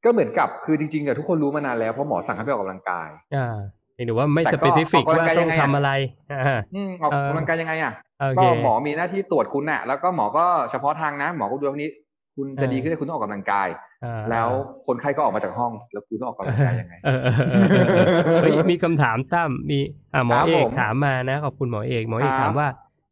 [0.05, 3.57] ก็เหมือนกับคือจริงๆเนี่ยทุกคนรู้มานานแล้วเพราะหมอสั่งให้ไปออกกำลังกายอ่า
[4.07, 5.91] หรือว่าไม่แต่ก็เปซิฟิกออกกำลังว่ากายยังไงต้องงไงทำอะอะไร
[6.31, 11.91] อ่าอืมออกเออกำลังกายยังไงอะโอเคก็หมอมีหน้าที่ตรวจคุณน่ะ แล้วก็หมอก็เฉพาะทางนะ หมอก็ดูว่านี้
[12.37, 13.69] คุณจะเออดีขึ้นได้คุณต้องออกกำลังกาย
[14.05, 14.49] อ่าแล้ว
[14.87, 19.79] คนไข้ก็ออกมาจากห้อง แล้วคุณต้องออกกำลังกายยังไงเออเออเออเออเออเฮ้ยมีคำถามตั้มมี
[20.15, 22.67] อ่าหมอครับเอกผมถามมานะขอบคุณหมอเอกหมอเอกครับถามว่า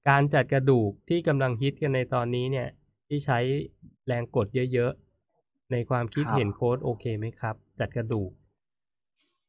[0.09, 2.68] การจัดกระดูกที่กำลังฮิตกันในตอนนี้เนี่ย
[3.09, 3.38] ที่ใช้
[4.07, 8.30] แรงกดเยอะๆ ในความคิดเห็นโค้ดโอเคไหมครับ จัดกระดูก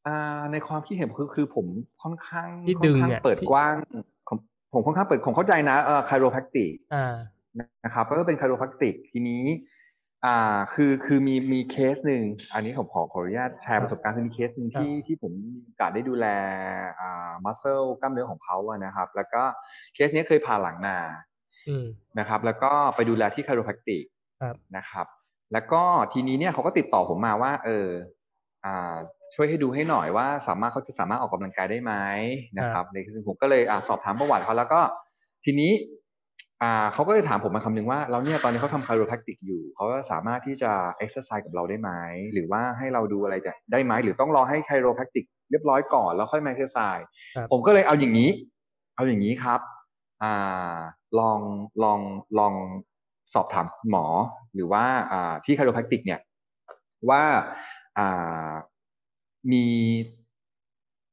[0.07, 1.65] อ่าในความคิดเห็นคือคือผม
[2.03, 3.75] ค่อนข้างที่ค่อนดึงข้างอะเปิดที่กว้าง
[4.27, 4.37] ผม
[4.73, 7.15] ผมค่อนข้างเปิดผมเข้าใจนะเอ่อ chiropractic อ่า
[7.83, 9.43] นะครับก็เป็น chiropractic ทีนี้
[10.25, 12.23] อ่าคือคือมีมีเคสหนึ่ง
[12.53, 16.27] อันนี้ผมขอขออนุญาตแชร์ประสบการณ์คือมีเคสหนึ่งที่ที่ผมมีโอกาสได้ดูแล
[16.99, 19.43] อ่า muscle กล้ามเนื้อของเขาอะนะครับ แล้วก็
[19.93, 20.97] เคสนี้เคยผ่าหลังมา
[21.67, 21.85] อืม
[22.19, 24.03] นะครับ แล้วก็ไปดูแลที่ chiropractic
[24.41, 25.07] ครับนะครับ
[25.53, 25.81] แล้วก็
[26.13, 27.87] ทีนี้เนี่ยเขาก็ติดต่อผมมาว่า เออ
[28.65, 28.95] อ่า
[29.35, 31.93] ช่วยให้ดูให้หน่อยว่าสามารถเขาจะสามารถออกกำลังกายได้ไหม
[32.57, 34.81] นะครับในซึ่งผมก็เลยอ่าสอบถามประวัติเขาแล้วก็
[35.45, 35.71] ทีนี้
[36.63, 41.91] อ่าเขาก็เลยถามผมมาคำนึงว่าแล้วเนี่ยตอนนี้เขาทำ chiropractic อยู่เขาสามารถที่จะเอ็กซ์ไซส์กับเราได้ไหม
[42.33, 43.35] หรือว่าให้เราดูอะไร
[43.71, 48.29] ได้ไหมหรือต้องรอให้ chiropractic เรียบร้อยก่อนแล้วค่อยมาเอ็กซ์ไซส์ครับผมก็เลยเอาอย่างนี้
[48.95, 49.59] เอาอย่างนี้ครับ
[50.23, 50.77] อ่า
[51.19, 51.39] ลอง
[51.83, 51.99] ลอง
[52.39, 52.53] ลอง
[53.33, 54.05] สอบถามหมอ
[54.55, 56.19] หรือว่าอ่าที่คาโรแพคติกเนี่ย
[57.09, 57.23] ว่า
[57.97, 58.51] อ่า
[59.51, 59.65] มี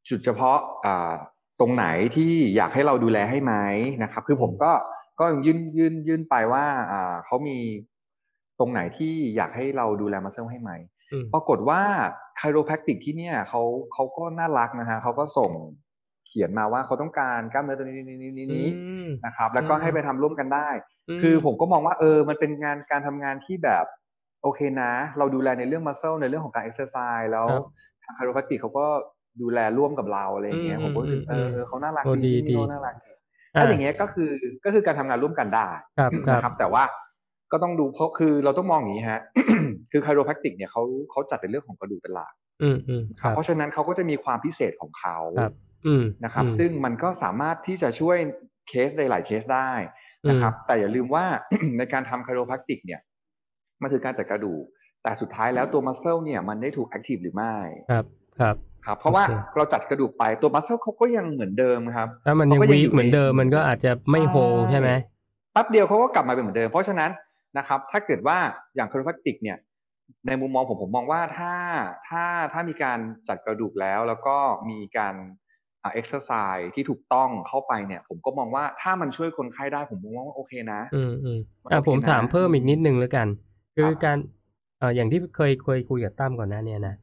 [0.08, 1.12] จุดเฉพาะอ่า
[1.60, 1.86] ตรงไหน
[2.16, 3.54] ที่อยากให้เราดูแลให้ไหม
[4.02, 4.72] นะครับ คือผมก็
[5.22, 7.58] ก็ยื่นยื่นยื่นไปว่าอ่าเขามี
[8.58, 10.70] ตรงไหนที่อยากให้เราดูแลมัสเซลให้ไหม
[11.12, 11.80] อืมปรากฏว่า
[12.36, 13.62] ไคโรแพคติกที่เนี่ยเขา
[13.92, 15.50] เขาก็น่ารักนะฮะเขาก็ส่ง
[16.26, 18.68] เขียนมาว่าเขาต้องการกล้ามเนื้อตัวนี้นี้นี้นี้อื
[19.04, 20.68] มนะครับ แล้วก็อืมให้ไปทำร่วมกันได้ไห
[21.08, 23.84] มคือผมก็มองว่าเออมันเป็นงานการทำงานที่แบบ
[24.42, 27.62] โอเคนะ เราดูแลในเรื่อง muscle ในเรื่องของการเอ็กซ์ไซส์แล้วครับ
[28.02, 28.86] ทาง chiropractic เขาก็
[29.42, 33.10] ดูแลร่วมกับเราอะไรอย่างเงี้ยอืมผมก็รู้สึกอืเอมอเออเขาน่ารักโอ้ดีดีที่นี่ดีเขาน่ารักดี
[33.60, 34.30] ถ้าอย่างเงี้ยก็คือ
[34.64, 36.82] ก็คือการทำงานร่วมกันได้ครับครับนะครับแต่ว่า
[37.52, 39.20] ก็ต้องดูเพราะคือเราต้องมองอย่างนี้ฮะ
[39.92, 42.32] คือ chiropractic เนี่ยเขาเขาจัดในเรื่องของกระดูกเป็นหลัก
[42.62, 45.52] อืมอืมครับเพราะฉะนั้นเขาก็จะมีความพิเศษของเขาครับ
[45.86, 48.16] อืมนะครับอืมซึ่งมันก็สามารถที่จะช่วย
[48.68, 49.70] เคสในหลายเคสได้
[50.30, 51.24] นะครับ แต่อย่าลืมว่า
[51.78, 53.00] ในการทำ chiropractic เนี่ย
[53.82, 54.62] มันคือการจัดกระดูก
[55.02, 57.54] แต่สุดท้ายแล้วตัว muscle เนี่ยมันได้ถูก active หรือไม่
[58.40, 64.90] ครับครับครับเพราะว่าโอเคเราจัดกระดูกไปตัว muscle เขาก็ยังเหมือนเดิมครับถ้ามันยังเขาก็ยังวีอยู่เหมือนเดิมในมันก็อาจจะไม่โฮใช่ใช่ไหม
[65.52, 67.10] แป๊บเดียวเขาก็กลับมาเป็นเหมือนเดิม เพราะฉะนั้น
[67.58, 68.38] นะครับ ถ้าเกิดว่า
[68.74, 69.58] อย่าง chiropractic เนี่ย
[70.26, 71.52] ในมุมมองผมผมมองว่าถ้า
[72.08, 74.36] ถ้าถ้ามีการจัดกระดูกแล้วแล้วก็
[74.70, 75.14] มีการ
[75.82, 83.26] อ่าเอ็กซ์ไซส์ที่ถูกต้องเข้าไปเนี่ย ผมก็มองว่าถ้ามันช่วยคนไข้ได้ผมมองว่าโอเคนะ อืมอืมมันอะโอเคผมนะถามเพิ่มอีกนิดนึงแล้วกัน
[83.76, 84.18] คือครับการ
[84.78, 86.94] เอ่ออย่างที่เคยเคยคุยกับตั้มก่อนหน้าเนี้ยนะ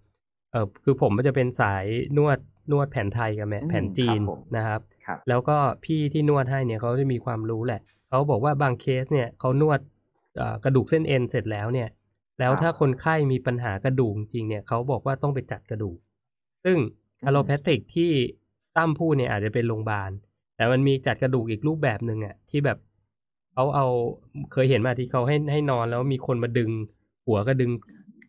[0.51, 1.85] เออคือผมก็จะเป็นสาย
[2.17, 2.37] นวด
[2.71, 9.79] นวดแผนไทยกับแม่อืมแผนจีนครับผมนะครับครับแล้วก็พี่ที่นวดให้เนี่ยเขาจะมีความรู้แหละเขาบอกว่าบางเคสเนี่ยเขานวด
[10.37, 11.89] เอ่อกระดูกเส้นเอ็นเสร็จแล้วเนี่ย
[12.39, 15.97] แล้วถ้าคนไข้มีปัญหากระดูกจริงเนี่ยเขาบอกว่าต้องไปจัดกระดูก
[16.65, 16.77] ซึ่ง
[17.25, 18.11] อะโลแพติกที่
[18.77, 20.11] ตั้มพูดเนี่ยอาจจะเป็นโรงพยาบาล
[20.55, 22.77] แต่มันมีจัดกระดูกอีกรูปแบบหนึ่งอะที่แบบ
[23.53, 23.87] เขาเอา
[24.53, 26.71] เคยเห็นมาที่เขาให้ให้นอนแล้วมีคนมาดึง
[27.27, 27.71] หัวก็ดึง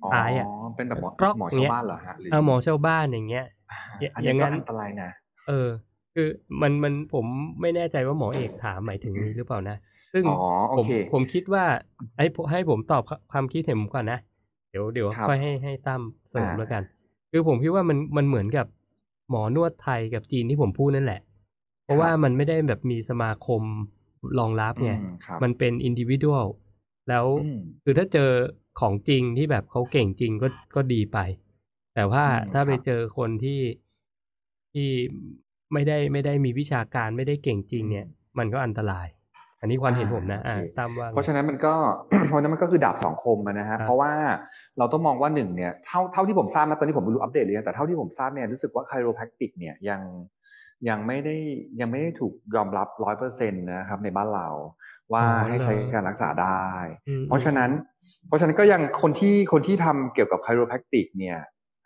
[0.02, 0.46] อ๋อซ้ายอะ
[0.76, 3.78] เป็นแบบหมอกรอกหมอเงี้ชาวยบ้านเหรอฮะหรือเอาหมอชาวบ้านอย่างเงี้ยอ่า
[4.14, 5.10] อันอย่านี้งนั้ก็นอันตรายนะ
[5.48, 5.68] เออ
[6.14, 6.28] คือ
[6.62, 7.26] มันมันผม
[7.60, 9.76] ไม่แน่ใจว่าหมอเอกถามหมายถึงนี้หรือเปล่านะ
[10.12, 10.36] ซึ่งอ๋อ
[10.70, 11.64] โอผมเคผมคิดว่า
[12.18, 14.18] ให้ผมให้ผมตอบความคิดเห็นผมก่อนนะ
[14.70, 16.82] เดี๋ยวเดี๋ยวครับค่อยให้ให้ตั้มเสริมอ่าแล้วกัน
[17.30, 18.66] คือผมคิดว่ามันมันเหมือนกับ
[19.30, 21.20] หมอนวดไทยกับจีนที่ผมพูดนั่นแหละ
[21.84, 23.62] เพราะว่ามันไม่ได้แบบมีสมาคม
[24.38, 26.46] รองรับไงอืมครับมันเป็นอินดิวิ u a l
[27.08, 28.30] แล้วอืมคือถ้าเจอ
[28.80, 31.18] ของจริงที่แบบเขาเก่งจริงก็ก็ดีไป
[31.94, 33.60] แต่ว่าอืมถ้าไปครับเจอคนที่
[34.72, 34.88] ที่
[35.72, 38.06] ไม่ได้ไม่ได้มีวิชาการไม่ได้เก่งจริง เนี่ย
[38.38, 39.06] มันก็อันตราย
[39.60, 41.74] อันนี้ความเห็นผมนะอ่าโอเคตามว่าไงเพราะฉะนั้นมันก็
[42.28, 44.12] เพราะฉะนั้นมันก็คือดาบสองคมอะนะฮะครับเพราะว่า
[44.78, 50.00] เราต้องมองว่าหนึ่งเนี่ยเท่าเท่าที่ผมทราบนะตอนนี้ผมไม่รู้อัปเดตเลยนะแต่เท่าที่ผมทราบเนี่ยรู้สึกว่าไคโรแพคติกเนี่ยยัง
[50.88, 51.36] ยังไม่ได้
[51.80, 54.48] ยังไม่ได้ถูกยอมรับร้อยเปอร์เซ็นต์นะครับในบ้านเรา
[55.12, 56.64] ว่าอ๋อให้ใช้เหรอการรักษาได้
[57.08, 57.70] อืมเพราะฉะนั้น
[58.26, 61.38] เพราะฉะนั้นก็ยังคนที่คนที่ทำเกี่ยวกับไคโรแพคติกเนี่ย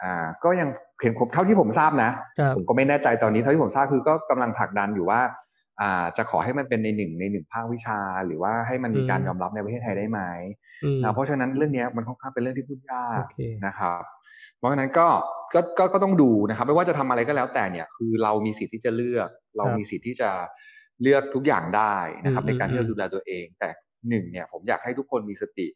[0.03, 0.69] อ่าก็ยัง
[1.03, 5.21] เห็นผมเท่าที่ผมทราบนะครับผมก็ไม่แน่ใจตอนนี้เท่าที่ผมทราบคือก็กำลังผลักดันอยู่ว่า
[5.81, 10.21] อ่าจะขอให้มันเป็นในหนึ่งในหนึ่งภาควิชา หรือว่าให้มันมีการอืมยอมรับในประเทศไทยได้ไหม
[10.85, 14.03] อืมนะเพราะฉะนั้นเรื่องเนี้ยมันค่อนข้างเป็นเรื่องที่พูดยาโอกเคนะครับ
[14.59, 15.09] เพราะฉะนั้นก็
[15.55, 19.29] ก็ก็ก็ต้องดูนะครับไม่ว่าจะทำอะไรก็แล้วแต่เนี่ยคือเรามีสิทธิ์ที่จะเลือก
[19.59, 20.31] เรามีสิทธิ์ที่จะ
[21.03, 23.69] เลือกทุกอย่างได้นะครับอืมในการที่อืเรามดูแลตัวเอง แต่
[24.09, 25.67] หนึ่งเนี่ยผมอยากให้ทุกคนมีสติ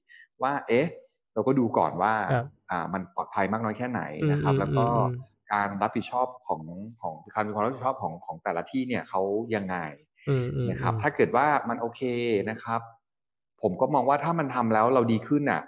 [0.43, 0.86] ว่า เอ๊ะ
[1.34, 6.62] เราก็ดูก่อนว่าครับอ่ามันปลอดภัยมากน้อยแค่ไหนอืมนะครับอืมแล้วก็อืมการรับผิดชอบของ
[7.03, 9.22] ของการมีความรับผิดชอบของของแต่ละที่เนี่ยเขา
[9.55, 9.76] ยังไง
[10.28, 12.03] อืมอืมนะครับอืมถ้าเกิดว่ามันโอเค
[12.51, 12.80] นะครับ
[13.62, 15.62] ผมก็มองว่าถ้ามันทำแล้วเราดีขึ้นน่ะ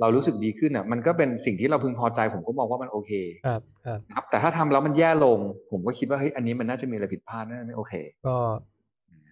[0.00, 3.12] เรารู้สึกดีขึ้นน่ะ มันก็เป็นสิ่งที่เราพึงพอใจ ผมก็มองว่ามันโอเค
[3.46, 5.38] ครับครับนะครับแต่ถ้าทำแล้วมันแย่ลง
[5.70, 7.94] ผมก็คิดว่าเฮ้ยอันนี้มันน่าจะมีอะไรผิดพลาดน่าจะไม่โอเค
[8.26, 8.36] ก็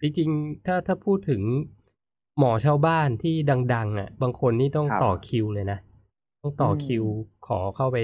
[0.01, 1.41] จริงๆถ้าถ้าพูดถึง
[2.39, 3.35] หมอชาวบ้านที่
[3.73, 5.79] ดัง ๆ อะ บางคนนี่ต้องครับ ต่อคิวเลยนะ
[6.41, 7.03] ต้องต่ออมคิว
[7.47, 7.97] ขอเข้าไป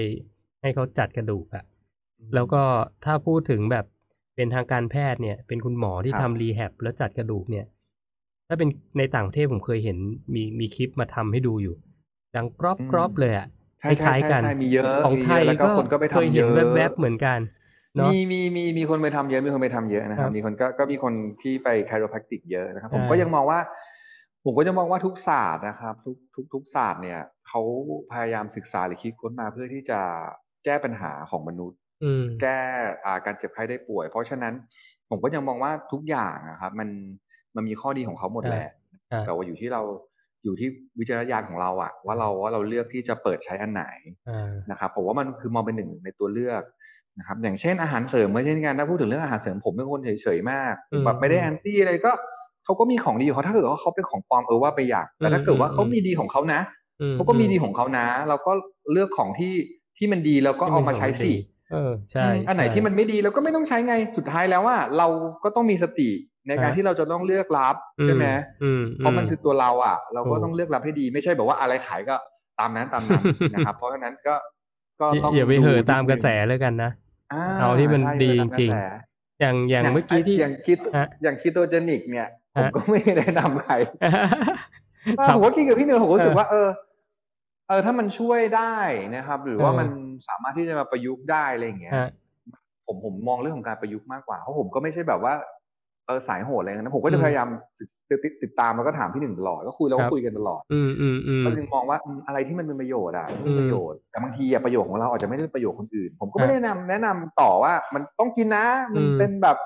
[0.60, 1.64] ให้เขาจัดกระดูกอะ
[2.34, 2.62] แล้วก็
[3.04, 3.84] ถ้าพูดถึงแบบ
[4.36, 7.66] เป็นทางการแพทย์เนี่ย เป็นคุณหมอที่ครับ ทำรีแฮบแล้วจัดกระดูกเนี่ย
[8.48, 8.68] ถ้าเป็น
[8.98, 9.98] ในต่างประเทศผมเคยเห็น
[10.34, 11.74] มีมีคลิปมาทำให้ดูอยู่
[12.36, 13.46] ดังกรอบอืมกรอบเลยอะ
[13.80, 17.38] ใช่คล้ายๆกันใช่ใช่มีเยอะของมีไทเยยอะแล้วก็ก็คนก็ไปเคยทำเยเห็นอะ แวบๆเหมือนกัน
[17.98, 21.12] เนาะ มีมีมีมีคนไปทำเยอะมีคนไปทำเยอะนะครัครับบมีคนก็ก็มีคน
[21.42, 23.58] ที่ไปไคโร p พ a ติกเยอะนะครับ ผมใช่ก็ยังมองว่า
[24.44, 27.62] ผมก็จะมองว่าทุกศาสตร์นะครับ ทุกทุกทุกศาสตร์เนี่ยเขา
[28.12, 30.00] พยายามศึกษาหรือคิดค้นมาเพื่อที่จะ
[30.64, 32.58] แก้ปัญหาของมนุษย์อืมแก้
[33.04, 34.54] อ่าการเจ็บไข้ได้ป่วย เพราะฉะนั้น
[35.10, 36.88] ผมก็ยังมองว่าทุกอย่างนะครับมัน
[37.56, 38.68] มันมีข้อดีของเขาหมดแหละ
[39.12, 39.82] อ่าแต่ว่าอยู่ที่เรา
[40.44, 40.68] อยู่ที่
[40.98, 43.84] วิจารณญาณของเราอะว่าเราว่าเราเลือกที่จะเปิดใช้อันไหน
[44.28, 46.62] อ่านะครับผมว่ามันคือมองเป็นหนึ่งในตัวเลือก
[47.18, 52.12] นะครับ อย่างเช่นอาหารเสริมไม่ใช่นกันถ้าพูดถึงเรื่องอาหารเสริมผมเป็นคนเฉยๆมากอืมแบบไม่ได้แอนตี้อะไรก็
[52.70, 56.60] เขาก็มีของดีของเขาถ้าเกิดว่าเขาเป็นของปลอมเออว่าไปอยากแต่ถ้าเกิดว่าอืมเขามีดีของเขานะ
[57.00, 58.52] อืเขาก็มีดีของเขานะ เราก็
[58.92, 59.54] เลือกของที่
[59.98, 61.32] ที่มันดีแล้วก็เอามาใช้สิ
[61.72, 65.06] เออใช่อืมอันไหนใช่ที่มันไม่ดีเราก็ไม่ต้องใช้ไงสุดท้ายแล้วว่า เรา
[65.44, 66.10] ก็ต้องมีสติ
[66.48, 68.26] ในการฮะที่เราจะต้องเลือกรับใช่ไหม
[68.62, 72.16] อืมเพราะมันคือตัวเราอะ เราก็ถูกต้องเลือกรับให้ดีไม่ใช่แบบว่าอะไรขายก็
[72.58, 73.22] ตามนั้นตามนั้น
[73.54, 74.34] นะครับ เพราะฉะนั้นก็
[75.00, 76.90] ก็อย่าต้องอย่าไปเห่อดูตามกระแสนิดนึแล้วกันนะ
[77.30, 78.74] งอ่าเอาที่มันใช่ดีอย่าไปตามจริงกะแส
[79.40, 83.74] อย่างอย่างเมื่อกี้ที่อย่างคิดฮะอย่างคีโตเจนิกเนี่ย ผมฮะก็ไม่แนะนำใคร
[85.26, 86.68] ครัผบมก็กินกับพี่เนยผมก็รู้สึกเออว่า เออ
[87.68, 88.76] เออ ถ้ามันช่วยได้
[89.16, 89.88] นะครับ หรือว่าเออมัน
[90.28, 92.06] สามารถที่จะมาประยุกต์ได้อะไรอย่างเงี้ยฮะ
[92.86, 95.34] ผมผมมองเรื่องของการประยุกต์มากกว่าเพราะผมก็ไม่ใช่แบบว่า
[96.06, 97.48] เออสายโหดอะไรนะผมก็จะอืมพยายาม
[97.78, 109.56] ศึกติดติดติดตามแล้วก็ถามพี่หนึ่งตลอดก็คุยแล้วครัก็บคุยกันตลอดอืมอืมอืมก็จึงมองว่าอืมอะไรที่มันเป็นประโยชน์อะที่อืเป็นมประโยชน์แต่บางทีอะประโยชน์ของเราอาจจะไม่ได้ประโยชน์คนอื่น ผมก็ฮะไม่ได้แนะนำแนะนำต่อว่ามันต้องกินนะ มันอืมเป็นแบบ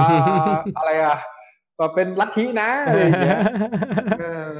[0.00, 1.16] อ่าอะไรอะ
[1.78, 3.38] แบบเป็นลัทธินะอะไรอย่างเงี้ย
[4.20, 4.52] เออ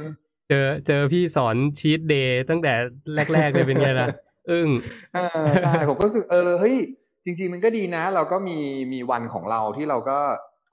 [0.49, 2.73] เจอเจอพี่สอน cheat day ตั้งแต่
[3.33, 4.07] แรก ๆ เลยเป็นไงล่ะ
[4.51, 4.69] อึ้ง
[5.13, 6.75] เออใช่ผมก็รู้สึกเออเฮ้ย
[7.25, 8.57] จริง ๆ มันก็ดีนะ เราก็มี
[8.93, 10.17] มีวันของเราที่เราก็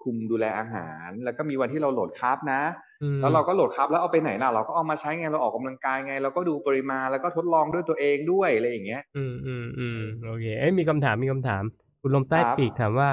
[0.02, 2.60] คุมดูแลอาหาร แล้วก็มีวันที่เราโหลด carb นะ
[3.02, 11.62] อืมแล้วเราก็โหลด carb แล้วเอาไปไหนล่ะ เราก็เอามาใช้ไงเราออกกำลังกายไง เราก็ดูปริมาณแล้วก็ทดลองด้วยตัวเองด้วยอะไรอย่างเงี้ย อืมอืมอืมโอเคเอ้ยมีคำถามมีคำถาม
[12.00, 13.10] คุณลมใต้ครับปีกถามว่า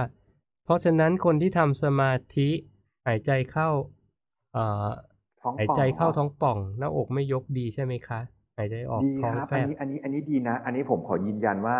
[0.66, 2.50] เพราะฉะนั้นคนที่ทำสมาธิ
[3.08, 3.70] หายใจเข้า
[4.54, 4.89] เอ่อ
[5.41, 8.20] ท้องหายป่องใจเข้าหรอท้องป่อง หน้าอกไม่ยกดีใช่ไหมคะ
[8.58, 11.78] หายใจออกดีท้องครับแฟอันบนี้อันนี้อันนี้ดีนะ อันนี้ผมขอยืนยันว่า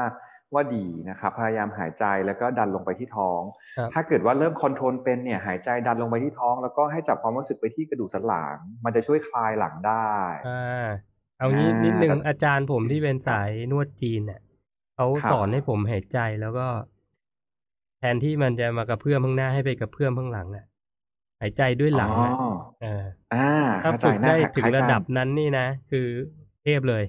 [0.54, 3.42] ว่าดีนะครับ พยายามหายใจแล้วก็ดันลงไปที่ท้อง
[3.78, 10.12] ครับถ้าเกิดว่าเริ่มคอนโทรลเป็นเนี่ยหายใจดันลงไปที่ท้อง แล้วก็ให้จับความรู้สึกไปที่กระดูกสันหลัง มันจะช่วยคลายหลังได้
[10.48, 10.88] อ่า
[11.40, 14.42] เอางี้อ่านินิดนึงแต่อาจารย์ผมที่เป็นสายนวดจีนเนี่ย
[14.96, 16.68] เขาครับสอนให้ผมหายใจแล้วก็
[18.00, 22.32] แทนที่มันจะมากระเพื่อมข้างหน้าให้ไปกระเพื่อมข้างหลังอะหายใจด้วยหลังอ๋ออะ
[22.82, 23.50] เอออ่า
[23.84, 26.08] ถ้าเข้าใจฝึกนะได้คล้ายๆถึงระดับกันนั้นนี่นะ คือ
[26.64, 27.04] เทพเลย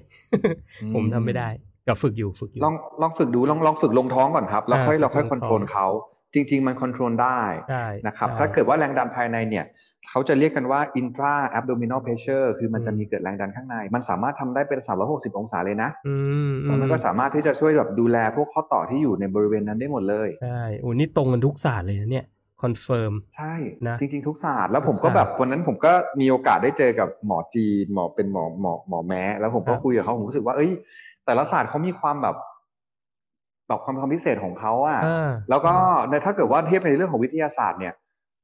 [0.81, 1.49] อืมผมทำไม่ได้
[1.87, 5.87] กับฝึกอยู่ฝึกอยู่ลองลองฝึกดูลองลองฝึกลงท้องก่อนครับ แล้วอ่าค่อยเราค่อยฝึคกอนลงโทรลท้องเขา
[6.33, 9.65] จริง ๆ มันคอนโทรลได้ได้นะครับได้ถ้าเกิดว่าแรงดันภายในเนี่ย
[10.09, 14.79] เขาจะเรียกกันว่า intra abdominal pressure คือมันจะอืมมีเกิดแรงดันข้างใน มันสามารถทำได้เป็น
[15.09, 16.15] 360 องศาเลยนะอื
[16.51, 22.25] มอืแล้วมันก็สามารถที่จะช่วยแบบดูแลพวกข้อต่อที่อยู่ในบริเวณนั้นได้หมดเลย ใช่โอ้นี่ตรงกันทุกศาสตร์เลยนะเนี่ย
[22.65, 23.53] confirm ใช่
[23.87, 30.71] นะจริงๆ ทุกศาสตร์ทุกศาสตร์แล้วผมก็แบบวันนั้นผมก็มีโอกาสได้เจอกับหมอจีนหมอเป็นหมอหมอหมอแม้แล้วผมก็ครับคุยกับเขาผมรู้สึกว่าเอ้ย
[31.25, 32.35] แต่ละศาสตร์เขามีความแบบ
[33.67, 35.73] แบบความความพิเศษของเขาอะอ่าแล้วก็
[36.09, 37.93] ในถ้าเกิดว่าเทียบในเรื่องของวิทยาศาสตร์เนี่ย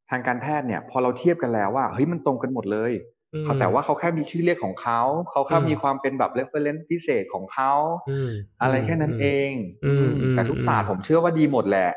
[0.09, 2.91] ทางการแพทย์เนี่ย พอเราเทียบกันแล้วว่าเฮ้ยมันตรงกันหมดเลย
[3.33, 5.01] อืมเขาแต่ว่าเขาแค่มีชื่อเรียกของเขา
[5.31, 7.73] เขาแค่อืมมีความเป็นแบบ reference พิเศษของเขา
[8.09, 9.51] อืมอะไรแค่นั้นเอง
[9.85, 11.89] อืมอืมอืมแต่ทุกศาสตร์อืมผมเชื่อว่าดีหมดแหละ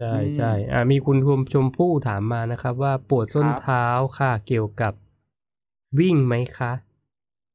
[0.00, 3.86] ใช่อืมใช่อ่ามีคุณชมชมพู่ถามมานะครับ ว่าปวดส้นครับเท้า
[4.18, 4.92] ค่ะเกี่ยวกับ
[5.98, 6.72] วิ่งไหมคะ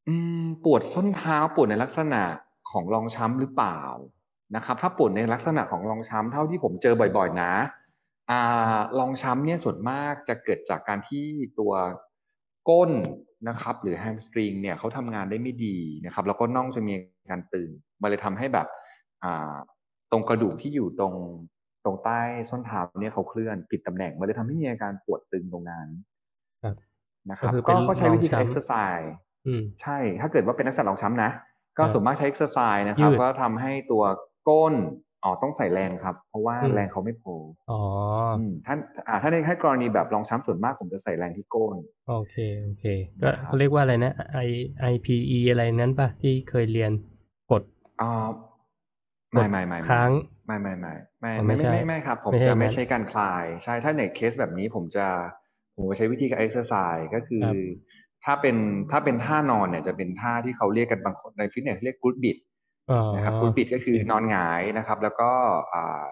[0.08, 2.22] อืม ปวดส้นเท้าปวดในลักษณะ
[2.72, 3.80] ของรองช้ำหรือเปล่า
[4.56, 7.54] นะครับ ถ้าปวดในลักษณะของรองช้ำเท่าที่ผมเจอบ่อย ๆ นะ
[8.30, 8.40] อ่
[8.74, 11.26] รองช้ำเนี่ยส่วนมากจะเกิดจากการที่
[11.60, 11.74] ตัว
[12.70, 12.92] ก้น
[13.48, 16.94] นะครับ หรือ hamstring เนี่ยเขาทำงานได้ไม่ดีนะครับ แล้วก็น่องจะมี
[17.30, 17.70] การตึง
[18.02, 18.68] มันเลยทำให้แบบ
[19.24, 19.56] อ่า
[20.12, 21.14] ตรงกระดูกที่อยู่ตรง
[21.86, 22.20] ตรงใต้
[22.50, 25.88] ส้นเท้าเนี่ยเขาเคลื่อนผิดตำแหน่งมันเลยทำให้มีอาการปวดตึงตรงนั้น
[26.64, 26.76] ครับ
[27.30, 29.14] นะครับก็คือเป็ก็นก็ใช้วิธี exercise
[29.48, 31.32] อืมใช่ ถ้าเกิดว่าเป็นนักสัตว์รองช้ำนะ
[31.78, 34.04] ก็ครับส่วนมากใช้เอ็กซ์ไซส์นะครับยืดก็ทำให้ตัว
[34.50, 34.74] ก้น
[35.24, 37.36] อ๋อต้องใส่แรงครับ เพราะว่าอืมแรงเขาไม่พอ
[37.72, 37.80] อ๋อ
[38.38, 38.78] อืมท่าน
[39.08, 41.76] อ่าถ้าในให้กรณีแบบรองช้ำส่วนมากผมจะใส่แรงที่ก้น
[42.10, 42.86] โอเค โอเค
[43.22, 44.14] ก็นะครับเขาเรียกว่าอะไรนะ
[44.48, 44.50] I
[44.94, 46.92] IPE อะไรนั้นป่ะที่เคยเรียน
[47.52, 47.64] กด
[48.02, 48.34] อ่ากด
[49.34, 50.12] ไม่ไม่ไม่ไม่ค้าง
[50.62, 55.08] ไม่ไม่ไม่ไม่อ๋อไม่ไม่ใช่ไม่ไม่ไม่ครับ ผมไม่ใช่จะไม่นั้นใช้การคลาย ใช่ถ้าในเคสแบบนี้ผมจะ
[55.76, 57.56] ผมจะใช้วิธีการเอ็กซ์ไซส์ก็คือครับ
[58.26, 58.56] ถ้าเป็น
[58.92, 62.38] ถ้าเป็นท่านอนเนี่ยจะเป็นท่าที่เขาเรียกกันบางคนในฟิตเนสเรียกกูดบิด
[62.92, 65.30] อ๋อนะครับกูดบิดก็คือนอนหงายนะครับ แล้วก็
[65.74, 66.06] อ่า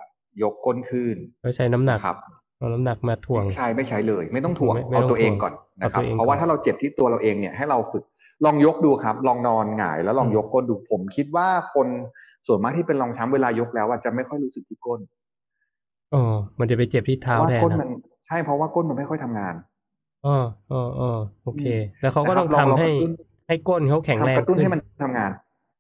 [0.44, 2.18] ยกก้นขึ้นก็ใช้น้ำหนักนะครับ
[2.58, 8.04] เอาน้ำหนักมาถ่วงไม่ใช่ไม่ใช้เลยไม่ต้องถ่วงไม่ไม่เอาต้องตัวเองถ่วงก่อนนะครับเอาตัวเองเพราะว่าก่อนถ้าเราเจ็บที่ตัวเราเองเนี่ยให้เราฝึก
[8.46, 11.88] ลองยกดูครับ ลองนอนหงายแล้วลองยกก้นดูผมคิดว่าคน
[12.48, 15.00] ส่วนมากที่เป็นรองช้ำเวลายกแล้วอะจะไม่ค่อยรู้สึกที่ก้น
[16.14, 16.24] อ๋อ
[16.60, 17.90] มันจะไปเจ็บที่เพเท้าราะว่าแทนก้นนะมัน
[18.28, 19.56] ใช่เพราะว่าก้นมันไม่ค่อยทำงาน
[20.26, 20.38] อ๋อ
[20.72, 21.10] อ๋ออ๋อ
[21.44, 21.64] โอเค
[22.02, 23.12] แล้วเขาก็นะครับต้องลองลองทำให้กระตุ้น
[23.48, 25.32] ให้ก้นเขาแข็งแรงทำกระตุ้นขึ้ให้มันทำงาน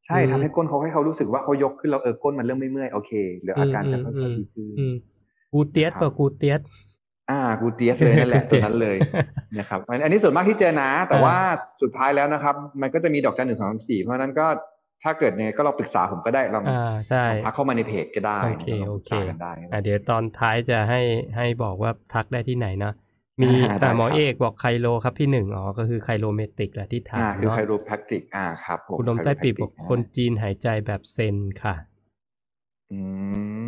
[0.05, 3.11] ใช่อืมทำให้ก้นเขาให้เขารู้สึกว่าเขายกขึ้นแล้วเออก้นมันเริ่มไม่เมื่อยโอเค
[3.43, 4.93] เดี๋ยวอาการจะค่อยๆดีขึ้นอืม
[5.53, 6.61] กูเตียสครับเปล่ากูเตียส
[7.29, 8.97] อ่ากูเตียสเลยนั่นแหละกูตัเตีวยสนั้นเลย
[9.59, 11.35] นะครับอันอันนี้ส่วนมากที่เจอนะ แต่อ่าว่า
[11.81, 14.47] สุดท้ายแล้วนะครับ มันก็จะมีดอกจันหนึ่งสองสามสี่เพราะฉะนั้นก็
[15.03, 21.01] ถ้าเกิดเนี่ยก็ลองปรึกษาผมก็ได้ลองอ่าใช่ทักเข้ามาในเพจก็ได้โอเคลองโอปรึกเคษากันได้อะเดี๋ยวตอนท้ายจะให้
[21.37, 22.93] ให้บอกว่าทักได้ที่ไหนเนาะ
[23.41, 31.75] มีอ่าได้อ่าหมอครับเอกบอกไคโลครับพี่หนึ่งอ๋อก็คือไคโลเมตริกแหละที่ถาอ่ามคือเนาะไคโรแพคติกอ่าครับผมคุณนมใต้ปีบ chiropractic บอกคนจีนหายใจแบบเซนค่ะ
[32.91, 32.99] อื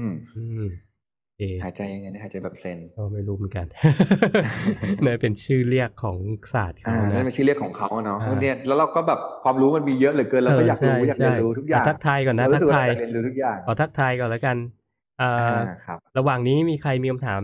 [0.06, 0.91] มอืมโอเค
[1.64, 3.66] หายใจยังไงนะหายใจแบบเซนก็ไม่รู้เหมือนกัน
[5.06, 6.18] นั่นเป็นชื่อเรียกของ
[6.54, 14.58] ศาสตร์อ่าเขานั่นะนเป็นชื่อเรียกของเขาอะเนาะอ่าเนี่ยแล้วเราก็แบบความรู้มันมีเยอะเหลือเกินเราก็อยากรู้ใช่อยากเรียนใช่รู้ทุกอย่างะทักทายก่อนนะเราทัรู้สึกกว่าทายอยากเรียนรู้ทุกอย่างขอทักทายก่อนแล้วกัน
[15.20, 17.42] เอ่อออ่าครับระหว่างนี้มีใครมีคำถาม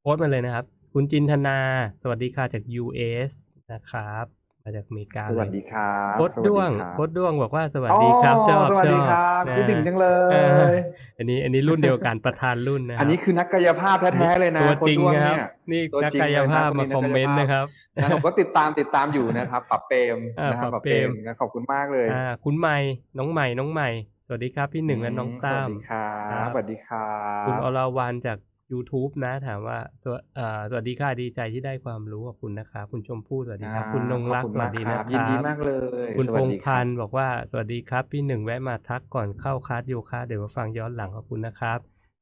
[0.00, 1.58] โพสต์มาเลยนะครับ คุณจินธนา
[2.02, 3.30] สวัสดีค่ะจาก US
[3.72, 4.35] นะครับ
[4.66, 10.74] มาจากอเมริกาสวัสเลยดีครับโคดสวัสดีด้วงครับโคดด้วงบอกว่าสวัสดีครับอ๋อชอบสวัสดีชอครับนะคิดถึงจังเลเออย
[11.18, 17.66] อันนี้อันนี้รุ่นเดียวกันประธานรุ่นนะคอัรันบนี้คือนักกายภาพแท้ๆเลยนะตัวคนจริงด้วงนะครับเนี่ยนี่ตัวนักจริงกายเลยนะภาพคนนี้มานักคอมเมนต์กายภาพนะครับ
[18.00, 22.76] นะผมก็ติดตามติดตามอยู่นะครับปรับเปรมอ่านะครับปปรัรับบเปเปรรมมนะขอบคุณมากเลยอ่าคุณใหม่
[23.18, 23.88] น้องใหม่น้องใหม่
[24.26, 27.08] สวัสดีครับ พี่หนึ่งและน้องสตั้วัสมดีครัครับบสวัสดีครั
[27.44, 28.38] คุณบอรวรรณจาก
[28.72, 35.72] YouTube นะ ถามว่าสวเอ่อสวัสดีค่ะดีใจที่ได้ความรู้ขอบคุณนะครับคุณชมพู่สวัสดีครับ คุณนงรักขอบสคุณวัมาสกดีคนะรับคยินรัดีบมากเล
[36.08, 41.78] ย คุณสพวัสงดีษ์คพัรับนธ์บอกว่าสวัสดีครับ พี่หนึ่งแวะมาทักก่อนเข้าคลาสโยคะเดี๋ยวมาฟังย้อนหลังขอบคุณนะครับ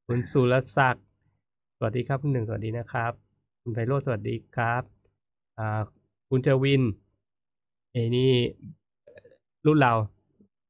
[0.09, 1.05] คุณสุรศักดิ์
[1.79, 3.13] สวัสดีครับคุณหนึ่งสวัสดีนะครับ
[3.63, 4.83] คุณไพโรจน์สวัสดีครับ
[5.59, 5.81] อ่า
[6.31, 6.83] คุณเจวิน
[7.93, 8.33] เอ้นี่
[9.67, 9.95] รุ่นเรา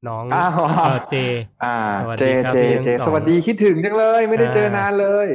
[0.09, 0.53] น้องอ้าว
[0.85, 1.16] เออเจ
[1.64, 5.29] อ่าสวัสเจดีครับเจพี่ทั้งเจสองสวัสดีคิดถึงจังเลย ไม่ได้เจอนานเลย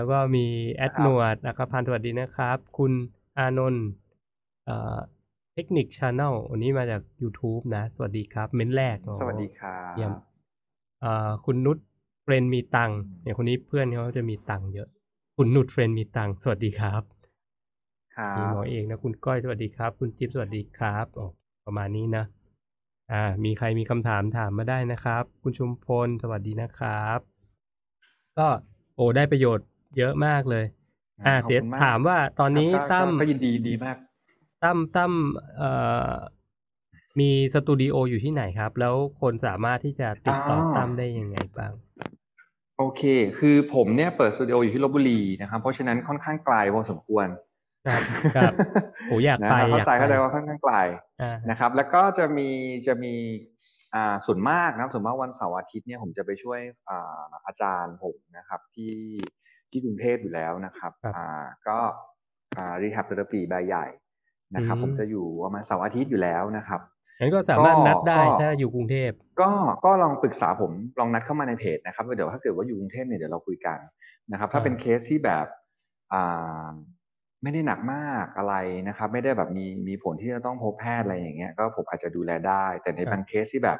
[0.00, 2.92] แล้วก็มีแอดครับหนวดอัครพันธ์สวัสดีนะครับ คุณ
[3.38, 3.86] อานนท์
[4.64, 4.98] เอ่อ
[5.54, 10.12] เทคนิคชาแนลวันนี้มาจาก YouTube นะ สวัสดีครับ เม้นแรกโอ้สวัสดีครับเยี่ยม
[11.00, 11.78] เอ่อคุณนุช
[12.22, 14.88] เฟรนมีตังค์เนี่ยคนนี้เพื่อนเขาจะมีตังค์เยอะ
[15.36, 17.02] คุณนุชเฟรนมีตังค์สวัสดีครับ
[18.16, 21.28] ครัมีหมบอเองนะ คุณก้อยสวัสดีครับ คุณจิ๊บสวัสดีครับอ๋อ
[21.66, 22.24] ประมาณนี้นะ
[23.12, 27.20] อ่า มีใครมีคำถามถามมาได้นะครับ คุณชุมพลสวัสดีนะครับ
[28.38, 28.48] ก็
[28.96, 29.66] โอ้ได้ประโยชน์
[29.98, 30.64] เยอะมากเลย
[31.26, 33.96] อ่าขอบเดี๋ยวคุณมากถามว่าตอนนี้ครับก็ตั้มก็ก็ยินดีดีมาก
[34.62, 35.12] ตั้มตั้ม
[35.56, 35.70] เอ่
[36.10, 36.12] อ
[37.20, 41.72] มีสตูดิโออยู่ที่ไหนครับ แล้วคนสามารถที่จะติดต่อออตั้มได้ยังไงบ้าง
[42.78, 43.02] โอเค
[43.38, 47.26] คือผมเนี่ยเปิดสตูดิโออยู่ที่ลบบุรีนะครับ เพราะฉะนั้นค่อนข้างไกลพอสมควร
[47.86, 48.02] ครับ
[48.36, 48.52] ครับ
[49.06, 50.74] โอ้อยากนะไปครับเข้าอยากใจไปเข้าใจว่าค่อนข้างไกล
[51.22, 52.48] อ่านะครับ แล้วก็จะมี
[52.86, 53.14] จะมี
[53.94, 58.92] อ่าส่วนมากนะครับส่วนมากวันเสาร์อาทิตย์เนี่ยผมจะไปช่วยอ่าอาจารย์ผมนะครับ ที่
[59.70, 61.28] ที่กรุงเทพอยู่แล้วนะครับครับอ่า
[61.66, 61.78] ก็
[62.56, 63.86] อ่ารีฮับเทอราปีใบใหญ่
[64.56, 66.80] นะครับอืมผมจะอยู่ประมาณเสาร์อาทิตย์อยู่แล้วนะครับ
[67.20, 69.10] งั้นก็สามารถก็นัดได้ก็ถ้าอยู่กรุงเทพ
[69.40, 69.50] ก็
[69.84, 73.78] ก็ลองปรึกษาผมลองนัดเข้ามาในเพจนะครับเดี๋ยวถ้าเกิดว่าอยู่กรุงเทพเนี่ยเดี๋ยวเราคุยกัน
[74.32, 75.46] นะครับ ถ้าอ่าเป็นเคสที่แบบ
[76.12, 76.70] อ่า
[77.42, 78.54] ไม่ได้หนักมากอะไร
[78.88, 83.78] นะครับ ไม่ได้แบบมีมีผลที่จะต้องพบแพทย์อะไรอย่างเงี้ยก็ผมอาจจะดูแลได้ แต่ในบางเคสที่แบบ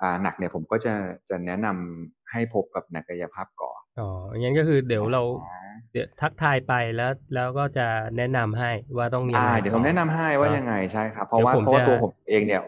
[0.00, 0.94] อ่าหนักเนี่ยผมก็จะ
[1.28, 4.08] จะแนะนำให้พบกับนักกายภาพก่อน อ๋อ
[4.40, 7.86] งั้นก็คือเดี๋ยวเราอ่าเดี๋ยวทักทายไปแล้วแล้วก็จะ
[8.16, 12.62] แนะนำให้ว่าต้องยังอ่าไงเดี๋ยวผมแนะนำให้ว่ายังไงใช่ครับเพราะว่าเดี๋ยวผมเพราะว่าจะตัวผมเองเนี่ย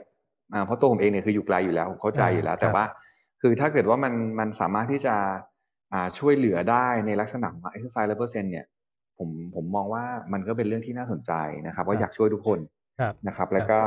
[0.52, 2.84] อ่าเพราะตัวผมเองเนี่ยคืออยู่ไกลอยู่แล้วผมเข้าใจอยู่แล้วอ่าแต่ครับว่า
[3.40, 5.14] คือถ้าเกิดว่ามันมันสามารถที่จะ
[5.92, 8.66] อ่าช่วยเหลือได้ในลักษณะของ exercise ร้อยเปอร์เซ็นต์เนี่ย
[9.18, 11.32] ผมผมมองว่ามันก็เป็นเรื่องที่น่าสนใจ
[11.66, 12.58] นะครับว่าอยากช่วยทุกคน
[12.98, 13.78] ครับนะครับ แล้วก็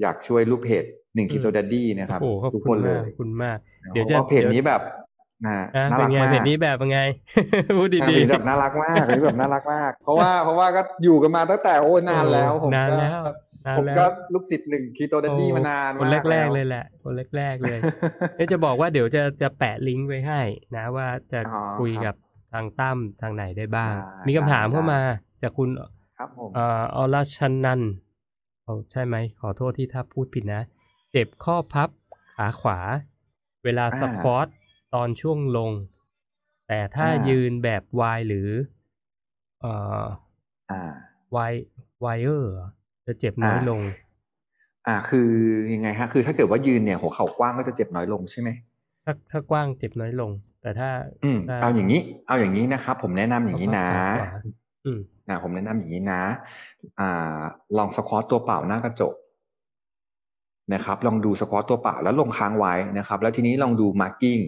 [0.00, 0.84] อยากช่วยลูกเพจ
[1.14, 4.82] หนึ่งคิโตดัดดี้นะครับโอ้โหขอบทุกคุคนณเลมากยขอบคุณมากนะเดี๋ยวเพจะราะว่าเพจนี้แบบ
[5.46, 6.98] นะอะน่าเป็รันกไงมากเพจนี้แบบเป็นไง
[7.78, 13.18] พูดอ่าดีเพจแบบน่ารักมากเพจแบบน่ารักมาก เพราะว่าเพราะว่าก็อยู่กันมาตั้งแต่โอ้ๆนานแล้วผมนานก็แล้ว
[13.66, 17.80] นานผมแล้วก็ลูกศิษย์หนึ่ง Keto Daddy มานานคนมากแรกๆวเลยแหละ คนแรกๆเลย
[18.34, 20.40] เดี๋ยวจะบอกว่าเดี๋ยวจะจะแปะลิงก์ไว้ให้
[20.76, 22.14] นะว่าจะอ๋อคุยครักับบ
[22.52, 23.94] ทางตั้มทางไหนได้บ้างได้
[24.26, 25.00] มีคำถามได้เข้ามา
[25.42, 25.68] จากคุณ
[26.16, 27.80] ครับผมเอ่ออรชันนัน
[28.64, 30.62] เอาใช่ไหมขอโทษที่ถ้าพูดผิดนะ
[31.12, 31.88] เจ็บข้อพับ
[32.36, 32.78] ขาขวา
[33.64, 34.46] เวลา squat
[34.94, 35.72] ตอนช่วงลง
[36.68, 38.48] แต่ถ้ายืนแบบวายหรือ
[39.60, 39.72] เอ่
[40.02, 40.04] อ
[40.70, 40.92] อ่า
[41.36, 42.52] wide wider
[43.06, 43.80] จะเจ็บน้อยอ่า ลง
[44.86, 45.30] อ่า คือ
[45.74, 48.48] ยังไงฮะ คือถ้าเกิดว่ายืนเนี่ยหัวเข่ากว้างก็จะเจ็บน้อยลงใช่ไหม
[49.04, 50.30] ถ้าถ้ากว้างเจ็บน้อยลง
[50.62, 50.88] แต่ถ้า
[51.24, 54.30] อืม ถ้เอาอย่างนี้ เอาอย่างนี้นะครับ ผมแนะนำอย่างนี้นะขาขวา
[54.86, 56.22] อืม นะผมแนะนำอย่างนี้นะ
[57.00, 57.38] อ่า
[57.76, 59.14] ลอง squat ตัวเปล่าหน้ากระจก
[60.74, 64.38] นะครับ ลองดู squat ตัวเปล่าแล้วลงค้างไว้นะครับ แล้วทีนี้ลองดู marking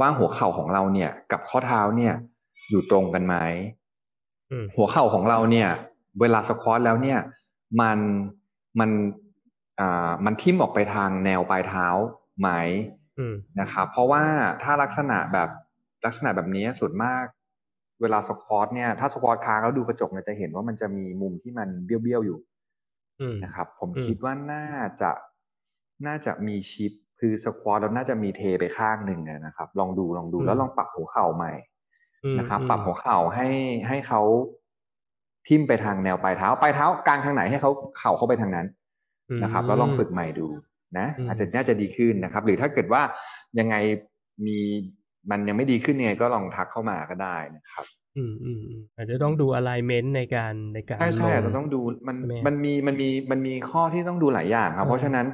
[0.00, 2.14] ว่าหัวเข่าของเราเนี่ย กับข้อเท้าเนี่ย
[2.70, 3.34] อยู่ตรงกันไหม
[4.50, 5.68] อืมหัวเข่าของเราเนี่ย
[6.20, 7.18] เวลาสควอตแล้วเนี่ย
[7.80, 7.98] มัน
[8.80, 8.90] มัน
[9.80, 11.86] อ่ามันทิ่มออกไปทางแนวปลายเท้า
[12.40, 12.48] ไหม
[13.18, 14.24] อืมนะครับเพราะว่า
[14.62, 15.48] ถ้าลักษณะแบบ
[16.06, 17.24] ลักษณะแบบนี้ส่วนมาก
[18.00, 22.38] เวลาสควอตเนี่ยถ้าสควอตค้างแล้วดูกระจกเนี่ยจะเห็นว่ามันจะมีมุมที่มันเบี้ยวๆอยู่
[23.20, 24.66] อืมนะครับผมอืมคิดว่าน่า
[25.00, 25.10] จะ
[26.06, 31.52] น่าจะมีชิป คือสควอตแล้วน่าจะมีเทไปข้างหนึ่งอะนะครับ ลองดูลองดูแล้วลองปรับหัวเข่าใหม่
[32.24, 33.48] อืมนะครับอืมปรับหัวเข่าให้
[33.88, 34.22] ให้เขา
[35.48, 38.66] ทิ่มไปทางแนวปลายเท้าปลายเท้ากลางทางไหนให้เขาเข่าเข้าไปทางนั้น
[39.42, 40.46] นะครับ แล้วลองฝึกใหม่ดู
[40.98, 43.02] นะอืมอาจจะน่าจะดีขึ้นนะครับ หรือถ้าเกิดว่า
[43.58, 43.74] ยังไง
[44.46, 44.58] มี
[45.30, 47.84] มันยังไม่ดีขึ้นเนี่ยก็ลองทักเข้ามาก็ได้นะครับ
[48.18, 55.26] อืมอืมอืมอาจจะต้องดู alignment ในการในการใช่ใช่ลอาจจะต้องดูมันใช่ไหมมันมีมันมีมันมีข้อที่ต้องดูหลายอย่างครับเออเพราะฉะนั้น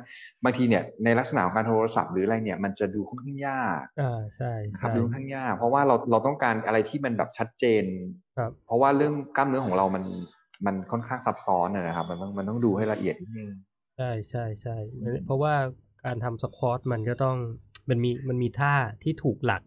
[0.44, 7.84] บางทีเนี่ยในลักษณะของการโทรศัพท์หรืออะไรเนี่ยมันจะดูค่อนข้างยากอ่าใช่นะครับใช่ดูค่อนข้างยากเพราะว่าเราเราต้องการอะไรที่มันแบบชัดเจน
[8.38, 10.04] ครับเพราะว่าเรื่องกล้ามเนื้อของเรามัน
[10.66, 13.50] มันค่อนข้างซับซ้อนนะนะครับ มันต้องมันต้องดูให้ละเอียดนิดนึง
[13.96, 15.54] ใช่ใช่ใช่อืมเพราะว่า
[16.04, 17.36] การทำสควอตมันก็ต้อง
[17.88, 19.62] มันมีมันมีท่าที่ถูกหลัก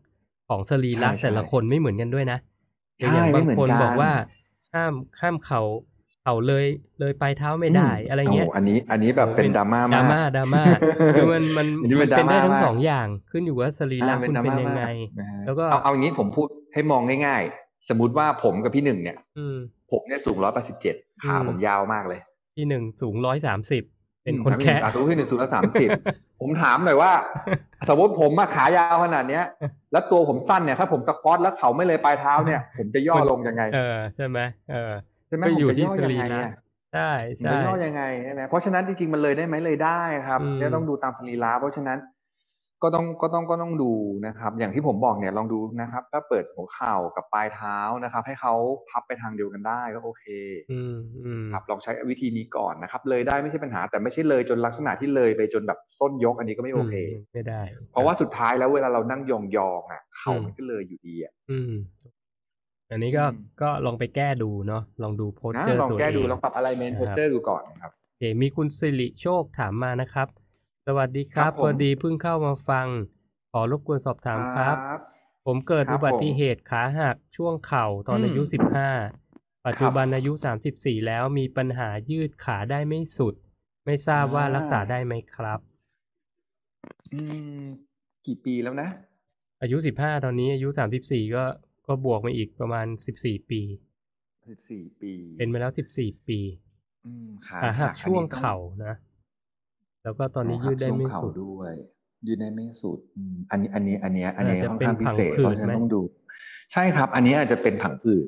[0.49, 2.56] ของสรีระแต่ละคนไม่เหมือนกันด้วยนะใช่
[2.99, 4.11] อย่างไม่บางเหมือนคนกันบอกว่า
[4.73, 5.61] ห้ามห้ามเข่า
[6.23, 6.65] เข่าเลย
[6.99, 10.63] เลยปลายเท้าไม่ได้ อะไรเงี้ยโอันนี้อันนี้แบบเป็นดราม่าดมาราม่ากดราม่า
[11.13, 14.89] คือมันมันอันนี้มัเป็นนเป็นได้ดราม่าทั้งมากสองอย่างขึ้นอยู่ว่าสรีระอ่าคุณดราเป็นม่ายังไงมาก
[15.19, 19.57] นะฮะแล้วก็เอาเอาอย่างนี้ผมพูดให้มองง่ายๆ สมมติว่าผมกับพี่หนึ่งเนี่ยอืม
[19.91, 22.19] ผมเนี่ยสูงร้อยแปดสิบเจ็ดขาอืมผมยาวมากเลย
[22.55, 23.83] ที่หนึ่งสูงร้อยสามสิบ
[24.23, 25.89] เป็นคนอืมแค่อะสูงพี่หนึ่งสูงร้อยสามสิบ
[26.41, 27.11] ผมถามหน่อยว่า
[27.89, 29.43] สมมติผมมาขายาวขนาดเนี้ย
[29.91, 34.39] แล้วตัวผมสั้นเนี่ยถ้าผมสควอตแล้วเขาไม่เลยปลายเท้าเนี่ย ผมจะย่อลงยังไง เออใช่ไหม
[34.71, 34.93] เออ
[35.27, 36.53] ใช่ไหมก็ผมอยู่จะที่ย่อสยังรีไงระอะ
[36.93, 37.09] ใช่
[37.39, 41.97] มันใช่จะย่อยังไงใช่ไหมเพราะฉะนั้นจริงๆมันเลยได้ไหมเลยได้ครับอืมเนี่ยต้องดูตามสรีระเพราะฉะนั้น
[42.83, 43.91] ก็ต้องก็ต้องก็ต้องดู
[44.27, 48.53] นะครับ อย่างที่ผมบอกเนี่ยลองดูนะครับ ถ้าเปิดหัวเข่ากับปลายเท้านะครับ ให้เขา
[48.89, 50.25] พับไปทางเดียวกันได้ก็โอเค
[50.71, 57.61] อืมอืมครับลองใช้วิธีนี้ก่อนนะครับ เลยได้ไม่ใช่ปัญหาแต่ไม่ใช่เลยจนลักษณะที่เลยไปจนแบบส้นยกอันนี้ก็ไม่โอเคมไม่ได้
[57.91, 61.73] เพราะว่าสุดท้ายแล้วเวลาเรานั่งยองๆอะ เข่าอืมมันก็เลยอยู่ดีอะอืม
[62.91, 70.27] อันนี้ก็อืมก็ลองไปแก้ดูเนาะลองดูโพสนะเจอร์ลองตัวแก้เอดูงลองปรับ alignment นะครับ posture ดูก่อนนะครับโอเคมีคุณสิริโชคถามมานะครับ
[70.89, 72.87] สวัสดีครับครับผมพอดีเพิ่งเข้ามาฟัง
[73.51, 74.77] ขอรบกวนสอบถามครับ
[75.45, 78.89] ผมเกิดครับอุบัติเหตุขาหักช่วงเข่าตอนอืมอายุสิบห้า
[79.65, 83.33] ปัจจุบันอายุสามสิบสี่แล้วมีปัญหายืดขาได้ไม่สุด
[83.85, 85.59] ไม่ทราบว่าอ่ารักษาได้ไหมครับ
[87.13, 87.21] อื
[87.61, 87.65] ม
[88.25, 88.89] กี่ปีแล้วนะ
[89.61, 91.45] อายุสิบห้าตอนนี้อายุสามสิบสี่ก็
[91.87, 93.61] ก็บวกมาอีกประมาณสิบสี่ปี
[94.49, 96.39] สิบสี่ปี เป็นมาแล้วสิบสี่ปี
[97.05, 98.93] อืมขาขาหักอันนี้ช่วงต้องเข่านะ
[100.07, 101.73] แล้วก็ตอนนี้ขาหักยืดได้ไม่ช่วงเข่าสุดด้วย
[102.27, 106.01] ยืดได้ไม่สุดอืมอันนี้อันนี้อันเนี้ยอันเนี้ยอาจจะค่อนข้างเป็นพิเศษผังผืดเพราะฉะนั้ไหมนต้องดู
[106.73, 108.25] ใช่ครับ อันนี้อาจจะเป็นผังผืด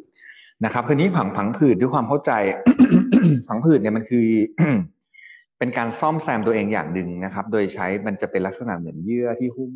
[0.65, 2.31] นะครับคือนี้ผังผังผืดด้วยความเข้าใจ
[3.47, 4.27] ผังผืดเนี่ยมันคือ
[5.59, 9.71] เป็นการซ่อมแซมตัวเองอย่างหนึ่งนะครับ โดยใช้มันจะเป็นลักษณะเหมือนเยื่อที่หุ้ม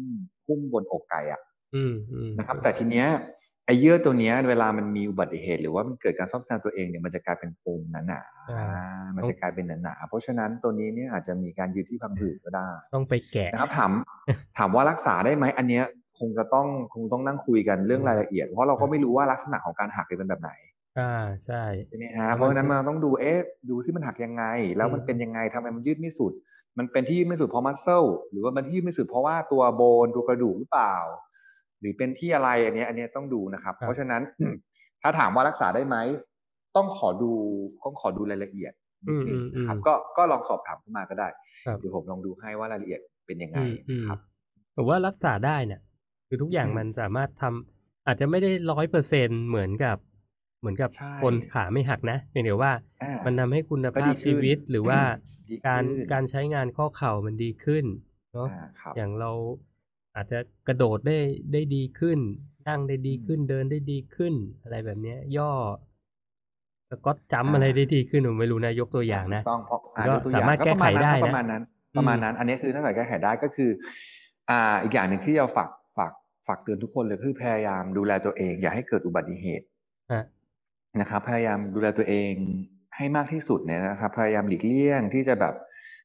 [0.47, 1.41] หุ้มบนอกไก่อะ
[1.75, 3.07] อืมอืมนะครับ แต่ทีเนี้ย
[3.65, 13.91] ไอ้เยื่อตัวเนี้ยเวลามันมีอุบัติเหตุ หรือว่ามันเกิดการซ่อมแซมตัวเองเนี่ยมันจะกลายเป็นโฟมหนาๆอ่าอ่ามันจะกลายเป็นหนาๆเพราะฉะนั้นตัวนี้เนี่ยอาจจะมีการยืดที่พังผืดก็ได้ ต้องไปแกะนะครับถาม
[14.57, 15.83] ถามว่ารักษาได้ไหมอันเนี้ย
[16.19, 20.51] คงจะต้องคงต้องนั่งคุยกันเรื่องรายละเอียด เพราะเราก็ไม่รู้ว่าลักษณะของการหักเนี่ยเป็นแบบไหน
[20.99, 21.13] อ่า
[21.45, 24.43] ใช่ใช่ไหมฮะเพราะฉะนั้นมันต้องดูเอ๊ะดูที่มันหักยังไง
[24.77, 26.33] แล้วมันอืมเป็นยังไงทำไมมันยืดไม่สุด
[26.77, 30.95] มันเป็นที่ยืดไม่สุดเพราะมัสเซลหรือว่ามันที่ยืดไม่สุดเพราะว่าตัวโบนตัวกระดูกหรือเปล่า
[31.83, 34.21] หรือเป็นที่อะไรอันเนี้ยอันเนี้ยต้องดูนะครับ เพราะฉะนั้น
[35.01, 35.97] ถ้าถามว่ารักษาได้ไหม
[36.75, 37.31] ต้องขอดู
[37.83, 38.73] ต้องขอดูรายละเอียด
[39.05, 41.27] นิดนึงนะครับอืมอืมก็ก็ลองสอบถามเข้ามาก็ได้
[41.65, 44.19] ครับเดี๋ยวผมลองดูให้ว่ารายละเอียดเป็นยังไงอืมอืมนะครับ
[44.75, 45.81] ผมว่ารักษาได้เนี่ย
[46.27, 49.97] คือทุกอย่างอืมมันสามารถทำอาจจะไม่ได้ร้อยเปอร์เซ็นเหมือนกับ
[50.59, 54.99] เหมือนกับใช่คนขาไม่หักนะเพียงแต่ว่าอ่ามันทำให้คุณก็ภาดีพขึ้นชีวิตหรือว่า
[55.49, 57.85] ดีการขึ้นการใช้งานข้อเข่ามันดีขึ้น
[58.33, 59.31] เนาะอ่าครับอย่างเรา
[60.15, 61.17] อาจจะกระโดดได้
[61.53, 62.19] ได้ดีขึ้น
[62.67, 65.51] นั่งได้ดีขึ้นเดินได้ดีขึ้น อะไรแบบเนี้ย ย่อ
[66.89, 71.63] สก็อตจัมป์อ่าอะไรได้ดีขึ้นผมไม่รู้นะยกตัวอย่างนะถูกต้องเพราะอ่าก็ยกตัวอย่งสามารถแก้ไขได้นะประมาณนั้น
[71.97, 73.69] ประมาณนั้น อันนี้คือถ้าเกิดแก้ไขได้ก็คือ
[74.49, 76.11] อ่า อีกอย่างหนึ่งที่เราฝากฝาก
[76.47, 79.65] ฝากเตือนทุกคนเลยคือพยายามดูแลตัวเอง อย่าให้เกิดอุบัติเหตุ
[80.11, 80.23] ฮะ
[80.99, 82.31] นะครับ พยายามดูแลตัวเอง
[82.95, 85.53] ให้มากที่สุดเนี่ยนะครับ พยายามหลีกเลี่ยงที่จะแบบ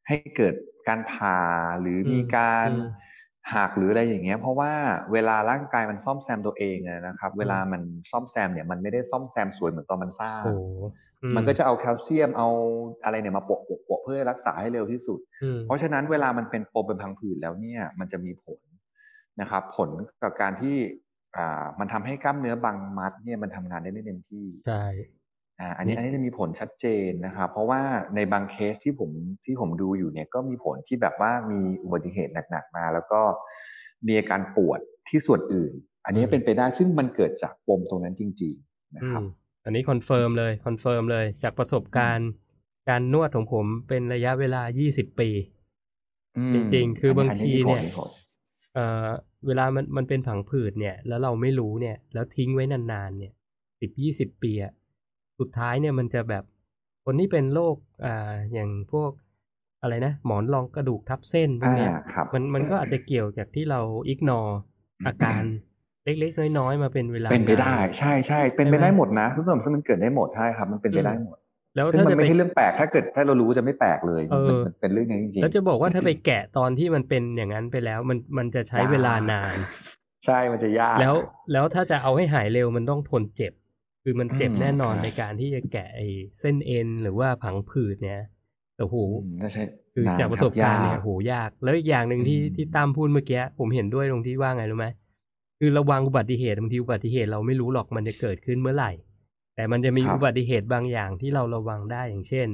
[0.09, 0.55] ให้เกิด
[0.89, 1.41] การผ่า
[1.81, 3.17] หรืออมมีการอืม
[3.55, 4.73] หักหรืออะไรอย่างเงี้ยเพราะว่า
[5.13, 10.55] เวลาร่างกายมันซ่อมแซมตัวเองอะนะครับ เวลามันซ่อมแซมเนี่ยมันไม่ได้ซ่อมแซมสวยเหมือนตอนมันสร้างโอ้
[11.23, 12.49] อืมันก็จะเอาแคลเซียมเอา
[13.05, 18.61] อะไรเนี่ยมาโปะโปะโปะเพื่อให้รักษาให้เร็วที่สุดอืมเพราะฉะนั้นเวลามันเป็นปมเป็นพังผืดแล้วเนี่ยมันจะมีผล
[19.41, 19.91] นะครับ ผล
[20.23, 20.77] กับการที่
[21.37, 24.85] อ่ามันทำให้กล้ามเนื้อบางมัดเนี่ยมันทำงานได้ไม่เต็มที่ใช่
[25.61, 27.83] อ่าอันนี้นี่อันนี้จะมีผลชัดเจนนะครับเพราะว่า
[28.15, 29.11] ในบางเคสที่ผม
[29.45, 33.21] ที่ผมดูอยู่เนี่ยก็มีผลที่แบบว่ามีอุบัติเหตุหนักๆมา แล้วก็
[34.07, 35.73] มีอาการปวดที่ส่วนอื่น
[36.05, 39.25] อันนี้เป็นไปได้ซึ่งมันเกิดจากปมตรงนั้นจริง ๆ นะอืครับม
[39.65, 42.31] อันนี้ confirm เลย confirm เลยจากประสบการณ์
[42.89, 45.31] การนวดของผมเป็นระยะเวลา 20 ปี
[46.37, 48.11] อืมจริงๆ คือบางนทีนี้มีผลเนี่ยมีผล
[48.75, 49.09] เอ่อ
[49.47, 53.33] เวลามันมันเป็นผังผืดเนี่ย แล้วเราไม่รู้เนี่ย แล้วทิ้งไว้นานๆเนี่ย
[53.81, 54.73] สิบยี่สิบปีอะ
[55.39, 56.45] สุดท้ายเนี่ยมันจะแบบ
[57.05, 59.11] คนที่เป็นโรคอ่าอย่างพวก
[59.83, 64.41] อะไรนะ หมอนรองกระดูกทับเส้นพวกอ่าเนี้ยครับมันมันก็อาจจะเกี่ยวจากที่เราอิกนอ
[65.07, 65.43] อาการ
[66.05, 71.37] เล็กๆน้อยๆมาเป็นเวลาเป็นไปได้นานใช่ใช่เป็นไปใช่ไหมได้หมดนะทุกส่วนซึ่งมันเกิดได้หมดใช่ครับ มันเป็นไปอืมได้หมด
[71.77, 79.57] แล้วซึ่งถ้ามันจะไม่ไปใช่เรื่องแปลกถ้าเกิดถ้าเรารู้จะไม่แปลกเลยเออมันเป็นเรื่องนี้จริงๆแล้วจะบอกว่าถ้าไปแกะตอนที่มันเป็นอย่างนั้นไปแล้วมันมันจะใช้เวลานาน
[80.27, 81.15] ใช่มันจะยากแล้ว
[81.53, 83.53] แล้วถ้าจะเอาให้หายเร็วมันต้องทนเจ็บ
[84.11, 86.09] คือมันเจ็บอืมแน่นอนใช่ในการที่จะแกะไอ้
[86.39, 88.21] เส้นเอ็นหรือว่าผังผืดเนี่ย
[88.77, 89.63] แต่โหอืมน่าใช่
[89.95, 94.87] คือนาจากประสบการณ์เนี่ยคโหยาก แล้วอีกอย่างหนึ่งที่อืมที่ตามพูดเมื่อกี้ผมเห็นด้วยตรงที่ว่าไงรู้ไหม
[95.59, 98.93] คือระวังอุบัติเหตุบางทีอุบัติเหตุเราไม่รู้หรอกมันจะเกิดขึ้นเมื่อไหร่
[99.55, 102.47] แต่มันจะมีครับอุบัติเหตุบางอย่างที่เราระวังได้อย่างเช่น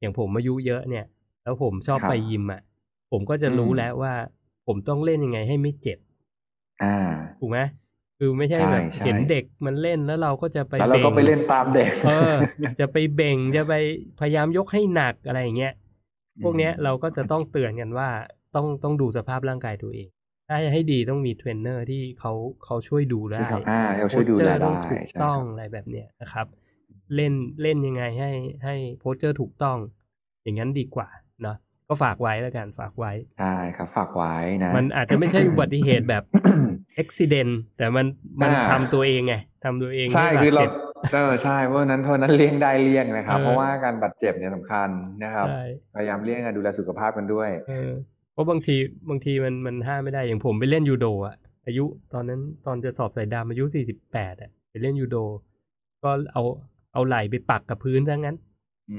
[0.00, 1.04] อย่างผมอายุเยอะเนี่ย
[1.42, 2.60] แล้วผมชอบครับไปยิมอะ
[3.12, 4.12] ผมก็จะรู้อืมแล้วว่า
[4.66, 5.98] ผมต้องเล่นยังไงให้ไม่เจ็บ
[6.80, 6.90] อ่า
[7.38, 7.58] ถูกไหม
[8.22, 12.34] คือไม่ใช่ใช่แบบใช่เห็นเด็กมันเล่นแล้วเราก็จะไปแล้วเราก็บ่งไปเล่นตามเด็ก เออ
[12.80, 13.74] จะไปเบ่งจะไป
[14.20, 15.72] พยายามยกให้หนักอะไรอย่างเงี้ย
[16.42, 18.08] พวกเนี้ยเราก็จะต้องเตือนกันว่า
[18.54, 20.08] ต้องต้องดูสภาพร่างกายตัวเอง
[20.48, 22.32] ถ้าจะให้ดีต้องมีเทรนเนอร์ที่เขา
[22.64, 26.46] เขาช่วยดูช่วยได้ทำอ่าเราช่วยดูโพสเจอแลร์ต้ได้องถูกใช่ต้องครับอะไรแบบเนี้ยนะครับ
[27.14, 27.32] เล่น
[27.62, 28.30] เล่นยังไงให้
[28.64, 29.78] ให้ posture ถูกต้อง
[30.42, 31.29] อย่างนั้นดีกว่าเนาะ
[31.90, 34.34] ก็ฝากไว้แล้วกันฝากไว้ใช่ครับ ฝากไว้
[34.64, 38.06] นะ มันอาจจะไม่ใช่อุบัติเหตุแบบอุบัติเหตุแต่มัน
[38.42, 39.34] มันอ่าทำตัวเองไง
[39.64, 40.70] ทำตัวเองใช่ให้บดคือเราจ็บ
[41.12, 44.88] เออใช่เพราะฉะนั้นเพราะฉะนั้นเลี่ยงได้เลี่ยงนะครับเออเพราะว่าการบาดเจ็บเนี่ยสำคัญ
[45.24, 45.58] นะครับใช่
[45.94, 47.90] พยายามเลี่ยงการดูแลสุขภาพกันด้วยเออ
[48.32, 48.76] เพราะบางที
[49.08, 51.36] บางทีมันมันห้ามไม่ได้อย่างผมไปเล่นยูโดอะ
[51.66, 55.16] อายุตอนนั้นตอนจะสอบสายดำอายุสี่สิบแปดอะไปเล่นยูโด
[56.02, 56.42] ก็เอา
[56.92, 58.36] เอาไหล่ไปปักกับพื้นซะงั้น
[58.90, 58.92] อื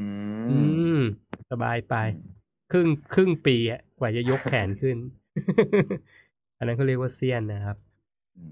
[0.50, 0.58] อื
[0.96, 0.98] มม
[1.52, 1.94] สบายไป
[2.72, 4.98] ครึ่งครึ่งปีอะกว่าจะยกแขนขึ้น
[6.58, 7.78] อันนั้นเขาเรียกว่าเซียนนะครับ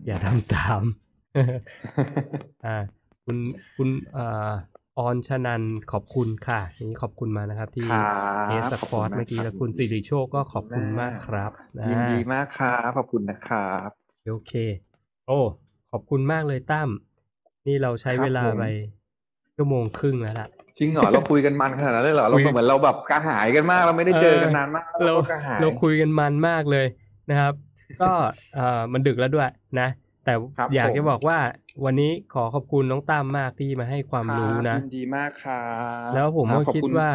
[0.05, 0.81] อย่าทำตาม
[2.65, 2.77] อ่า
[3.23, 3.37] คุณ
[3.75, 4.51] คุณเอ่อ
[4.97, 6.59] ออนชนันขอบคุณค่ะ
[6.89, 8.11] นี่ขอบคุณมานะครับ ที่ครั
[8.45, 13.89] บเอสปอร์ตขอบคุณมากเมื่อกี้ครับแล้วคุณสิริโชคก็ขอบคุณมากครับนะยินดีมากครับขอบคุณนะครับ
[14.29, 14.53] โอเค
[15.27, 15.39] โอ้
[15.91, 16.89] ขอบคุณมากเลยตั้ม
[17.67, 18.65] นี่เราใช้ครับเวลาผมไป
[19.55, 20.49] ชั่วโมงครึ่งแล้วล่ะ
[20.79, 26.87] จริงเหรอเราคุยกันมันขนาดนั้นเลยเหรอเราคุยเหมือนเราแบบกระหายกันมาก เราไม่ได้เจอกันนานมากเราก็กระหายเราคุยกันมันมากเลย
[27.29, 27.53] นะครับ
[28.01, 28.11] ก็
[28.55, 29.49] เอ่อมันดึกแล้วด้วย
[29.79, 29.89] นะ
[30.25, 31.37] แต่ครับอยากผมจะบอกว่า
[31.85, 35.63] วันนี้ขอขอบคุณน้องตั้มมากที่มาให้ความรู้นะยินดีมากครั
[36.09, 37.09] บแล้วผมครัก็บขอบคิดณว่า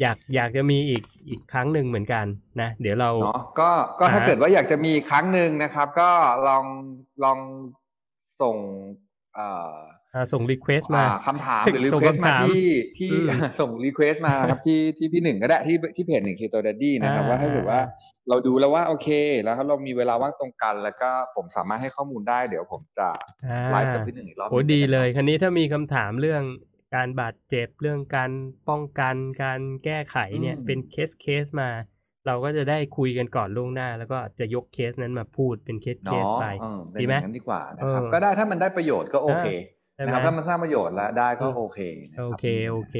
[0.00, 2.26] อยากอยากจะมีอีกอีกครั้งหนึ่งเหมือนกัน
[2.60, 6.10] นะ เดี๋ยวเราเนาะก็ก็ถ้าอ่าเกิดว่าอยากจะมีอีกครั้งหนึ่งนะครับ ก็
[6.48, 6.64] ลอง
[7.24, 7.38] ลอง
[8.40, 8.56] ส่ง
[9.34, 9.97] เอ่ออ่า
[10.32, 12.60] ส่ง request มาอ่าคำถามหรือส่ง request คำมาถามที่
[12.98, 17.80] ที่อืมส่ง request มาครับที่ที่พี่หนึ่งก็ได้ที่ที่เพจหนึ่ง Keto Daddy นะครับอ่าว่าถ้าเกิดว่า
[18.28, 19.08] เราดูแล้วว่าโอเค
[19.42, 23.08] แล้วถ้าเรามีเวลาว่างตรงกัน แล้วก็ผมสามารถให้ข้อมูลได้เดี๋ยวผมจะ
[23.44, 26.42] อ่าไลฟ์กับพี่หนึ่งอีกรอบหโอ้นึ่งดีเลยนะครับคันนี้ถ้ามีคำถามเรื่อง
[26.94, 28.30] การบาดเจ็บเรื่องการ
[28.68, 31.70] ป้องกันการแก้ไขเนี่ยอืมเป็นเคสเคสมา
[32.26, 39.48] เราก็จะได้คุยกันก่อนล่วงหน้า แล้วก็จะยกเคสนั้นมาพูดเป็นเคสเคสเนาะไปเออเป็นดีอไหมย่างนั้นดีกว่านะครับเออก็ได้ถ้ามันได้ประโยชน์ก็โอเคใช่ไหม
[40.04, 41.78] นะครับถ้ามันสร้างประโยชน์แล้วได้ก็โอเค
[42.12, 42.96] นะโอรับเคโอเค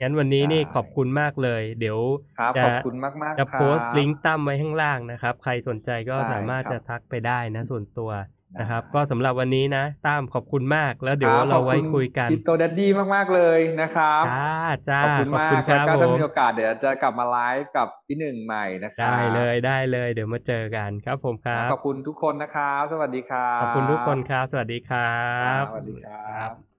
[0.00, 1.98] งั้นวันนี้นี่ได้ขอบคุณมากเลย เดี๋ยว
[2.38, 8.22] ครับจะขอบคุณมากมากๆจะครับโพสต์ลิงก์ตั้มไว้ข้างล่างนะครับ ใครสนใจก็ได้สามารถครับจะทักไปได้นะส่วนตัวได้
[8.58, 14.32] นะครับ ก็สำหรับวันนี้นะตั้มขอบคุณมากแล้วเดี๋ยวครับเราไว้ขอบณคุยกันคิโตดัดดี้มาก ๆ เลยนะครับจ้า
[14.86, 25.02] จ้าขอบคุณมากครัแล้วบก็ผถ้ามมีโอกาสเดี๋ยวจะกลับมาไลฟ์กับพี่หนึ่งใหม่นะครับได้เลยได้เลย เดี๋ยวมาเจอกันครับผมครับ ขอบคุณทุกคนนะครับ สวัสดีครับ ขอบคุณทุกคนครับ สวัสดีครั
[25.38, 26.16] ครับบสวัสดีครั
[26.48, 26.71] บ